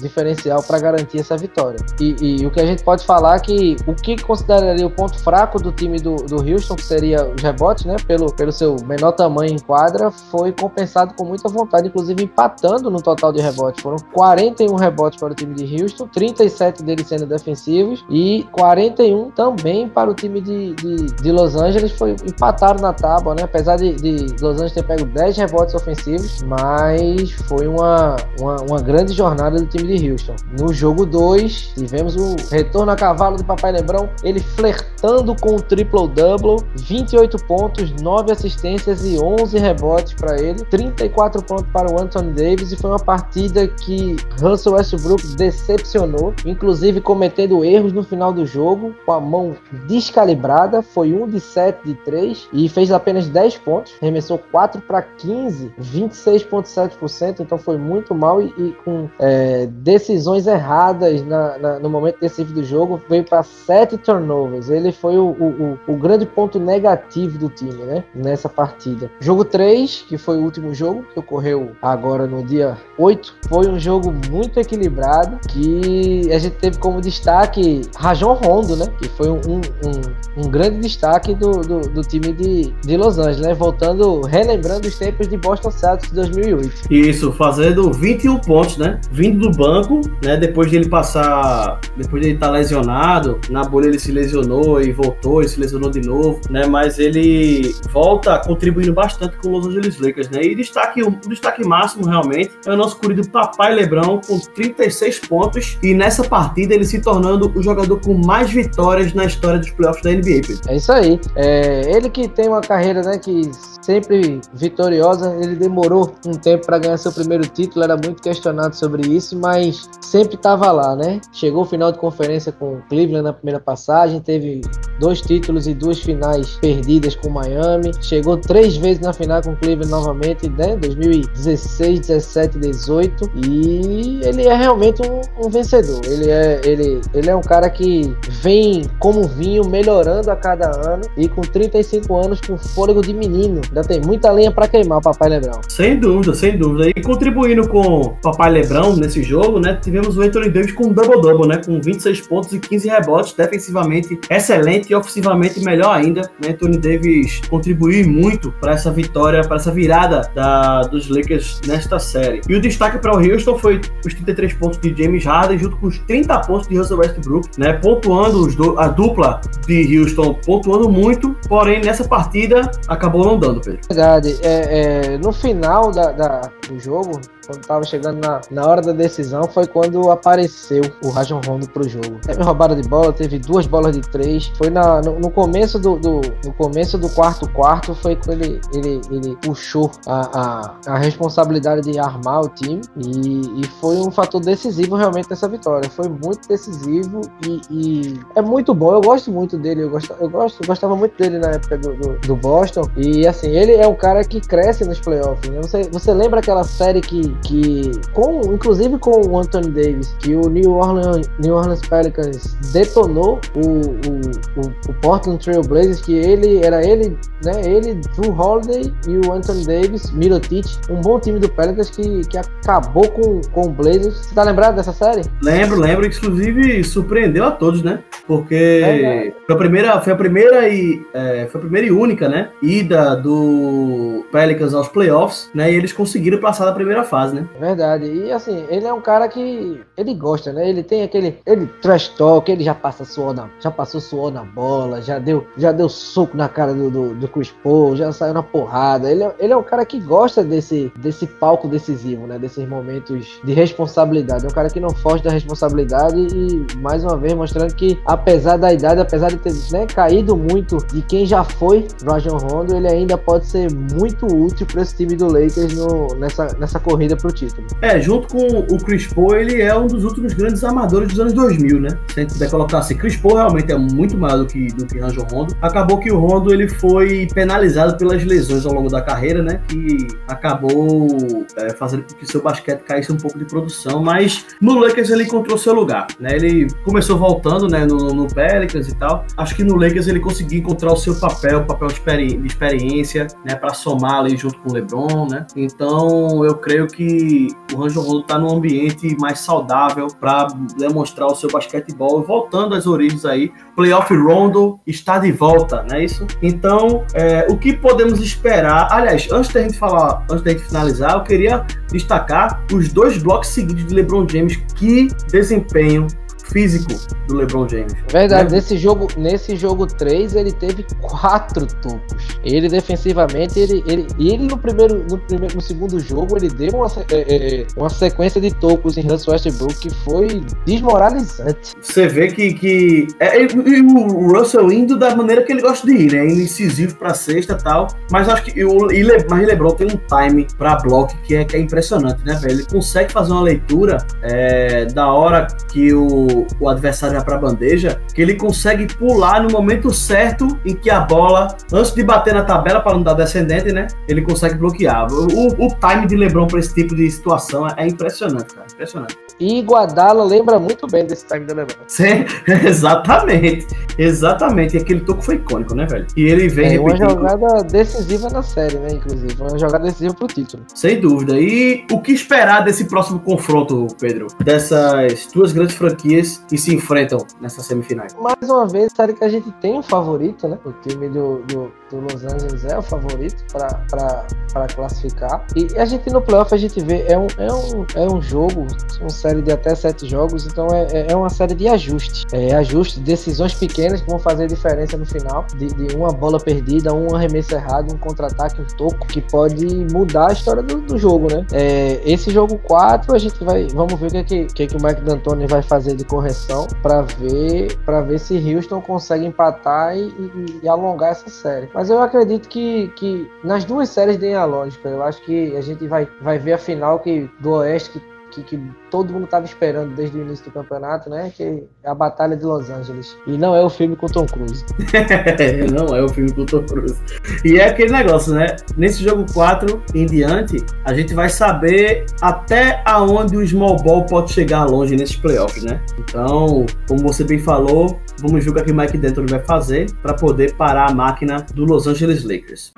diferencial 0.00 0.62
para 0.62 0.78
garantir 0.78 1.18
essa 1.18 1.36
vitória. 1.36 1.78
E, 2.00 2.16
e, 2.20 2.46
o 2.46 2.50
que 2.50 2.60
a 2.60 2.66
gente 2.66 2.82
pode 2.82 3.04
falar 3.04 3.36
é 3.36 3.40
que 3.40 3.76
o 3.86 3.94
que 3.94 4.20
consideraria 4.22 4.86
o 4.86 4.90
ponto 4.90 5.18
fraco 5.18 5.58
do 5.60 5.72
time 5.72 5.98
do, 5.98 6.16
do 6.16 6.36
Houston, 6.36 6.76
que 6.76 6.84
seria 6.84 7.31
os 7.34 7.42
rebotes, 7.42 7.84
né, 7.84 7.96
pelo, 8.06 8.32
pelo 8.34 8.52
seu 8.52 8.76
menor 8.84 9.12
tamanho 9.12 9.54
em 9.54 9.58
quadra, 9.58 10.10
foi 10.10 10.52
compensado 10.52 11.14
com 11.14 11.24
muita 11.24 11.48
vontade, 11.48 11.88
inclusive 11.88 12.24
empatando 12.24 12.90
no 12.90 13.00
total 13.00 13.32
de 13.32 13.40
rebotes. 13.40 13.82
Foram 13.82 13.96
41 14.12 14.74
rebotes 14.76 15.18
para 15.18 15.32
o 15.32 15.34
time 15.34 15.54
de 15.54 15.82
Houston, 15.82 16.06
37 16.08 16.82
deles 16.82 17.06
sendo 17.06 17.26
defensivos 17.26 18.04
e 18.08 18.46
41 18.52 19.30
também 19.30 19.88
para 19.88 20.10
o 20.10 20.14
time 20.14 20.40
de, 20.40 20.74
de, 20.74 21.06
de 21.06 21.32
Los 21.32 21.56
Angeles. 21.56 21.92
Foi 21.92 22.16
empataram 22.24 22.80
na 22.80 22.92
tábua, 22.92 23.34
né? 23.34 23.42
Apesar 23.42 23.76
de, 23.76 23.94
de 23.94 24.42
Los 24.42 24.56
Angeles 24.56 24.72
ter 24.72 24.84
pego 24.84 25.04
10 25.06 25.36
rebotes 25.36 25.74
ofensivos, 25.74 26.42
mas 26.42 27.32
foi 27.32 27.66
uma, 27.66 28.16
uma, 28.38 28.56
uma 28.62 28.80
grande 28.80 29.12
jornada 29.12 29.56
do 29.56 29.66
time 29.66 29.96
de 29.96 30.10
Houston. 30.10 30.36
No 30.58 30.72
jogo 30.72 31.06
2, 31.06 31.72
tivemos 31.74 32.16
o 32.16 32.36
retorno 32.50 32.92
a 32.92 32.96
cavalo 32.96 33.36
do 33.36 33.44
Papai 33.44 33.72
Lebrão, 33.72 34.08
ele 34.22 34.40
flertando 34.40 35.34
com 35.40 35.56
o 35.56 35.62
triple-double, 35.62 36.56
28 36.76 37.21
pontos, 37.46 37.92
9 38.00 38.32
assistências 38.32 39.04
e 39.04 39.18
11 39.18 39.58
rebotes 39.58 40.14
para 40.14 40.40
ele, 40.40 40.64
34 40.64 41.42
pontos 41.42 41.66
para 41.72 41.90
o 41.90 42.00
Anthony 42.00 42.32
Davis 42.32 42.72
e 42.72 42.76
foi 42.76 42.90
uma 42.90 42.98
partida 42.98 43.66
que 43.68 44.16
Russell 44.40 44.74
Westbrook 44.74 45.36
decepcionou, 45.36 46.34
inclusive 46.44 47.00
cometendo 47.00 47.64
erros 47.64 47.92
no 47.92 48.02
final 48.02 48.32
do 48.32 48.46
jogo, 48.46 48.94
com 49.04 49.12
a 49.12 49.20
mão 49.20 49.54
descalibrada, 49.86 50.82
foi 50.82 51.12
1 51.12 51.28
de 51.28 51.40
7 51.40 51.84
de 51.84 51.94
3 51.94 52.48
e 52.52 52.68
fez 52.68 52.90
apenas 52.90 53.28
10 53.28 53.58
pontos, 53.58 53.94
arremessou 54.00 54.38
4 54.38 54.80
para 54.82 55.02
15, 55.02 55.72
26,7%, 55.80 57.40
então 57.40 57.58
foi 57.58 57.76
muito 57.76 58.14
mal 58.14 58.40
e, 58.40 58.46
e 58.58 58.72
com 58.84 59.08
é, 59.18 59.66
decisões 59.66 60.46
erradas 60.46 61.22
na, 61.22 61.58
na, 61.58 61.78
no 61.78 61.90
momento 61.90 62.20
decisivo 62.20 62.52
do 62.52 62.64
jogo, 62.64 63.00
veio 63.08 63.24
para 63.24 63.42
sete 63.42 63.96
turnovers. 63.96 64.68
Ele 64.68 64.92
foi 64.92 65.16
o, 65.16 65.28
o, 65.28 65.78
o, 65.86 65.96
grande 65.96 66.26
ponto 66.26 66.58
negativo 66.58 67.11
do 67.20 67.48
time, 67.48 67.84
né? 67.84 68.04
Nessa 68.14 68.48
partida. 68.48 69.10
Jogo 69.20 69.44
3, 69.44 70.04
que 70.08 70.16
foi 70.16 70.38
o 70.38 70.42
último 70.42 70.74
jogo, 70.74 71.04
que 71.12 71.18
ocorreu 71.18 71.72
agora 71.80 72.26
no 72.26 72.44
dia 72.44 72.76
8, 72.98 73.34
foi 73.48 73.68
um 73.68 73.78
jogo 73.78 74.12
muito 74.30 74.58
equilibrado, 74.58 75.38
que 75.48 76.30
a 76.32 76.38
gente 76.38 76.56
teve 76.56 76.78
como 76.78 77.00
destaque 77.00 77.82
Rajon 77.96 78.34
Rondo, 78.34 78.76
né? 78.76 78.86
Que 78.98 79.08
foi 79.10 79.28
um, 79.28 79.40
um, 79.40 80.42
um 80.44 80.50
grande 80.50 80.80
destaque 80.80 81.34
do, 81.34 81.60
do, 81.60 81.80
do, 81.80 82.02
time 82.02 82.32
de, 82.32 82.72
de 82.82 82.96
Los 82.96 83.18
Angeles, 83.18 83.40
né? 83.40 83.54
Voltando, 83.54 84.22
relembrando 84.22 84.88
os 84.88 84.98
tempos 84.98 85.28
de 85.28 85.36
Boston 85.36 85.70
Celtics 85.70 86.10
de 86.10 86.16
2008. 86.16 86.72
Isso, 86.90 87.32
fazendo 87.32 87.92
21 87.92 88.38
pontos, 88.38 88.76
né? 88.76 89.00
Vindo 89.10 89.50
do 89.50 89.56
banco, 89.56 90.00
né? 90.24 90.36
Depois 90.36 90.70
de 90.70 90.76
ele 90.76 90.88
passar, 90.88 91.80
depois 91.96 92.22
de 92.22 92.28
ele 92.28 92.34
estar 92.36 92.46
tá 92.46 92.52
lesionado, 92.52 93.38
na 93.50 93.62
bolha 93.64 93.86
ele 93.86 93.98
se 93.98 94.12
lesionou 94.12 94.80
e 94.80 94.92
voltou, 94.92 95.42
e 95.42 95.48
se 95.48 95.58
lesionou 95.58 95.90
de 95.90 96.00
novo, 96.00 96.40
né? 96.50 96.66
Mas 96.66 96.98
ele 97.02 97.74
volta 97.90 98.38
contribuindo 98.38 98.92
bastante 98.92 99.36
com 99.36 99.52
os 99.52 99.66
Los 99.66 99.76
Angeles 99.76 99.98
Lakers, 99.98 100.30
né? 100.30 100.42
E 100.42 100.54
destaque, 100.54 101.02
o 101.02 101.10
destaque 101.28 101.64
máximo 101.64 102.06
realmente 102.06 102.52
é 102.66 102.70
o 102.70 102.76
nosso 102.76 102.98
querido 102.98 103.28
Papai 103.28 103.74
Lebrão 103.74 104.20
com 104.26 104.38
36 104.38 105.20
pontos 105.20 105.78
e 105.82 105.94
nessa 105.94 106.24
partida 106.24 106.74
ele 106.74 106.84
se 106.84 107.00
tornando 107.00 107.52
o 107.54 107.62
jogador 107.62 108.00
com 108.00 108.14
mais 108.14 108.50
vitórias 108.50 109.12
na 109.12 109.24
história 109.24 109.58
dos 109.58 109.70
playoffs 109.70 110.02
da 110.02 110.10
NBA. 110.10 110.42
É 110.68 110.76
isso 110.76 110.92
aí. 110.92 111.20
É, 111.36 111.94
ele 111.94 112.10
que 112.10 112.28
tem 112.28 112.48
uma 112.48 112.60
carreira, 112.60 113.02
né, 113.02 113.18
que 113.18 113.50
sempre 113.82 114.40
vitoriosa. 114.54 115.36
Ele 115.40 115.56
demorou 115.56 116.14
um 116.26 116.32
tempo 116.32 116.66
para 116.66 116.78
ganhar 116.78 116.96
seu 116.96 117.12
primeiro 117.12 117.46
título, 117.46 117.84
era 117.84 117.96
muito 117.96 118.22
questionado 118.22 118.74
sobre 118.74 119.06
isso, 119.08 119.38
mas 119.38 119.88
sempre 120.00 120.36
estava 120.36 120.70
lá, 120.70 120.96
né? 120.96 121.20
Chegou 121.32 121.62
o 121.62 121.66
final 121.66 121.92
de 121.92 121.98
conferência 121.98 122.52
com 122.52 122.80
Cleveland 122.88 123.24
na 123.24 123.32
primeira 123.32 123.60
passagem, 123.60 124.20
teve 124.20 124.60
dois 124.98 125.20
títulos 125.20 125.66
e 125.66 125.74
duas 125.74 126.00
finais 126.00 126.56
perdidas 126.56 126.81
com 127.20 127.30
Miami, 127.30 127.92
chegou 128.00 128.36
três 128.36 128.76
vezes 128.76 129.00
na 129.00 129.12
final 129.12 129.42
com 129.42 129.56
Cleveland 129.56 129.90
novamente, 129.90 130.48
né? 130.48 130.76
2016, 130.76 132.00
17, 132.00 132.58
18 132.58 133.30
e 133.46 134.20
ele 134.24 134.46
é 134.46 134.54
realmente 134.54 135.00
um, 135.02 135.46
um 135.46 135.48
vencedor. 135.48 136.00
Ele 136.04 136.30
é, 136.30 136.60
ele, 136.64 137.00
ele 137.14 137.30
é 137.30 137.36
um 137.36 137.40
cara 137.40 137.68
que 137.70 138.14
vem 138.42 138.82
como 138.98 139.26
vinho 139.26 139.64
melhorando 139.68 140.30
a 140.30 140.36
cada 140.36 140.70
ano 140.88 141.02
e 141.16 141.28
com 141.28 141.40
35 141.40 142.16
anos 142.16 142.40
com 142.40 142.56
fôlego 142.56 143.00
de 143.00 143.12
menino 143.12 143.62
Ainda 143.68 143.82
tem 143.82 144.00
muita 144.00 144.30
lenha 144.30 144.50
para 144.50 144.68
queimar 144.68 145.00
Papai 145.00 145.28
Lebrão. 145.28 145.60
Sem 145.68 145.98
dúvida, 145.98 146.34
sem 146.34 146.56
dúvida. 146.58 146.90
E 146.94 147.02
contribuindo 147.02 147.66
com 147.68 148.16
Papai 148.22 148.50
Lebrão 148.50 148.96
nesse 148.96 149.22
jogo, 149.22 149.58
né? 149.58 149.78
Tivemos 149.82 150.16
o 150.16 150.22
Anthony 150.22 150.50
Davis 150.50 150.72
com 150.72 150.86
um 150.86 150.92
double-double, 150.92 151.48
né? 151.48 151.60
Com 151.64 151.80
26 151.80 152.20
pontos 152.22 152.52
e 152.52 152.58
15 152.58 152.88
rebotes, 152.88 153.32
defensivamente 153.34 154.18
excelente 154.30 154.90
e 154.90 154.94
ofensivamente 154.94 155.60
melhor 155.60 155.96
ainda. 155.96 156.30
Né? 156.42 156.50
Anthony 156.50 156.71
Davis 156.78 157.40
contribuiu 157.48 158.08
muito 158.08 158.52
para 158.60 158.72
essa 158.72 158.90
vitória, 158.90 159.42
para 159.42 159.56
essa 159.56 159.70
virada 159.70 160.30
da, 160.34 160.82
dos 160.82 161.08
Lakers 161.08 161.60
nesta 161.66 161.98
série. 161.98 162.40
E 162.48 162.54
o 162.54 162.60
destaque 162.60 162.98
para 162.98 163.12
o 163.12 163.18
Houston 163.18 163.58
foi 163.58 163.80
os 164.04 164.14
33 164.14 164.54
pontos 164.54 164.78
de 164.80 165.02
James 165.02 165.24
Harden, 165.24 165.58
junto 165.58 165.76
com 165.76 165.86
os 165.86 165.98
30 165.98 166.38
pontos 166.40 166.68
de 166.68 166.76
Russell 166.76 166.98
Westbrook, 166.98 167.48
né? 167.58 167.74
Pontuando 167.74 168.46
do, 168.54 168.78
a 168.78 168.88
dupla 168.88 169.40
de 169.66 169.98
Houston, 169.98 170.34
pontuando 170.44 170.88
muito, 170.88 171.34
porém 171.48 171.80
nessa 171.80 172.04
partida 172.04 172.70
acabou 172.88 173.24
não 173.24 173.38
dando. 173.38 173.60
Pedro. 173.60 173.80
Verdade. 173.88 174.38
É, 174.42 175.14
é, 175.14 175.18
no 175.18 175.32
final 175.32 175.90
da, 175.90 176.12
da, 176.12 176.52
do 176.72 176.78
jogo, 176.78 177.20
quando 177.46 177.66
tava 177.66 177.84
chegando 177.84 178.20
na, 178.20 178.40
na 178.50 178.66
hora 178.66 178.80
da 178.80 178.92
decisão, 178.92 179.44
foi 179.44 179.66
quando 179.66 180.10
apareceu 180.10 180.82
o 181.04 181.10
Rajon 181.10 181.40
Rondo 181.46 181.68
pro 181.68 181.88
jogo. 181.88 182.18
Teve 182.24 182.42
roubada 182.42 182.74
de 182.74 182.88
bola, 182.88 183.12
teve 183.12 183.38
duas 183.38 183.66
bolas 183.66 183.94
de 183.94 184.00
três. 184.00 184.52
Foi 184.56 184.70
na, 184.70 185.00
no, 185.00 185.18
no 185.18 185.30
começo 185.30 185.78
do, 185.78 185.98
do, 185.98 186.20
no 186.44 186.52
começo 186.54 186.96
do 186.96 187.08
quarto 187.10 187.48
quarto, 187.52 187.94
foi 187.94 188.16
quando 188.16 188.42
ele, 188.42 188.60
ele, 188.72 189.00
ele 189.10 189.36
puxou 189.36 189.90
a, 190.06 190.76
a, 190.86 190.94
a 190.94 190.98
responsabilidade 190.98 191.82
de 191.82 191.98
armar 191.98 192.42
o 192.42 192.48
time 192.48 192.80
e, 192.96 193.60
e 193.60 193.66
foi 193.80 193.96
um 193.96 194.10
fator 194.10 194.40
decisivo 194.40 194.96
realmente 194.96 195.28
nessa 195.28 195.48
vitória. 195.48 195.88
Foi 195.90 196.08
muito 196.08 196.48
decisivo 196.48 197.20
e, 197.46 197.60
e 197.70 198.20
é 198.34 198.42
muito 198.42 198.74
bom. 198.74 198.92
Eu 198.92 199.00
gosto 199.00 199.30
muito 199.30 199.58
dele, 199.58 199.82
eu, 199.82 199.90
gosto, 199.90 200.14
eu, 200.20 200.28
gosto, 200.28 200.66
gostava 200.66 200.96
muito 200.96 201.16
dele 201.16 201.38
na 201.38 201.50
época 201.50 201.78
do, 201.78 201.94
do, 201.94 202.18
do 202.18 202.36
Boston. 202.36 202.82
E 202.96 203.26
assim, 203.26 203.48
ele 203.48 203.72
é 203.72 203.86
um 203.86 203.94
cara 203.94 204.24
que 204.24 204.40
cresce 204.40 204.84
nos 204.84 205.00
playoffs. 205.00 205.50
Né? 205.50 205.60
Você, 205.60 205.82
você 205.90 206.12
lembra 206.12 206.40
aquela 206.40 206.61
série 206.64 207.00
que 207.00 207.32
que, 207.42 207.90
com, 208.12 208.52
inclusive 208.52 208.98
com 208.98 209.26
o 209.26 209.38
Anthony 209.38 209.70
Davis, 209.70 210.14
que 210.18 210.34
o 210.34 210.48
New 210.48 210.72
Orleans, 210.72 211.30
New 211.40 211.54
Orleans 211.54 211.80
Pelicans 211.80 212.56
detonou 212.72 213.40
o, 213.54 213.60
o, 213.60 214.60
o, 214.60 214.90
o 214.90 214.94
Portland 215.00 215.42
Trail 215.42 215.62
Blazers, 215.62 216.00
que 216.00 216.14
ele 216.14 216.42
ele, 216.42 216.64
era 216.64 216.84
ele, 216.84 217.16
né? 217.44 217.52
Ele, 217.64 217.94
Drew 218.16 218.32
Holiday 218.32 218.92
e 219.08 219.26
o 219.26 219.32
Anthony 219.32 219.64
Davis, 219.64 220.10
Mirotic, 220.10 220.66
um 220.90 221.00
bom 221.00 221.18
time 221.18 221.38
do 221.38 221.48
Pelicans 221.48 221.90
que, 221.90 222.26
que 222.28 222.36
acabou 222.36 223.08
com, 223.10 223.40
com 223.52 223.66
o 223.66 223.70
Blazers. 223.70 224.14
Você 224.14 224.34
tá 224.34 224.42
lembrado 224.42 224.76
dessa 224.76 224.92
série? 224.92 225.22
Lembro, 225.42 225.80
lembro, 225.80 226.06
inclusive 226.06 226.82
surpreendeu 226.84 227.44
a 227.44 227.50
todos, 227.52 227.82
né? 227.82 228.00
Porque 228.26 228.54
é, 228.54 229.32
foi 229.46 229.54
a 229.54 229.58
primeira, 229.58 230.00
foi 230.00 230.12
a 230.12 230.16
primeira 230.16 230.68
e 230.68 231.02
é, 231.14 231.46
foi 231.46 231.60
a 231.60 231.62
primeira 231.62 231.86
e 231.86 231.92
única, 231.92 232.28
né? 232.28 232.50
Ida 232.62 233.16
do 233.16 234.24
Pelicans 234.32 234.74
aos 234.74 234.88
playoffs, 234.88 235.50
né? 235.54 235.70
E 235.72 235.76
eles 235.76 235.92
conseguiram 235.92 236.38
passar 236.42 236.66
da 236.66 236.72
primeira 236.72 237.04
fase, 237.04 237.36
né? 237.36 237.48
Verdade. 237.58 238.04
E 238.04 238.32
assim, 238.32 238.66
ele 238.68 238.86
é 238.86 238.92
um 238.92 239.00
cara 239.00 239.28
que 239.28 239.80
ele 239.96 240.14
gosta, 240.14 240.52
né? 240.52 240.68
Ele 240.68 240.82
tem 240.82 241.02
aquele, 241.02 241.38
ele 241.46 241.66
trash 241.80 242.08
talk, 242.08 242.50
ele 242.50 242.64
já 242.64 242.74
passa 242.74 243.04
suor 243.04 243.32
na, 243.32 243.48
já 243.60 243.70
passou 243.70 244.00
suor 244.00 244.30
na 244.30 244.42
bola, 244.42 245.00
já 245.00 245.18
deu, 245.18 245.46
já 245.56 245.72
deu 245.72 245.88
soco 245.88 246.36
na 246.36 246.48
cara 246.48 246.74
do, 246.74 246.90
do, 246.90 247.14
do 247.14 247.28
Chris 247.28 247.50
Paul, 247.62 247.96
já 247.96 248.12
saiu 248.12 248.34
na 248.34 248.42
porrada. 248.42 249.10
Ele, 249.10 249.22
é, 249.22 249.34
ele 249.38 249.52
é 249.52 249.56
um 249.56 249.62
cara 249.62 249.86
que 249.86 250.00
gosta 250.00 250.42
desse, 250.42 250.92
desse 250.98 251.26
palco 251.26 251.68
decisivo, 251.68 252.26
né? 252.26 252.38
Desses 252.38 252.68
momentos 252.68 253.40
de 253.42 253.52
responsabilidade. 253.52 254.44
É 254.44 254.48
um 254.48 254.52
cara 254.52 254.68
que 254.68 254.80
não 254.80 254.90
foge 254.90 255.22
da 255.22 255.30
responsabilidade 255.30 256.16
e 256.16 256.76
mais 256.78 257.04
uma 257.04 257.16
vez 257.16 257.34
mostrando 257.34 257.74
que 257.74 257.98
apesar 258.04 258.56
da 258.56 258.72
idade, 258.72 259.00
apesar 259.00 259.28
de 259.28 259.36
ter 259.36 259.52
né, 259.70 259.86
caído 259.86 260.36
muito 260.36 260.78
de 260.92 261.02
quem 261.02 261.24
já 261.24 261.44
foi 261.44 261.86
Rajon 262.04 262.36
Rondo, 262.38 262.74
ele 262.74 262.88
ainda 262.88 263.16
pode 263.16 263.46
ser 263.46 263.68
muito 263.72 264.26
útil 264.26 264.66
para 264.66 264.82
esse 264.82 264.96
time 264.96 265.14
do 265.14 265.26
Lakers 265.26 265.74
no, 265.74 266.14
nessa, 266.16 266.31
nessa 266.58 266.78
corrida 266.78 267.16
para 267.16 267.28
o 267.28 267.32
título. 267.32 267.66
É, 267.80 268.00
junto 268.00 268.28
com 268.28 268.60
o 268.60 268.78
Chris 268.78 269.06
Paul, 269.06 269.36
ele 269.36 269.60
é 269.60 269.76
um 269.76 269.86
dos 269.86 270.04
últimos 270.04 270.32
grandes 270.32 270.62
armadores 270.64 271.08
dos 271.08 271.20
anos 271.20 271.32
2000, 271.32 271.80
né? 271.80 271.88
Se 272.12 272.20
a 272.20 272.22
gente 272.22 272.32
puder 272.34 272.50
colocar 272.50 272.78
assim, 272.78 272.96
Chris 272.96 273.16
Paul 273.16 273.36
realmente 273.36 273.72
é 273.72 273.76
muito 273.76 274.16
maior 274.16 274.38
do 274.38 274.46
que, 274.46 274.68
do 274.68 274.86
que 274.86 274.98
Rajon 274.98 275.26
Rondo. 275.30 275.56
Acabou 275.60 275.98
que 275.98 276.10
o 276.10 276.18
Rondo 276.18 276.52
ele 276.52 276.68
foi 276.68 277.26
penalizado 277.34 277.96
pelas 277.96 278.24
lesões 278.24 278.66
ao 278.66 278.72
longo 278.72 278.88
da 278.88 279.00
carreira, 279.00 279.42
né? 279.42 279.60
Que 279.68 280.06
acabou 280.28 281.46
é, 281.56 281.70
fazendo 281.70 282.04
com 282.04 282.14
que 282.14 282.26
seu 282.26 282.42
basquete 282.42 282.82
caísse 282.82 283.12
um 283.12 283.16
pouco 283.16 283.38
de 283.38 283.44
produção, 283.44 284.02
mas 284.02 284.46
no 284.60 284.78
Lakers 284.78 285.10
ele 285.10 285.24
encontrou 285.24 285.56
seu 285.58 285.74
lugar, 285.74 286.06
né? 286.18 286.34
Ele 286.34 286.66
começou 286.84 287.16
voltando, 287.16 287.68
né, 287.68 287.86
no, 287.86 288.12
no 288.12 288.26
Pelicans 288.26 288.88
e 288.88 288.96
tal. 288.96 289.24
Acho 289.36 289.54
que 289.54 289.64
no 289.64 289.76
Lakers 289.76 290.08
ele 290.08 290.20
conseguiu 290.20 290.60
encontrar 290.60 290.92
o 290.92 290.96
seu 290.96 291.14
papel, 291.14 291.60
o 291.60 291.66
papel 291.66 291.88
de, 291.88 292.36
de 292.36 292.46
experiência, 292.46 293.26
né, 293.44 293.54
para 293.54 293.74
somar 293.74 294.20
ali 294.20 294.36
junto 294.36 294.58
com 294.58 294.70
o 294.70 294.72
LeBron, 294.72 295.26
né? 295.28 295.46
Então, 295.56 296.21
eu 296.44 296.54
creio 296.56 296.86
que 296.86 297.48
o 297.72 297.76
Ranjo 297.76 298.00
Rondo 298.00 298.22
tá 298.22 298.38
num 298.38 298.56
ambiente 298.56 299.16
mais 299.20 299.40
saudável 299.40 300.06
para 300.20 300.46
demonstrar 300.78 301.28
o 301.28 301.34
seu 301.34 301.50
basquetebol, 301.50 302.22
voltando 302.22 302.74
às 302.74 302.86
origens 302.86 303.24
aí. 303.24 303.52
Playoff 303.76 304.14
Rondo 304.14 304.78
está 304.86 305.18
de 305.18 305.32
volta, 305.32 305.84
não 305.88 305.96
é 305.96 306.04
isso? 306.04 306.26
Então, 306.42 307.04
é, 307.14 307.46
o 307.50 307.56
que 307.56 307.72
podemos 307.72 308.20
esperar? 308.20 308.88
Aliás, 308.90 309.28
antes 309.30 309.52
da 309.52 309.62
gente 309.62 309.78
falar, 309.78 310.24
antes 310.30 310.42
da 310.42 310.50
gente 310.52 310.64
finalizar, 310.64 311.14
eu 311.14 311.22
queria 311.22 311.66
destacar 311.90 312.64
os 312.72 312.88
dois 312.92 313.18
blocos 313.18 313.48
seguidos 313.48 313.86
de 313.86 313.94
LeBron 313.94 314.26
James. 314.28 314.56
Que 314.74 315.08
desempenho 315.30 316.06
físico 316.52 316.92
do 317.26 317.34
LeBron 317.34 317.68
James. 317.68 317.94
Verdade, 318.10 318.50
né? 318.50 318.56
nesse 318.56 318.76
jogo, 318.76 319.08
nesse 319.16 319.56
jogo 319.56 319.86
3 319.86 320.36
ele 320.36 320.52
teve 320.52 320.84
quatro 321.00 321.66
tocos. 321.80 322.38
Ele 322.44 322.68
defensivamente, 322.68 323.58
ele, 323.58 323.82
ele, 323.86 324.06
ele 324.18 324.46
no 324.46 324.58
primeiro, 324.58 325.04
no 325.08 325.18
primeiro, 325.18 325.54
no 325.54 325.60
segundo 325.60 325.98
jogo 326.00 326.36
ele 326.36 326.48
deu 326.48 326.72
uma, 326.74 326.86
é, 327.10 327.62
é, 327.62 327.66
uma 327.76 327.88
sequência 327.88 328.40
de 328.40 328.52
tocos 328.54 328.96
em 328.96 329.02
Russell 329.02 329.32
Westbrook 329.32 329.74
que 329.76 329.90
foi 330.04 330.42
desmoralizante. 330.66 331.72
Você 331.80 332.06
vê 332.06 332.28
que, 332.28 332.54
que 332.54 333.06
é, 333.18 333.42
e 333.42 333.46
o 333.80 334.32
Russell 334.32 334.70
indo 334.70 334.98
da 334.98 335.14
maneira 335.14 335.42
que 335.42 335.52
ele 335.52 335.62
gosta 335.62 335.86
de 335.86 335.94
ir, 335.94 336.12
né? 336.12 336.26
Indo 336.26 336.40
incisivo 336.40 336.96
pra 336.96 337.14
sexta 337.14 337.54
e 337.54 337.62
tal. 337.62 337.88
Mas 338.10 338.28
acho 338.28 338.44
que 338.44 338.64
o 338.64 338.90
e 338.92 339.02
Le, 339.02 339.24
mas 339.28 339.46
LeBron 339.46 339.74
tem 339.74 339.86
um 339.86 340.00
time 340.18 340.46
pra 340.58 340.76
bloco 340.76 341.16
que 341.24 341.34
é, 341.34 341.44
que 341.44 341.56
é 341.56 341.60
impressionante, 341.60 342.24
né, 342.24 342.34
velho? 342.34 342.60
Ele 342.60 342.66
consegue 342.66 343.12
fazer 343.12 343.32
uma 343.32 343.42
leitura 343.42 343.98
é, 344.22 344.86
da 344.86 345.12
hora 345.12 345.46
que 345.70 345.92
o 345.92 346.41
o, 346.60 346.68
adversário 346.68 347.16
vai 347.16 347.24
para 347.24 347.36
a 347.36 347.38
bandeja, 347.38 348.00
que 348.14 348.20
ele 348.22 348.34
consegue 348.34 348.86
pular 348.94 349.42
no 349.42 349.50
momento 349.50 349.92
certo 349.92 350.58
em 350.64 350.74
que 350.74 350.90
a 350.90 351.00
bola, 351.00 351.56
antes 351.72 351.94
de 351.94 352.02
bater 352.02 352.34
na 352.34 352.42
tabela 352.42 352.80
para 352.80 352.94
não 352.94 353.02
dar 353.02 353.14
descendente, 353.14 353.72
né? 353.72 353.86
Ele 354.08 354.22
consegue 354.22 354.56
bloquear. 354.56 355.06
O, 355.12 355.66
o 355.66 355.68
time 355.76 356.06
de 356.06 356.16
LeBron 356.16 356.46
para 356.46 356.58
esse 356.58 356.74
tipo 356.74 356.94
de 356.94 357.10
situação 357.10 357.66
é 357.76 357.86
impressionante, 357.86 358.54
cara. 358.54 358.66
Impressionante. 358.72 359.16
E 359.40 359.60
Guadala 359.62 360.24
lembra 360.24 360.58
muito 360.58 360.86
bem 360.86 361.04
desse 361.04 361.26
time 361.26 361.44
de 361.44 361.54
LeBron. 361.54 361.82
Sim, 361.86 362.24
exatamente. 362.66 363.66
Exatamente. 363.98 364.76
E 364.76 364.80
aquele 364.80 365.00
toco 365.00 365.22
foi 365.22 365.36
icônico, 365.36 365.74
né, 365.74 365.86
velho? 365.86 366.06
E 366.16 366.22
ele 366.24 366.48
vem 366.48 366.76
é 366.76 366.80
uma 366.80 366.96
jogada 366.96 367.62
decisiva 367.64 368.28
na 368.30 368.42
série, 368.42 368.78
né, 368.78 368.88
inclusive. 368.92 369.34
Uma 369.40 369.58
jogada 369.58 369.84
decisiva 369.84 370.14
pro 370.14 370.26
título. 370.26 370.62
Sem 370.74 371.00
dúvida. 371.00 371.38
E 371.38 371.84
o 371.90 372.00
que 372.00 372.12
esperar 372.12 372.64
desse 372.64 372.84
próximo 372.84 373.18
confronto, 373.20 373.86
Pedro? 374.00 374.28
Dessas 374.44 375.28
duas 375.34 375.52
grandes 375.52 375.74
franquias 375.74 376.31
que 376.38 376.58
se 376.58 376.74
enfrentam 376.74 377.26
nessas 377.40 377.66
semifinais? 377.66 378.14
Mais 378.14 378.48
uma 378.48 378.66
vez, 378.66 378.92
série 378.92 379.14
que 379.14 379.24
a 379.24 379.28
gente 379.28 379.50
tem 379.52 379.78
um 379.78 379.82
favorito, 379.82 380.48
né? 380.48 380.58
O 380.64 380.72
time 380.72 381.08
do, 381.08 381.38
do, 381.42 381.72
do 381.92 382.00
Los 382.00 382.24
Angeles 382.24 382.64
é 382.64 382.78
o 382.78 382.82
favorito 382.82 383.44
para 383.52 384.66
classificar. 384.74 385.46
E 385.54 385.78
a 385.78 385.84
gente 385.84 386.10
no 386.10 386.20
playoff 386.20 386.54
a 386.54 386.56
gente 386.56 386.80
vê, 386.80 387.04
é 387.06 387.18
um, 387.18 387.26
é 387.38 387.52
um, 387.52 387.86
é 387.94 388.10
um 388.10 388.22
jogo, 388.22 388.66
uma 389.00 389.10
série 389.10 389.42
de 389.42 389.52
até 389.52 389.74
sete 389.74 390.08
jogos, 390.08 390.46
então 390.46 390.66
é, 390.68 390.86
é, 390.92 391.12
é 391.12 391.16
uma 391.16 391.28
série 391.28 391.54
de 391.54 391.68
ajuste. 391.68 392.24
É 392.32 392.54
ajuste, 392.54 393.00
decisões 393.00 393.54
pequenas 393.54 394.00
que 394.00 394.08
vão 394.08 394.18
fazer 394.18 394.46
diferença 394.46 394.96
no 394.96 395.04
final, 395.04 395.46
de, 395.56 395.66
de 395.66 395.94
uma 395.94 396.12
bola 396.12 396.40
perdida, 396.40 396.92
um 396.94 397.14
arremesso 397.14 397.54
errado, 397.54 397.92
um 397.92 397.98
contra-ataque, 397.98 398.60
um 398.60 398.66
toco, 398.76 399.06
que 399.06 399.20
pode 399.20 399.66
mudar 399.92 400.30
a 400.30 400.32
história 400.32 400.62
do, 400.62 400.80
do 400.80 400.98
jogo, 400.98 401.28
né? 401.32 401.46
É, 401.52 402.00
esse 402.04 402.30
jogo 402.30 402.58
4 402.58 403.14
a 403.14 403.18
gente 403.18 403.42
vai, 403.44 403.66
vamos 403.68 404.00
ver 404.00 404.06
o 404.06 404.10
que, 404.10 404.16
é 404.16 404.24
que, 404.24 404.46
que, 404.46 404.62
é 404.62 404.66
que 404.66 404.76
o 404.76 404.82
Mike 404.82 405.02
D'Antoni 405.02 405.46
vai 405.46 405.62
fazer 405.62 405.94
de 405.94 406.04
correção 406.04 406.66
para 406.82 407.02
ver, 407.02 407.76
ver 408.06 408.18
se 408.18 408.34
Houston 408.34 408.80
consegue 408.80 409.26
empatar 409.26 409.96
e, 409.96 410.08
e, 410.08 410.60
e 410.62 410.68
alongar 410.68 411.10
essa 411.10 411.28
série. 411.28 411.68
Mas 411.74 411.81
mas 411.82 411.90
eu 411.90 412.00
acredito 412.00 412.48
que, 412.48 412.92
que 412.94 413.28
nas 413.42 413.64
duas 413.64 413.88
séries 413.88 414.16
tem 414.16 414.36
a 414.36 414.44
lógica. 414.44 414.88
Eu 414.88 415.02
acho 415.02 415.20
que 415.22 415.56
a 415.56 415.60
gente 415.60 415.88
vai, 415.88 416.08
vai 416.20 416.38
ver 416.38 416.52
a 416.52 416.58
final 416.58 417.00
que, 417.00 417.28
do 417.40 417.54
Oeste 417.54 417.98
que 417.98 418.11
que, 418.32 418.42
que 418.42 418.60
todo 418.90 419.12
mundo 419.12 419.24
estava 419.24 419.44
esperando 419.44 419.94
desde 419.94 420.18
o 420.18 420.22
início 420.22 420.44
do 420.46 420.50
campeonato, 420.50 421.10
né? 421.10 421.30
Que 421.34 421.64
é 421.84 421.90
a 421.90 421.94
Batalha 421.94 422.36
de 422.36 422.44
Los 422.44 422.70
Angeles. 422.70 423.16
E 423.26 423.36
não 423.36 423.54
é 423.54 423.62
o 423.62 423.68
filme 423.68 423.94
com 423.94 424.06
Tom 424.06 424.26
Cruise. 424.26 424.64
não 425.72 425.94
é 425.94 426.02
o 426.02 426.08
filme 426.08 426.32
com 426.32 426.44
Tom 426.46 426.64
Cruise. 426.64 426.98
E 427.44 427.58
é 427.58 427.68
aquele 427.68 427.92
negócio, 427.92 428.32
né? 428.34 428.56
Nesse 428.76 429.02
jogo 429.04 429.24
4 429.32 429.82
em 429.94 430.06
diante, 430.06 430.56
a 430.84 430.94
gente 430.94 431.14
vai 431.14 431.28
saber 431.28 432.06
até 432.20 432.82
aonde 432.86 433.36
o 433.36 433.46
small 433.46 433.76
ball 433.76 434.04
pode 434.06 434.32
chegar 434.32 434.64
longe 434.64 434.96
nesses 434.96 435.16
playoffs, 435.16 435.62
né? 435.62 435.80
Então, 435.98 436.64
como 436.88 437.00
você 437.02 437.24
bem 437.24 437.38
falou, 437.38 438.00
vamos 438.20 438.44
ver 438.44 438.50
o 438.50 438.64
que 438.64 438.72
o 438.72 438.74
Mike 438.74 438.98
Denton 438.98 439.26
vai 439.26 439.40
fazer 439.40 439.90
para 440.02 440.14
poder 440.14 440.54
parar 440.56 440.90
a 440.90 440.94
máquina 440.94 441.44
do 441.54 441.64
Los 441.64 441.86
Angeles 441.86 442.24
Lakers. 442.24 442.72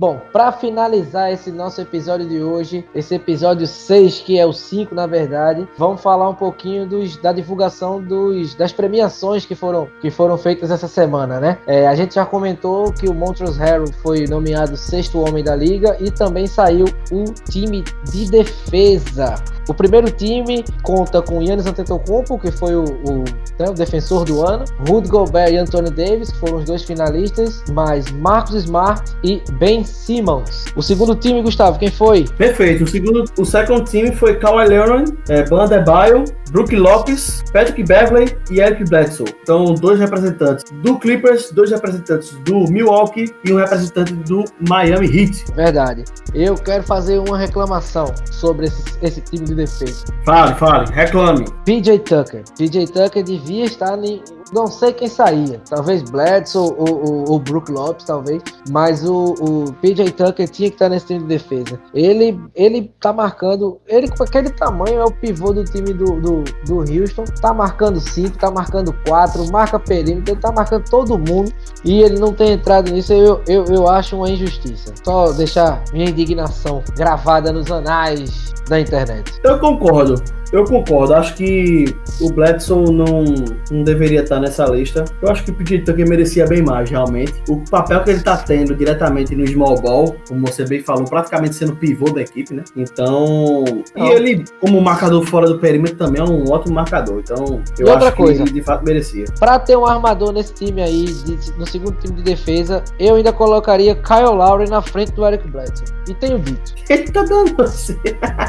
Bom, 0.00 0.20
para 0.32 0.52
finalizar 0.52 1.32
esse 1.32 1.50
nosso 1.50 1.80
episódio 1.80 2.28
de 2.28 2.40
hoje, 2.40 2.86
esse 2.94 3.16
episódio 3.16 3.66
6, 3.66 4.20
que 4.20 4.38
é 4.38 4.46
o 4.46 4.52
5 4.52 4.94
na 4.94 5.08
verdade, 5.08 5.66
vamos 5.76 6.00
falar 6.00 6.28
um 6.28 6.36
pouquinho 6.36 6.86
dos, 6.86 7.16
da 7.16 7.32
divulgação 7.32 8.00
dos, 8.00 8.54
das 8.54 8.70
premiações 8.70 9.44
que 9.44 9.56
foram, 9.56 9.88
que 10.00 10.08
foram 10.08 10.38
feitas 10.38 10.70
essa 10.70 10.86
semana, 10.86 11.40
né? 11.40 11.58
É, 11.66 11.88
a 11.88 11.96
gente 11.96 12.14
já 12.14 12.24
comentou 12.24 12.92
que 12.92 13.08
o 13.08 13.12
Montrose 13.12 13.58
Harrell 13.58 13.92
foi 14.00 14.24
nomeado 14.28 14.76
sexto 14.76 15.18
homem 15.18 15.42
da 15.42 15.56
liga 15.56 15.96
e 15.98 16.12
também 16.12 16.46
saiu 16.46 16.84
o 17.10 17.24
time 17.50 17.82
de 18.08 18.30
defesa. 18.30 19.34
O 19.68 19.74
primeiro 19.74 20.10
time 20.12 20.64
conta 20.82 21.20
com 21.20 21.42
Yannis 21.42 21.66
Antetokounmpo, 21.66 22.38
que 22.38 22.52
foi 22.52 22.76
o, 22.76 22.84
o, 22.84 23.24
né, 23.58 23.68
o 23.68 23.74
defensor 23.74 24.24
do 24.24 24.46
ano, 24.46 24.64
Rudy 24.88 25.08
Gobert 25.08 25.52
e 25.52 25.56
Anthony 25.56 25.90
Davis, 25.90 26.30
que 26.30 26.38
foram 26.38 26.58
os 26.58 26.64
dois 26.64 26.84
finalistas, 26.84 27.64
mais 27.72 28.10
Marcos 28.12 28.54
Smart 28.54 29.02
e 29.24 29.42
Ben 29.58 29.84
Simmons. 29.88 30.66
O 30.76 30.82
segundo 30.82 31.14
time, 31.14 31.42
Gustavo, 31.42 31.78
quem 31.78 31.90
foi? 31.90 32.24
Perfeito. 32.36 32.84
O 32.84 32.86
segundo, 32.86 33.24
o 33.38 33.44
second 33.44 33.88
time 33.88 34.12
foi 34.12 34.36
Kawhi 34.36 34.68
Leonard, 34.68 35.12
é, 35.28 35.42
Banda 35.48 35.78
Debaio, 35.78 36.24
Brook 36.50 36.74
Lopes, 36.74 37.42
Patrick 37.52 37.82
Beverley 37.82 38.36
e 38.50 38.60
Eric 38.60 38.84
Bledsoe. 38.88 39.26
Então, 39.42 39.74
dois 39.74 39.98
representantes 39.98 40.64
do 40.82 40.98
Clippers, 40.98 41.50
dois 41.52 41.70
representantes 41.70 42.32
do 42.44 42.64
Milwaukee 42.70 43.32
e 43.44 43.52
um 43.52 43.56
representante 43.56 44.14
do 44.14 44.44
Miami 44.68 45.06
Heat. 45.06 45.44
Verdade. 45.54 46.04
Eu 46.34 46.54
quero 46.54 46.82
fazer 46.82 47.18
uma 47.18 47.38
reclamação 47.38 48.14
sobre 48.30 48.66
esse, 48.66 48.82
esse 49.02 49.20
time 49.20 49.44
de 49.44 49.54
defesa. 49.54 50.04
Fale, 50.24 50.54
fale, 50.54 50.90
reclame. 50.92 51.44
PJ 51.64 51.98
Tucker. 52.00 52.44
PJ 52.56 52.86
Tucker 52.86 53.22
devia 53.22 53.64
estar 53.64 53.98
em 54.02 54.22
não 54.52 54.66
sei 54.66 54.92
quem 54.92 55.08
saía. 55.08 55.60
Talvez 55.68 56.02
Bledsoe 56.02 56.74
ou, 56.76 57.08
ou, 57.08 57.30
ou 57.30 57.38
Brook 57.38 57.70
Lopes, 57.70 58.06
talvez. 58.06 58.42
Mas 58.70 59.04
o, 59.04 59.34
o 59.40 59.72
PJ 59.74 60.10
Tucker 60.12 60.48
tinha 60.48 60.68
que 60.68 60.76
estar 60.76 60.88
nesse 60.88 61.06
time 61.06 61.20
de 61.20 61.26
defesa. 61.26 61.80
Ele, 61.94 62.40
ele 62.54 62.92
tá 63.00 63.12
marcando. 63.12 63.78
Ele 63.86 64.08
com 64.08 64.22
aquele 64.22 64.50
tamanho 64.50 65.00
é 65.00 65.04
o 65.04 65.10
pivô 65.10 65.52
do 65.52 65.64
time 65.64 65.92
do, 65.92 66.20
do, 66.20 66.44
do 66.66 66.78
Houston. 66.78 67.24
Tá 67.40 67.52
marcando 67.52 68.00
5, 68.00 68.38
tá 68.38 68.50
marcando 68.50 68.92
4, 69.06 69.50
marca 69.50 69.78
perímetro, 69.78 70.34
ele 70.34 70.40
tá 70.40 70.52
marcando 70.52 70.84
todo 70.88 71.18
mundo. 71.18 71.52
E 71.84 72.02
ele 72.02 72.18
não 72.18 72.32
tem 72.32 72.52
entrado 72.52 72.90
nisso, 72.90 73.12
eu, 73.12 73.40
eu, 73.46 73.64
eu 73.66 73.88
acho 73.88 74.16
uma 74.16 74.30
injustiça. 74.30 74.92
Só 75.04 75.32
deixar 75.32 75.82
minha 75.92 76.08
indignação 76.08 76.82
gravada 76.96 77.52
nos 77.52 77.70
anais 77.70 78.52
da 78.68 78.80
internet. 78.80 79.32
Eu 79.44 79.58
concordo. 79.58 80.22
Eu 80.52 80.64
concordo, 80.64 81.14
acho 81.14 81.34
que 81.34 81.84
o 82.20 82.32
Bledsoe 82.32 82.90
não, 82.92 83.24
não 83.70 83.82
deveria 83.82 84.22
estar 84.22 84.40
nessa 84.40 84.64
lista. 84.66 85.04
Eu 85.20 85.30
acho 85.30 85.44
que 85.44 85.50
o 85.50 85.54
PJ 85.54 85.82
Tucker 85.84 86.08
merecia 86.08 86.46
bem 86.46 86.62
mais, 86.62 86.90
realmente. 86.90 87.34
O 87.48 87.62
papel 87.70 88.02
que 88.02 88.10
ele 88.10 88.18
está 88.18 88.36
tendo 88.36 88.74
diretamente 88.74 89.34
no 89.34 89.46
small 89.46 89.80
ball, 89.80 90.16
como 90.26 90.46
você 90.46 90.64
bem 90.64 90.80
falou, 90.80 91.04
praticamente 91.04 91.54
sendo 91.54 91.76
pivô 91.76 92.10
da 92.10 92.22
equipe, 92.22 92.54
né? 92.54 92.64
Então. 92.76 93.64
Não. 93.94 94.06
E 94.06 94.12
ele, 94.12 94.44
como 94.60 94.80
marcador 94.80 95.24
fora 95.26 95.46
do 95.46 95.58
perímetro, 95.58 95.96
também 95.96 96.20
é 96.20 96.24
um 96.24 96.50
ótimo 96.50 96.74
marcador. 96.74 97.20
Então, 97.20 97.62
eu 97.78 97.86
e 97.86 97.90
acho 97.90 98.16
coisa, 98.16 98.44
que 98.44 98.52
de 98.52 98.62
fato 98.62 98.84
merecia. 98.84 99.24
Para 99.38 99.58
ter 99.58 99.76
um 99.76 99.84
armador 99.84 100.32
nesse 100.32 100.54
time 100.54 100.80
aí, 100.82 101.04
de, 101.04 101.52
no 101.58 101.66
segundo 101.66 101.92
time 101.98 102.14
de 102.16 102.22
defesa, 102.22 102.82
eu 102.98 103.16
ainda 103.16 103.32
colocaria 103.32 103.94
Kyle 103.94 104.34
Lowry 104.34 104.68
na 104.68 104.80
frente 104.80 105.12
do 105.12 105.26
Eric 105.26 105.46
Bledsoe. 105.48 105.86
E 106.08 106.14
tenho 106.14 106.38
dito. 106.38 106.74
Ele 106.88 107.10
tá 107.10 107.22
dando 107.22 107.54
você. 107.56 107.98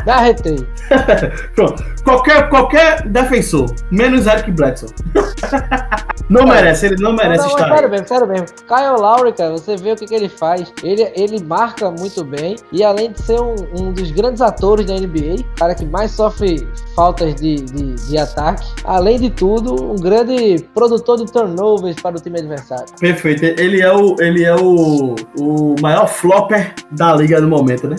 Me 0.06 0.12
arretei. 0.12 0.58
Pronto. 1.56 1.89
Qualquer, 2.04 2.50
qualquer 2.50 3.08
defensor, 3.08 3.74
menos 3.92 4.26
Eric 4.26 4.52
Bledsoe. 4.52 4.90
não 6.30 6.46
merece, 6.48 6.88
ele 6.88 6.96
não 7.02 7.14
merece 7.14 7.44
não, 7.44 7.50
não, 7.50 7.58
estar. 7.58 7.76
Sério 7.76 7.90
mesmo, 7.90 8.08
sério 8.08 8.28
mesmo. 8.28 8.48
Kyle 8.68 9.00
Lowry, 9.00 9.34
cara, 9.34 9.52
você 9.52 9.76
vê 9.76 9.92
o 9.92 9.96
que, 9.96 10.06
que 10.06 10.16
ele 10.16 10.30
faz. 10.30 10.72
Ele, 10.84 11.12
ele 11.16 11.44
marca 11.44 11.92
muito 11.92 12.24
bem 12.24 12.56
e 12.72 12.84
além 12.84 13.12
de 13.12 13.22
ser 13.22 13.40
um, 13.40 13.56
um 13.78 13.92
dos 13.92 14.12
grandes 14.12 14.42
atores 14.42 14.86
da 14.86 14.94
NBA, 14.96 15.44
cara 15.56 15.76
que 15.76 15.86
mais 15.86 16.12
sofre 16.12 16.68
faltas 16.96 17.36
de, 17.36 17.56
de, 17.56 17.96
de, 17.96 18.18
ataque, 18.18 18.68
além 18.84 19.20
de 19.20 19.30
tudo, 19.30 19.92
um 19.92 19.96
grande 19.96 20.66
produtor 20.74 21.18
de 21.18 21.32
turnovers 21.32 21.96
para 22.02 22.18
o 22.18 22.20
time 22.20 22.40
adversário. 22.40 22.86
Perfeito. 23.00 23.44
Ele 23.44 23.82
é 23.82 23.92
o, 23.92 24.16
ele 24.20 24.44
é 24.44 24.56
o, 24.56 25.16
o 25.40 25.76
maior 25.82 26.08
flopper 26.08 26.74
da 26.92 27.16
liga 27.16 27.40
no 27.40 27.48
momento, 27.48 27.88
né? 27.88 27.96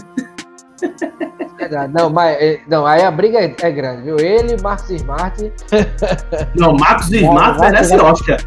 Não, 1.92 2.08
mas 2.08 2.36
é, 2.40 2.60
não, 2.66 2.86
aí 2.86 3.02
a 3.02 3.10
briga 3.10 3.38
é, 3.38 3.54
é 3.60 3.70
grande, 3.70 4.02
viu? 4.02 4.18
Ele, 4.18 4.60
Marcos 4.62 4.90
Smart. 4.90 5.52
Não, 6.56 6.74
Marcos 6.74 7.10
Smart 7.10 7.58
não, 7.58 7.60
merece 7.60 7.96
Oscar. 7.96 8.40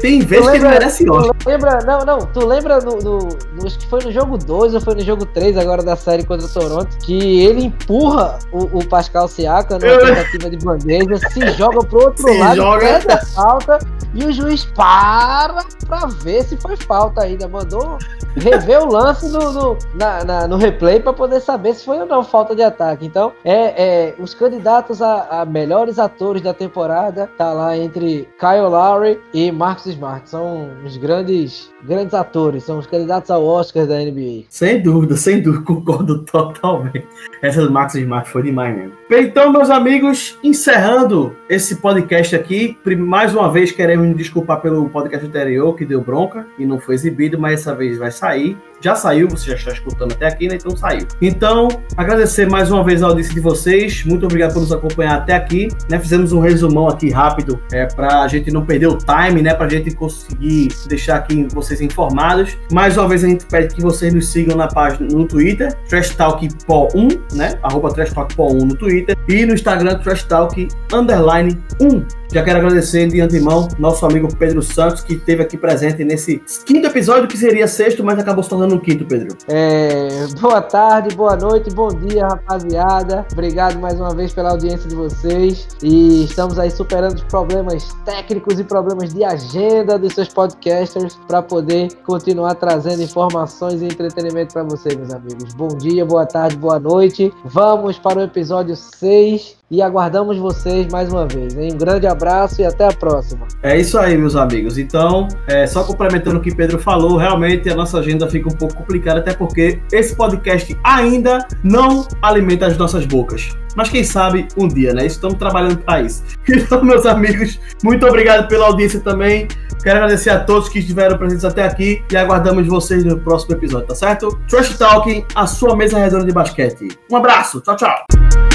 Tem 0.00 0.20
vezes 0.20 0.50
que 0.50 0.56
ele 0.56 0.68
merece 0.68 1.08
Oscar. 1.08 1.36
Lembra, 1.46 1.78
não, 1.84 2.04
não, 2.04 2.18
tu 2.26 2.44
lembra 2.46 2.78
no, 2.80 2.98
no, 2.98 3.18
no, 3.18 3.66
acho 3.66 3.78
que 3.78 3.86
foi 3.86 4.02
no 4.04 4.12
jogo 4.12 4.36
2 4.36 4.74
ou 4.74 4.80
foi 4.80 4.94
no 4.94 5.02
jogo 5.02 5.24
3 5.26 5.56
agora 5.56 5.82
da 5.82 5.96
série 5.96 6.24
contra 6.24 6.46
o 6.46 6.48
Toronto, 6.48 6.96
que 6.98 7.40
ele 7.42 7.66
empurra 7.66 8.38
o, 8.52 8.78
o 8.78 8.86
Pascal 8.86 9.28
Siaka 9.28 9.78
na 9.78 9.98
tentativa 9.98 10.50
de 10.50 10.56
bandeja, 10.58 11.16
se 11.30 11.50
joga 11.52 11.84
pro 11.84 12.06
outro 12.06 12.28
se 12.28 12.38
lado, 12.38 12.56
joga. 12.56 12.80
perde 12.80 13.12
a 13.12 13.26
falta 13.26 13.78
e 14.14 14.24
o 14.24 14.32
juiz 14.32 14.64
para 14.64 15.64
pra 15.86 16.06
ver 16.06 16.44
se 16.44 16.56
foi 16.56 16.76
falta 16.76 17.22
ainda. 17.22 17.48
Mandou 17.48 17.98
rever 18.36 18.82
o 18.82 18.92
lance 18.92 19.28
no, 19.28 19.52
no, 19.52 19.78
na, 19.94 20.24
na, 20.24 20.48
no 20.48 20.56
replay 20.56 21.00
pra 21.00 21.12
poder 21.12 21.40
saber 21.40 21.51
se 21.74 21.84
foi 21.84 21.98
ou 21.98 22.06
não 22.06 22.22
falta 22.22 22.54
de 22.54 22.62
ataque. 22.62 23.06
Então, 23.06 23.32
é, 23.44 24.10
é 24.10 24.14
os 24.18 24.34
candidatos 24.34 25.00
a, 25.00 25.42
a, 25.42 25.44
melhores 25.44 25.98
atores 25.98 26.42
da 26.42 26.52
temporada 26.54 27.30
tá 27.38 27.52
lá 27.52 27.76
entre 27.76 28.28
Kyle 28.38 28.68
Lowry 28.68 29.20
e 29.32 29.50
Marcus 29.50 29.86
Smart. 29.86 30.28
São 30.28 30.70
os 30.84 30.96
grandes, 30.96 31.70
grandes 31.84 32.14
atores, 32.14 32.64
são 32.64 32.78
os 32.78 32.86
candidatos 32.86 33.30
ao 33.30 33.44
Oscar 33.44 33.86
da 33.86 33.96
NBA. 33.98 34.44
Sem 34.48 34.82
dúvida, 34.82 35.16
sem 35.16 35.42
dúvida, 35.42 35.64
concordo 35.66 36.20
totalmente. 36.24 37.06
Essa 37.40 37.62
do 37.62 37.72
Marcus 37.72 37.96
Smart 37.96 38.28
foi 38.28 38.42
demais 38.42 38.76
mesmo. 38.76 38.92
Então, 39.10 39.52
meus 39.52 39.70
amigos, 39.70 40.38
encerrando 40.42 41.34
esse 41.48 41.76
podcast 41.76 42.34
aqui, 42.34 42.76
mais 42.98 43.34
uma 43.34 43.50
vez 43.50 43.72
queremos 43.72 44.06
me 44.06 44.14
desculpar 44.14 44.60
pelo 44.60 44.88
podcast 44.88 45.26
anterior 45.26 45.74
que 45.76 45.84
deu 45.84 46.00
bronca 46.00 46.46
e 46.58 46.66
não 46.66 46.78
foi 46.78 46.94
exibido, 46.94 47.38
mas 47.38 47.60
essa 47.60 47.74
vez 47.74 47.98
vai 47.98 48.10
sair 48.10 48.56
já 48.82 48.94
saiu, 48.96 49.28
você 49.28 49.50
já 49.50 49.56
está 49.56 49.72
escutando 49.72 50.12
até 50.12 50.26
aqui, 50.26 50.48
né? 50.48 50.56
Então 50.56 50.76
saiu. 50.76 51.06
Então, 51.20 51.68
agradecer 51.96 52.48
mais 52.48 52.70
uma 52.70 52.82
vez 52.82 53.02
a 53.02 53.06
audiência 53.06 53.32
de 53.32 53.40
vocês. 53.40 54.04
Muito 54.04 54.26
obrigado 54.26 54.52
por 54.52 54.60
nos 54.60 54.72
acompanhar 54.72 55.18
até 55.18 55.34
aqui. 55.34 55.68
Né? 55.88 55.98
Fizemos 55.98 56.32
um 56.32 56.40
resumão 56.40 56.88
aqui 56.88 57.10
rápido 57.10 57.62
é, 57.72 57.86
para 57.86 58.22
a 58.22 58.28
gente 58.28 58.50
não 58.50 58.66
perder 58.66 58.88
o 58.88 58.98
time, 58.98 59.40
né? 59.42 59.54
Para 59.54 59.66
a 59.66 59.70
gente 59.70 59.94
conseguir 59.94 60.68
deixar 60.88 61.16
aqui 61.16 61.46
vocês 61.52 61.80
informados. 61.80 62.56
Mais 62.72 62.96
uma 62.96 63.08
vez 63.08 63.22
a 63.24 63.28
gente 63.28 63.46
pede 63.46 63.74
que 63.74 63.80
vocês 63.80 64.12
nos 64.12 64.28
sigam 64.28 64.56
na 64.56 64.66
página 64.66 65.08
no 65.10 65.26
Twitter, 65.26 65.72
Trash 65.88 66.10
Talk 66.16 66.48
1, 66.68 67.36
né? 67.36 67.58
Arroba 67.62 67.92
Trash 67.92 68.12
Talk 68.12 68.34
1 68.36 68.58
no 68.58 68.76
Twitter 68.76 69.16
e 69.28 69.46
no 69.46 69.54
Instagram 69.54 69.98
Trash 69.98 70.24
Talk 70.24 70.68
underline 70.92 71.56
1. 71.80 72.21
Já 72.32 72.42
quero 72.42 72.60
agradecer 72.60 73.06
de 73.08 73.20
antemão 73.20 73.68
nosso 73.78 74.06
amigo 74.06 74.26
Pedro 74.34 74.62
Santos, 74.62 75.02
que 75.02 75.12
esteve 75.12 75.42
aqui 75.42 75.58
presente 75.58 76.02
nesse 76.02 76.38
quinto 76.64 76.86
episódio, 76.86 77.28
que 77.28 77.36
seria 77.36 77.68
sexto, 77.68 78.02
mas 78.02 78.18
acabou 78.18 78.42
se 78.42 78.48
tornando 78.48 78.74
um 78.74 78.78
quinto, 78.78 79.04
Pedro. 79.04 79.36
É, 79.46 80.26
boa 80.40 80.62
tarde, 80.62 81.14
boa 81.14 81.36
noite, 81.36 81.70
bom 81.74 81.88
dia, 81.88 82.26
rapaziada. 82.26 83.26
Obrigado 83.30 83.78
mais 83.78 84.00
uma 84.00 84.14
vez 84.14 84.32
pela 84.32 84.48
audiência 84.48 84.88
de 84.88 84.94
vocês. 84.94 85.68
E 85.82 86.24
estamos 86.24 86.58
aí 86.58 86.70
superando 86.70 87.16
os 87.16 87.24
problemas 87.24 87.94
técnicos 88.06 88.58
e 88.58 88.64
problemas 88.64 89.12
de 89.12 89.22
agenda 89.22 89.98
dos 89.98 90.14
seus 90.14 90.28
podcasters 90.28 91.20
para 91.28 91.42
poder 91.42 91.92
continuar 92.02 92.54
trazendo 92.54 93.02
informações 93.02 93.82
e 93.82 93.84
entretenimento 93.84 94.54
para 94.54 94.62
vocês, 94.62 94.96
meus 94.96 95.12
amigos. 95.12 95.52
Bom 95.52 95.68
dia, 95.68 96.06
boa 96.06 96.24
tarde, 96.24 96.56
boa 96.56 96.80
noite. 96.80 97.30
Vamos 97.44 97.98
para 97.98 98.20
o 98.20 98.22
episódio 98.22 98.74
6 98.74 99.60
e 99.72 99.80
aguardamos 99.80 100.36
vocês 100.36 100.86
mais 100.92 101.10
uma 101.10 101.26
vez. 101.26 101.56
Hein? 101.56 101.72
Um 101.72 101.78
grande 101.78 102.06
abraço 102.06 102.60
e 102.60 102.64
até 102.64 102.86
a 102.86 102.92
próxima. 102.92 103.46
É 103.62 103.80
isso 103.80 103.98
aí, 103.98 104.18
meus 104.18 104.36
amigos. 104.36 104.76
Então, 104.76 105.26
é, 105.46 105.66
só 105.66 105.82
complementando 105.82 106.38
o 106.38 106.42
que 106.42 106.54
Pedro 106.54 106.78
falou, 106.78 107.16
realmente 107.16 107.70
a 107.70 107.74
nossa 107.74 107.98
agenda 107.98 108.28
fica 108.28 108.50
um 108.50 108.54
pouco 108.54 108.74
complicada, 108.74 109.20
até 109.20 109.32
porque 109.32 109.80
esse 109.90 110.14
podcast 110.14 110.78
ainda 110.84 111.48
não 111.64 112.06
alimenta 112.20 112.66
as 112.66 112.76
nossas 112.76 113.06
bocas. 113.06 113.56
Mas 113.74 113.88
quem 113.88 114.04
sabe 114.04 114.46
um 114.58 114.68
dia, 114.68 114.92
né? 114.92 115.06
Estamos 115.06 115.38
trabalhando 115.38 115.78
para 115.78 116.02
isso. 116.02 116.22
Então, 116.62 116.84
meus 116.84 117.06
amigos, 117.06 117.58
muito 117.82 118.06
obrigado 118.06 118.46
pela 118.46 118.66
audiência 118.66 119.00
também. 119.00 119.48
Quero 119.82 119.96
agradecer 119.96 120.30
a 120.30 120.38
todos 120.38 120.68
que 120.68 120.80
estiveram 120.80 121.16
presentes 121.16 121.46
até 121.46 121.64
aqui 121.64 122.02
e 122.10 122.16
aguardamos 122.16 122.66
vocês 122.66 123.04
no 123.04 123.18
próximo 123.18 123.54
episódio, 123.54 123.88
tá 123.88 123.94
certo? 123.94 124.38
Trash 124.48 124.76
Talking, 124.76 125.24
a 125.34 125.46
sua 125.46 125.74
mesa 125.74 125.98
redonda 125.98 126.26
de 126.26 126.32
basquete. 126.32 126.88
Um 127.10 127.16
abraço, 127.16 127.60
tchau, 127.62 127.76
tchau. 127.76 128.51